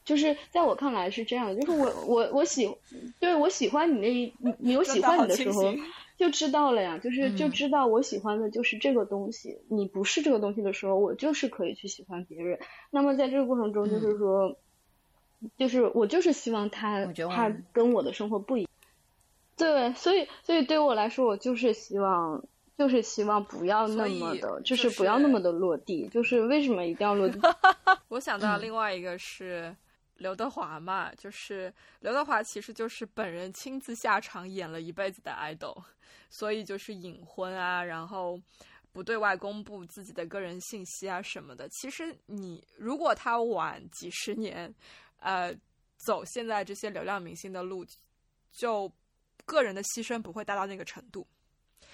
[0.03, 2.67] 就是在我看来是这样的，就是我我我喜，
[3.21, 5.73] 就是我喜欢你那一你你有喜欢你的时候
[6.17, 12.59] 就知道了呀，就是就知道我喜欢的就是这个东西，你不是这个东西的时候，我就是可以去喜欢别人。
[12.91, 14.57] 那么在这个过程中，就是说。
[15.57, 18.69] 就是我就是希望他他跟我的生活不一样，
[19.55, 22.43] 对，所以所以对我来说，我就是希望
[22.77, 26.07] 就是希望不要那么的，就是不要那么的落地。
[26.09, 27.39] 就是为什么一定要落地？
[28.09, 29.75] 我想到另外一个是
[30.17, 35.75] 刘德华嘛，就是刘德华其实就是本人亲自下场演了一辈子的爱豆，
[36.29, 38.39] 所以就是隐婚啊，然后
[38.91, 41.69] 不对外公布自己的个人信息啊什么的。
[41.69, 44.73] 其实你如果他晚几十年。
[45.19, 45.55] 呃，
[45.97, 47.85] 走现在这些流量明星的路，
[48.51, 48.91] 就
[49.45, 51.27] 个人的牺牲不会大到那个程度。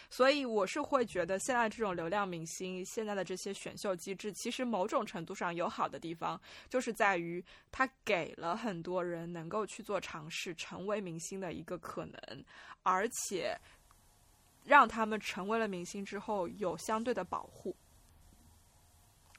[0.09, 7.41] 所以我是会觉得，现在这种流量明星，现在的这些选秀机制，其实某种程度上有好的地方，就是在于
[7.71, 12.45] 它给了很多人能够去做尝试，成为明星的一个可能，
[12.83, 13.57] 而且
[14.65, 17.73] 让他们成为了明星之后有相对的保护。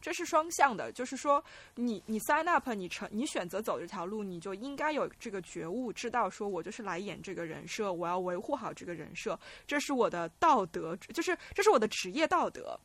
[0.03, 1.43] 这是双向的，就是说，
[1.77, 12.79] 你你 sign up，你成你选择走这条路，你就应该有这个觉悟，知道说我就是来演这个人设，我要维护好这个人设，这是我的道德，就是这是我的职业道德。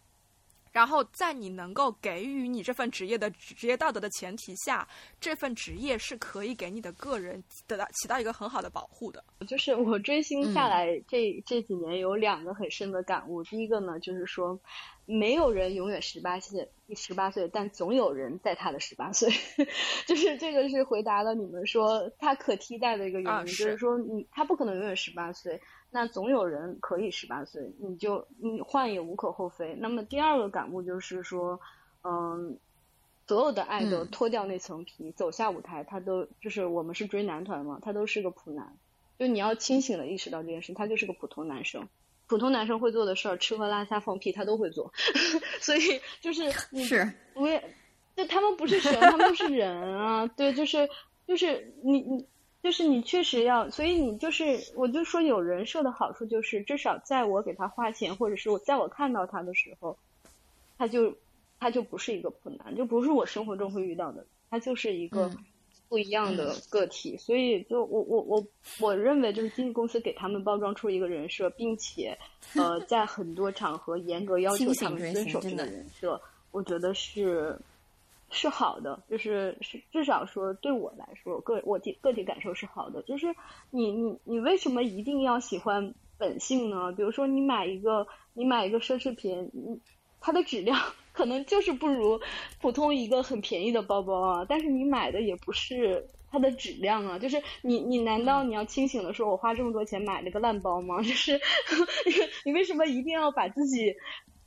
[0.71, 4.87] 然后在你能够给予你这份职业的职业道德的前提下，
[5.19, 9.23] 这份职业是可以给你的个人得到起到一个很好的保护的。
[9.47, 14.59] 就是我追星下来这这几年有两个很深的感悟，第一个呢就是说。
[15.09, 19.29] 没有人永远十八岁，十八岁，但总有人在他的十八岁，
[20.05, 25.61] 就是这个是回答了你们说他可替代的一个原因，就是说你他不可能永远十八岁，
[25.91, 29.75] 那总有人可以十八岁，你就你换也无可厚非。
[29.75, 31.61] 那么第二个感悟就是说，
[32.03, 32.59] 嗯，
[33.27, 38.75] 所有的爱都脱掉那层皮，走下舞台，他都就是我们是追男团嘛，他都是个普男，
[39.17, 41.87] 就你要清醒的意识到这件事，他就是个普通男生。
[42.27, 44.91] 普通男生会做的事儿，吃喝拉撒放屁，他都会做，
[45.61, 46.51] 所以就是
[46.83, 47.63] 是，我也，
[48.15, 50.89] 就他们不是神，他们都是人啊， 对，就是
[51.25, 52.25] 就是你你
[52.61, 59.97] 就是你确实要，所以你就是我就说有人设的好处就是，至少在我给他花钱，或者是我在我看到他的时候，
[60.77, 61.15] 他就
[61.59, 65.31] 他就不是一个普男，就不是我生活中会遇到的，他就是一个。
[65.89, 68.45] 不一样的个体，所以就我我我
[68.79, 72.17] 我认为就是经纪公司给他们包装出一个人设，并且
[72.55, 77.57] 呃在很多场合严格要求他们遵守这个人设，我觉得是
[78.29, 83.27] 是好的，就是是至少说对我来说个我体个体感受是好的，就是
[83.69, 86.91] 你你你为什么一定要喜欢本性呢？
[86.91, 89.79] 比如说你买一个你买一个奢侈品，你
[90.19, 90.77] 它的质量。
[91.17, 92.21] 可能就是不如
[92.61, 100.97] 普通一个很便宜的包包啊，但是你买的也不是它的质量啊，就是你你难道你要清醒的说，我花这么多钱买了个烂包吗？
[101.01, 101.39] 就是
[102.45, 103.95] 你为什么一定要把自己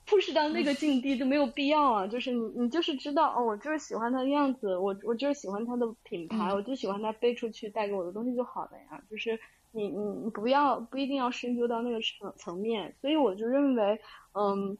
[0.07, 2.07] push 到那个境地，就没有必要啊？
[2.07, 9.03] 就是你你就是知道哦，我就是喜欢它的样子，我我就是喜欢它的品牌，我就喜欢它背出去带给我的东西就好了呀。
[9.11, 9.37] 就是
[9.73, 13.99] 你你你不要不一定要深究到那个层层面，所以我就认为
[14.35, 14.79] 嗯。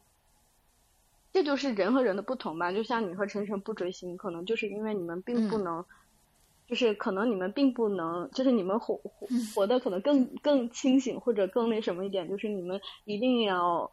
[1.33, 5.85] 这就是人和人的不同吧，就像你和晨晨不追星，可能就是因为你们并不能，
[6.67, 13.89] 就是可能你们并不能，就是你们活活活的可能更更清醒或者更那什么一点，就是你们一定要，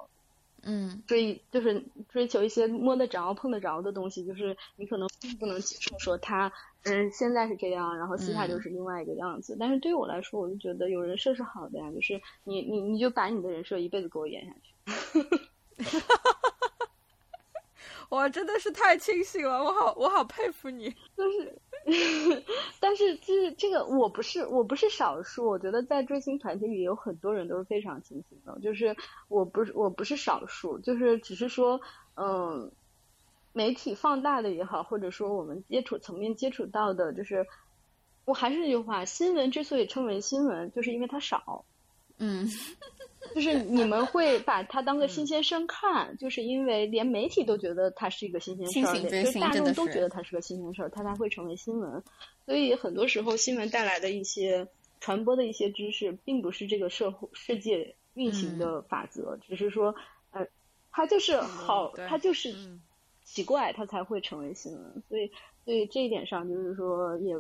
[0.65, 6.53] 嗯，追就是追求一些摸得着碰得着的东西，就是你可能并不能接受说他
[6.85, 9.57] 嗯现在是这样，然后私下就是另外一个样子。
[9.59, 14.75] 但是对于我来说，我就觉得有人设是好的呀，就是你你你就把你的人设一辈子给我演下去。
[18.11, 19.63] 哇，真的是太清醒了！
[19.63, 20.89] 我好，我好佩服你。
[21.15, 21.55] 就是，
[22.81, 25.47] 但是，就是这个，我不是，我不是少数。
[25.47, 28.59] 我觉得在追星团体里有很多人都是非常清醒的。
[28.61, 28.97] 就是
[29.29, 30.79] 我不是，我不是少数。
[30.79, 31.79] 就是只是说，
[32.17, 32.73] 嗯，
[33.53, 37.47] 媒体放大的也好，或者说我们接触层面接触到的，就是
[38.25, 41.67] 我还是那句话，新闻之所以称为新闻，就是因为它少。
[42.17, 42.49] 嗯。
[43.35, 52.03] 就是你们会把它当个新鲜生看，就是因为连媒体都觉得它是一个新鲜事儿，就大众都觉得它是个新鲜事儿，它才会成为新闻。
[52.45, 54.67] 所以很多时候新闻带来的一些
[55.01, 59.95] 传播的一些知识，并不是这个社会世界运行的法则，只是说，
[60.31, 60.47] 呃，
[60.91, 62.55] 它就是好，它就是
[63.25, 65.03] 奇怪，它才会成为新闻。
[65.09, 65.31] 所以，
[65.65, 67.37] 所以这一点上，就是说，也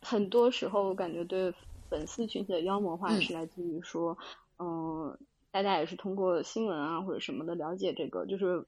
[0.00, 1.52] 很多时候我感觉对
[1.88, 4.16] 粉丝群体的妖魔化是来自于说。
[4.62, 5.18] 嗯，
[5.50, 8.66] 大家也是通过新闻啊或者什么的了解这个，就是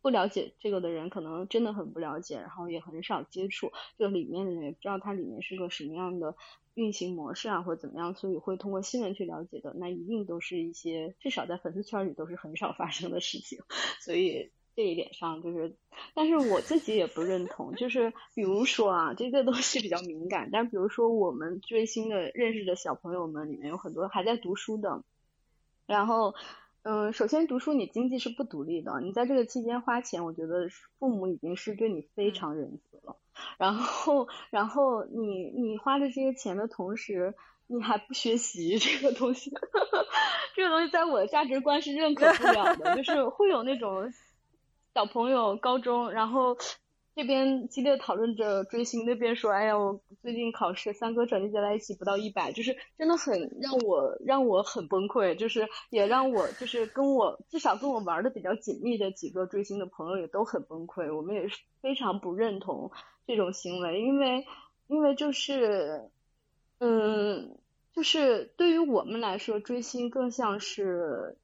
[0.00, 6.36] 不了解这个的人可能真的很不了解，然后也很少接触这里面的人，也不知道它里面是个什么样的
[6.74, 13.58] 运行模式啊或者怎么样，所以会通过新闻去了解的，那一定都是一些至少在粉丝圈里都是很少发生的事情，
[14.00, 15.74] 所以这一点上就是，
[16.14, 25.02] 但是我自己也不认同，就是比如说啊，这个东西比较敏感，但比如说我们追星的认识的小朋友们里面有很多还在读书的。
[25.86, 26.34] 然后，
[26.82, 33.16] 嗯，首先读书你经济是不独立的，你在这个期间花钱，我觉得父母已经是对你非常仁慈了。
[33.58, 37.34] 然后，然后你你花着这些钱的同时，
[37.66, 39.50] 你还不学习 这个东西，
[40.54, 42.94] 这个东西在我的价值观是认可不了的。
[42.96, 44.12] 就是会有那种
[44.94, 46.56] 小朋友高中，然后
[47.16, 62.90] 这边激烈讨论着追星，那边说，哎呀，我最近考试三个成绩加在一起不到一百，就是真的很让我让我很崩溃，就是也让我就是跟我至少跟我玩的比较紧密的几个追星的朋友也都很崩溃，我们也是非常不认同
[63.28, 64.44] 这种行为，因为
[64.88, 66.10] 因为就是
[66.80, 67.56] 嗯，
[67.92, 71.38] 就是对于我们来说，追星更像是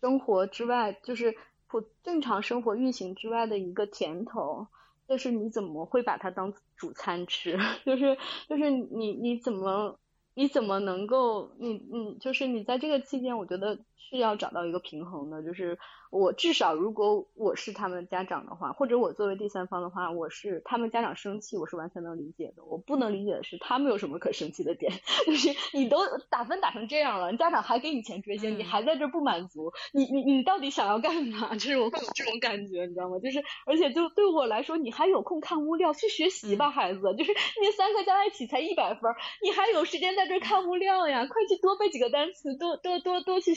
[0.00, 1.36] 生活之外，就是
[1.68, 4.66] 普正常生活运行之外的一个甜头。
[5.08, 7.58] 就是你怎么会把它当主餐吃？
[7.84, 8.16] 就是
[8.48, 9.98] 就是你你怎么
[10.34, 15.78] 你怎么能够你你就是你在这个期间，我觉得是要找到一个平衡的，就是。
[16.10, 22.64] 我至少，如果我是他们家长的话，或者我作为第三方的话，我是他们家长生气，我是完全能理解的。
[22.64, 24.92] 我不能理解的是，他们有什么可生气的点？
[25.26, 25.98] 就是你都
[26.30, 31.50] 打分打成这样了，你家长还给你钱追星，你还在这不满足，你你你到底想要干嘛？
[31.58, 33.18] 就是我会有这种感觉，你知道吗？
[33.18, 37.00] 就是而且就对我来说，你还有空看物料去学习吧，孩子。
[37.18, 39.02] 就是那三个加在一起才一百分，
[39.42, 41.26] 你还有时间在这看物料呀？
[41.26, 43.52] 快去多背几个单词，多多多多去。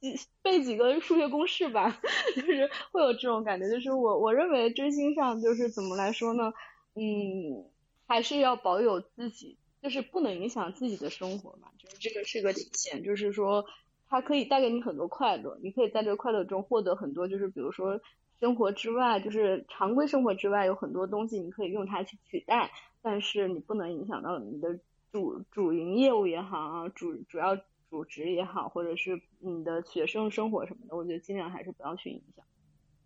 [0.00, 1.98] 几 背几个数学公式吧，
[2.36, 3.68] 就是会有这种感觉。
[3.70, 6.52] 就是我我认为追星上就是怎么来说呢？
[6.94, 7.64] 嗯，
[8.06, 11.68] 还是要保有自己，就是不能影响自己的生活嘛。
[11.78, 13.02] 就是这个是个底线。
[13.02, 13.64] 就是说，
[14.08, 17.26] 它可以带给你很多快乐，你可以在这个快乐中获得很多。
[17.26, 18.00] 就是比如说，
[18.38, 22.70] 生活之外，就是常规生活之外，有很多东西你可以用它去取代，
[23.02, 24.78] 但是你不能影响到你的
[25.10, 27.58] 主主营业务也好啊，主主要。
[27.94, 32.44] 组织也好，或者是你的学生生活什么的，我觉得尽量还是不要去影响。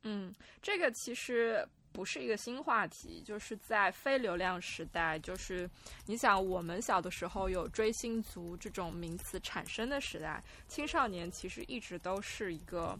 [0.05, 5.69] 嗯，这个其实不是一个新话题，就是在非流量时代，就是
[6.07, 12.99] 你想我们小的时候有追星族这种名词产生的时代，青少年其实一直都是一个。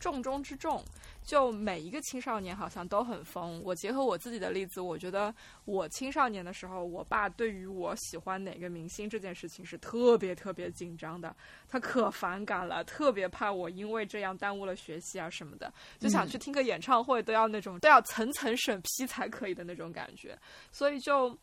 [0.00, 0.82] 重中之重，
[1.22, 3.62] 就每一个青少年好像都很疯。
[3.62, 5.32] 我结合我自己的例子，我觉得
[5.66, 11.36] 我青少年的时候，我爸对于我喜欢哪个明星这件事情是特别特别紧张的，
[11.68, 20.36] 他可反感了，特别怕我因为这样耽误了学习啊什么的，就想去听个演唱会都要那种都要层层审批才可以的那种感觉，
[20.72, 21.38] 所以就。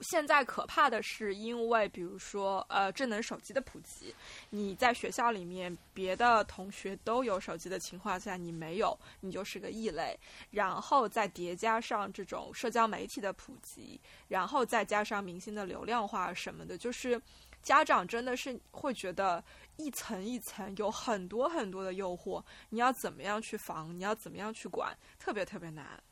[0.00, 4.14] 现在可怕的是，因为比如说，呃，智能手机的普及，
[4.48, 10.18] 你在学校里面别的同学都有手机的情况下，你没有，你就是个异类。
[10.50, 17.20] 然后再叠加上这种社交媒体的普及，然后再加上明星的流量化什么的，就是
[17.62, 19.44] 家长真的是会觉得
[19.76, 23.94] 一层一层有很多很多的诱惑，你要怎么样去防？
[23.94, 24.96] 你要怎么样去管？
[25.18, 26.02] 特别特别难。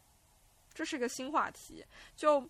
[0.75, 1.83] 这是个新话题，
[2.15, 2.47] 就。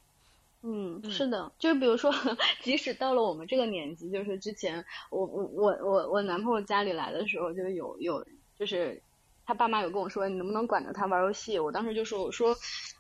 [0.64, 2.12] 嗯，是的，就是比如说，
[2.62, 8.24] 即使到了我们这个年纪，就是之前我我我我我男朋友家里来的时候，就有有
[8.56, 9.02] 就是
[9.44, 11.58] 他爸妈有跟我说，你能不能管着他玩游戏？
[11.58, 12.54] 我当时就说，我说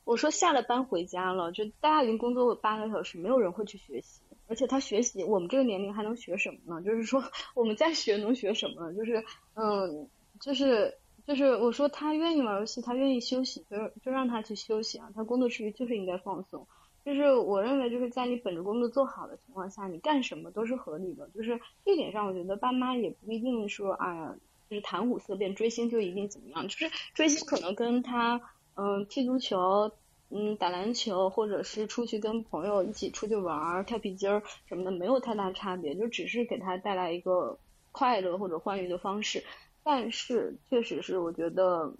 [0.04, 6.82] 我说下了班回家了，就大家已经工作八个小时，没有人会去学习，而且他学习，我们这个年龄还能学什么呢？
[6.84, 7.22] 就是说
[7.54, 8.92] 我们在学能学什么？
[8.94, 9.22] 就是
[9.54, 10.08] 嗯，
[10.40, 10.92] 就是
[11.24, 16.66] 就是我说他愿意玩游戏，他愿意休息，就就让他去休息啊，他工作之余就是应该放松。
[17.04, 21.28] 就是我认为，就是在你本职工作做好的情况下，你干什么都是合理的。
[21.34, 24.36] 就是这点上，我觉得爸妈也不一定说啊，
[24.70, 26.68] 就是谈虎色变，追星就一定怎么样。
[26.68, 28.40] 就是追星可能跟他
[28.76, 29.90] 嗯踢足球、
[30.30, 37.58] 嗯打篮球，或者是出去跟朋友一起出去玩儿、跳皮筋儿什么的，没有太大差别，就只是给他带来一个
[37.90, 39.42] 快乐或者欢愉的方式。
[39.82, 41.94] 但是，确实是我觉得。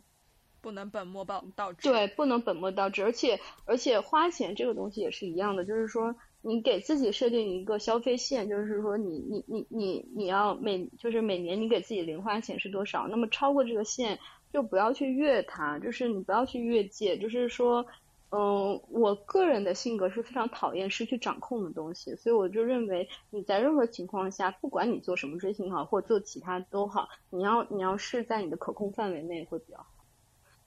[0.63, 1.91] 不能本末倒倒置。
[1.91, 14.19] 对，不能本末倒置，而且而且花钱这个东西也是一样的，就是说你给自己设定一个消费线，就是说你你你你你要每就是每年你给自己零花钱是多少，那么超过这个线
[14.53, 17.85] 就不要去越它，就是你不要去越界，就是说，
[18.31, 29.87] 嗯，我个人的性格是非常讨厌失去掌控的东西，所以我就认为你在任何情况下，不管你做什么追星好，或做其他都好，你要你要是在你的可控范围内会比较好。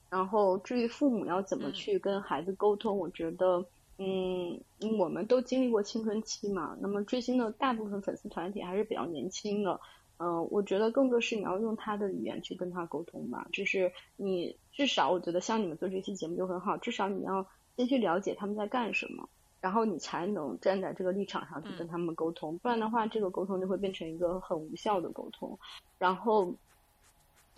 [0.09, 3.65] 然后，至于父母要怎么去跟孩子沟通，我觉得，
[3.97, 4.59] 嗯，
[4.97, 6.77] 我们都经历过青春期嘛。
[6.79, 9.79] 那么追星的大部分粉丝团体还是比较年轻的，
[10.17, 13.47] 嗯，我觉得更多是你要用他的语言去跟他沟通吧。
[13.51, 17.45] 就是你至少，我觉得像你们做这期节目就很好，至少你要
[17.75, 19.27] 先去了解他们在干什么，
[19.59, 22.57] 然后你才能站在这个立场上去跟他们沟通。
[22.59, 25.57] 不然的话，这个沟通就会变成一个很无效的沟通。
[25.97, 26.53] 然后，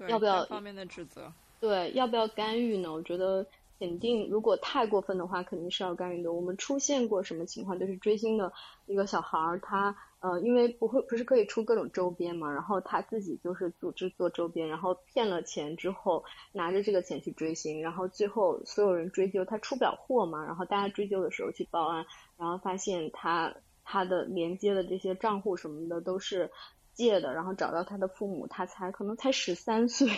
[0.08, 1.32] 要不要方面的指责？
[1.60, 2.94] 对，要不要干预呢？
[2.94, 3.46] 我觉得
[3.80, 6.32] 肯定如果太过分的话，肯定是要干预的。
[6.32, 7.80] 我们出现过什么情况？
[7.80, 8.52] 就是追星的
[8.86, 16.24] 一个小孩儿，他呃，因为不会不是可以出各种周边嘛，然后他自己就是组织做周边，然后骗了钱之后，
[16.54, 22.06] 拿着这个钱去追星，然后最后所有人追究他出不了货嘛，然后大家追究的时候去报案，
[22.38, 26.52] 然后发现他他的连接的这些账户什么的都是
[26.94, 30.10] 借的，然后找到他的父母，他才可能才十三岁，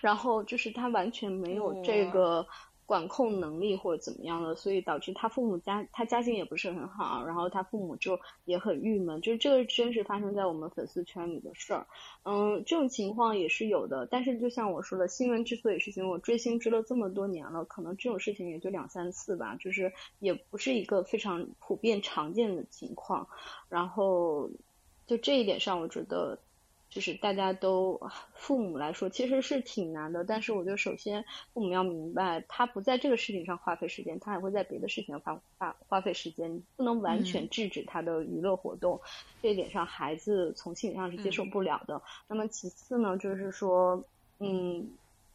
[0.00, 2.46] 然后就是他完全没有这个。
[2.86, 11.86] 管控能力或者怎么样的，所以导致他父母家他家境也不是很好，然后他父母就也很郁闷，就是这个真实发生在我们粉丝圈里的事儿。
[12.24, 23.26] 嗯，这种情况也是有的，但是就像我说的，新闻之所以是新闻，我追星追了这么多年了，可能这种事情也就两三次吧，就是也不是一个非常普遍常见的情况。
[23.70, 24.50] 然后
[25.06, 26.38] 就这一点上，我觉得。
[26.94, 28.00] 就是大家都
[28.34, 39.00] 父母来说其实是挺难的，但是我觉得首先父母要明白，他不在这个事情上花费时间，他还会在别的事情上花花花费时间，不能完全制止他的娱乐活动，
[39.42, 42.00] 这一点上孩子从心理上是接受不了的。
[42.28, 44.04] 那么其次呢，就是说，
[44.38, 44.88] 嗯，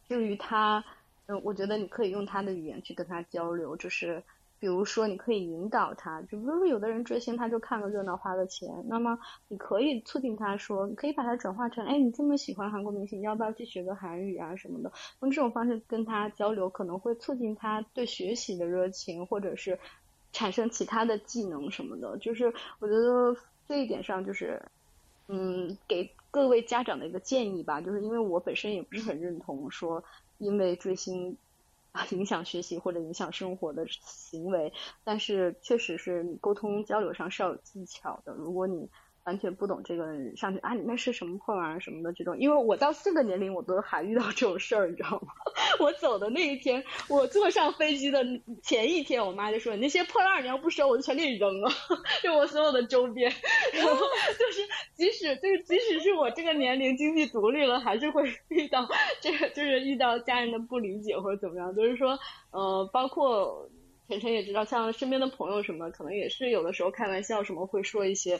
[0.07, 0.81] 至于他，
[1.25, 4.23] 嗯，我觉得你可以用他的语言去跟他交流，就是。
[4.59, 8.69] 比如说，你可以引导他，就比如说有的人追星，他就看个热闹，花个钱。
[8.87, 9.17] 那么
[9.47, 14.91] 你可以促进他说，你可以把它转化成，哎，你这么喜欢韩国明星，要不要去学个韩语啊什么的？
[15.21, 19.79] 用这种方式跟他交流，可能会促进他对学习的热情，或者是
[20.33, 22.17] 产生其他的技能什么的。
[22.17, 23.33] 就是我觉得
[23.65, 24.61] 这一点上，就是
[25.29, 27.79] 嗯，给各位家长的一个建议吧。
[27.79, 30.03] 就是因为我本身也不是很认同说，
[30.37, 31.37] 因为追星。
[32.11, 34.73] 影响学习或者影响生活的行为，
[35.03, 38.33] 但是确实是你沟通交流上是要有技巧的。
[38.33, 38.89] 如果你
[39.25, 40.05] 完全不懂这个
[40.35, 45.33] 上去啊，你那是什么破玩意儿什么的这种，因为我到这个年龄我都还遇到这种事儿，你知道吗？
[45.79, 48.23] 我走的那一天，我坐上飞机的
[48.63, 51.69] 前一天，我妈就说你那些破烂你要不收，我就全给你扔了，
[52.23, 53.31] 就我所有的周边。
[53.73, 54.61] 然后就是
[54.95, 58.87] 即使就是即使是我这个年龄经济独立了，还是会遇到
[59.21, 62.17] 这个就是遇到家人的不理解或者怎么样，就是说
[62.51, 63.69] 呃，包括
[64.07, 68.39] 晨晨也知道，像身边的朋友什么，可能也是有的时候开玩笑什么会说一些。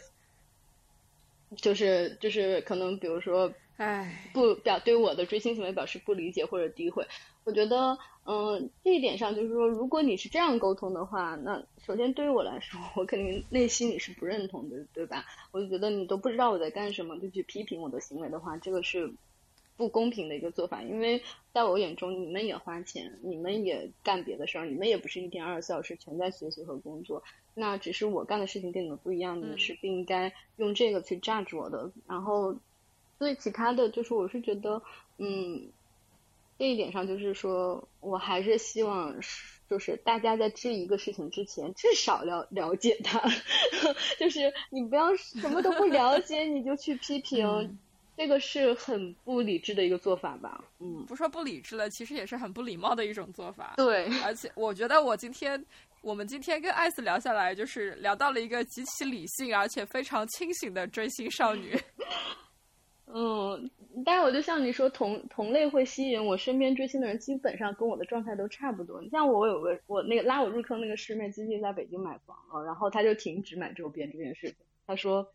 [1.58, 7.08] 就是就是可能比如说，唉，不表对我的追星行为表示不理解或者诋毁，
[7.44, 15.26] 我觉得，嗯，这一点上就是说，如果你是这样沟通的话，那首先对于我来说，我肯定内心里是不认同的，对吧？
[15.52, 19.14] 我就觉得你都不知道我在干什么，就去批评我的行为的话，这个是。
[19.80, 21.24] 不公平的一个做法，因为
[21.54, 27.24] 在我眼中，你们也花钱，你们也干别的事儿，你们也不是一天二十四小时全在学习和工作。
[27.54, 31.90] 那只是我干的事情跟你们不一样，你们是不应该用这个去 judge 我的。
[32.06, 32.58] 然后，
[33.18, 34.82] 所以其他的就是，我是觉得，
[35.18, 35.70] 嗯，
[36.58, 39.16] 这一点上就是说，我还是希望，
[39.70, 43.24] 就是大家在质疑一个事情之前，至少了了解它，
[44.20, 47.80] 就是你不要什么都不了解你就去批评。
[48.20, 50.62] 这个是很不理智的一个做法吧？
[50.80, 53.76] 嗯，不说不理智了，其实也是很不礼貌的一种做法。
[53.78, 55.66] 对，而且我觉得我今天
[56.02, 61.80] 我们今天跟艾斯聊下来，就是聊到了一个极其理性而且非常清醒的追星少女。
[63.08, 63.72] 嗯，
[64.06, 69.02] 但是我就像你说，同同类会吸引我身边追星的人，基本上跟我的状态都差不多。
[69.02, 74.58] 你像我有个我那个拉我入坑那个师妹，最近在北京买房了，然后她就停止买周边这件事情。
[74.86, 75.26] 她说，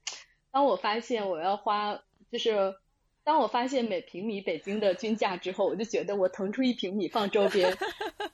[0.52, 1.98] 当我发现我要花。
[2.34, 2.74] 就是
[3.22, 7.72] 当我发现每平米北京的均价之后，我就觉得我腾出一平米放周边，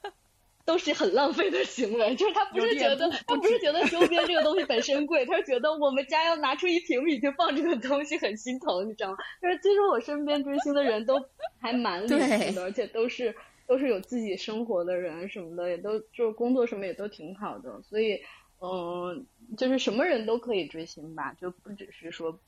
[0.65, 2.17] 都是很浪费的行为。
[2.17, 9.19] 就是他不是觉得他不是觉得周边这个东西本身贵，他是觉得我们家要拿出一平米去放这个东西很心疼，你知道吗？
[9.43, 11.23] 就是其实我身边追星的人都
[11.61, 13.37] 还蛮理性的，而且都是
[13.67, 17.83] 都是有自己生活的人什么的，也都就是工作什么也都挺好的。
[17.83, 18.23] 所以
[18.61, 19.27] 嗯，
[19.59, 22.41] 就是什么人都可以追星吧，就不只是说。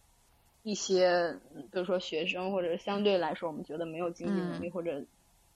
[0.62, 1.36] 一些，
[1.72, 5.02] 比如说学生或者相对来说我们觉得没有经济能力或者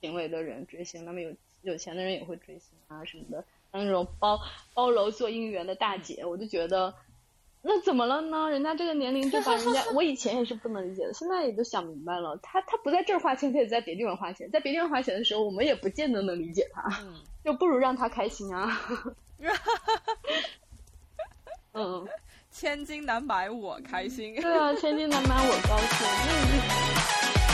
[0.01, 3.43] 行为的人追星，那么有有钱的人也会追星啊什么的。
[3.71, 4.39] 像那种包
[4.73, 6.93] 包楼做应援的大姐，我就觉得
[7.61, 8.49] 那怎么了呢？
[8.49, 12.37] 人家这个年龄就把人家， 我以前也是不能理解的，现在也都想明白了。
[12.43, 16.83] 他他不在这儿花钱，他也在别地方花钱，在别地方花钱的时候，我们也不见得能理解他，
[17.43, 18.79] 就不如让他开心啊。
[21.73, 22.07] 嗯。
[22.59, 24.33] 千金难买我开心。
[24.33, 27.46] 对啊，千金难买我高兴。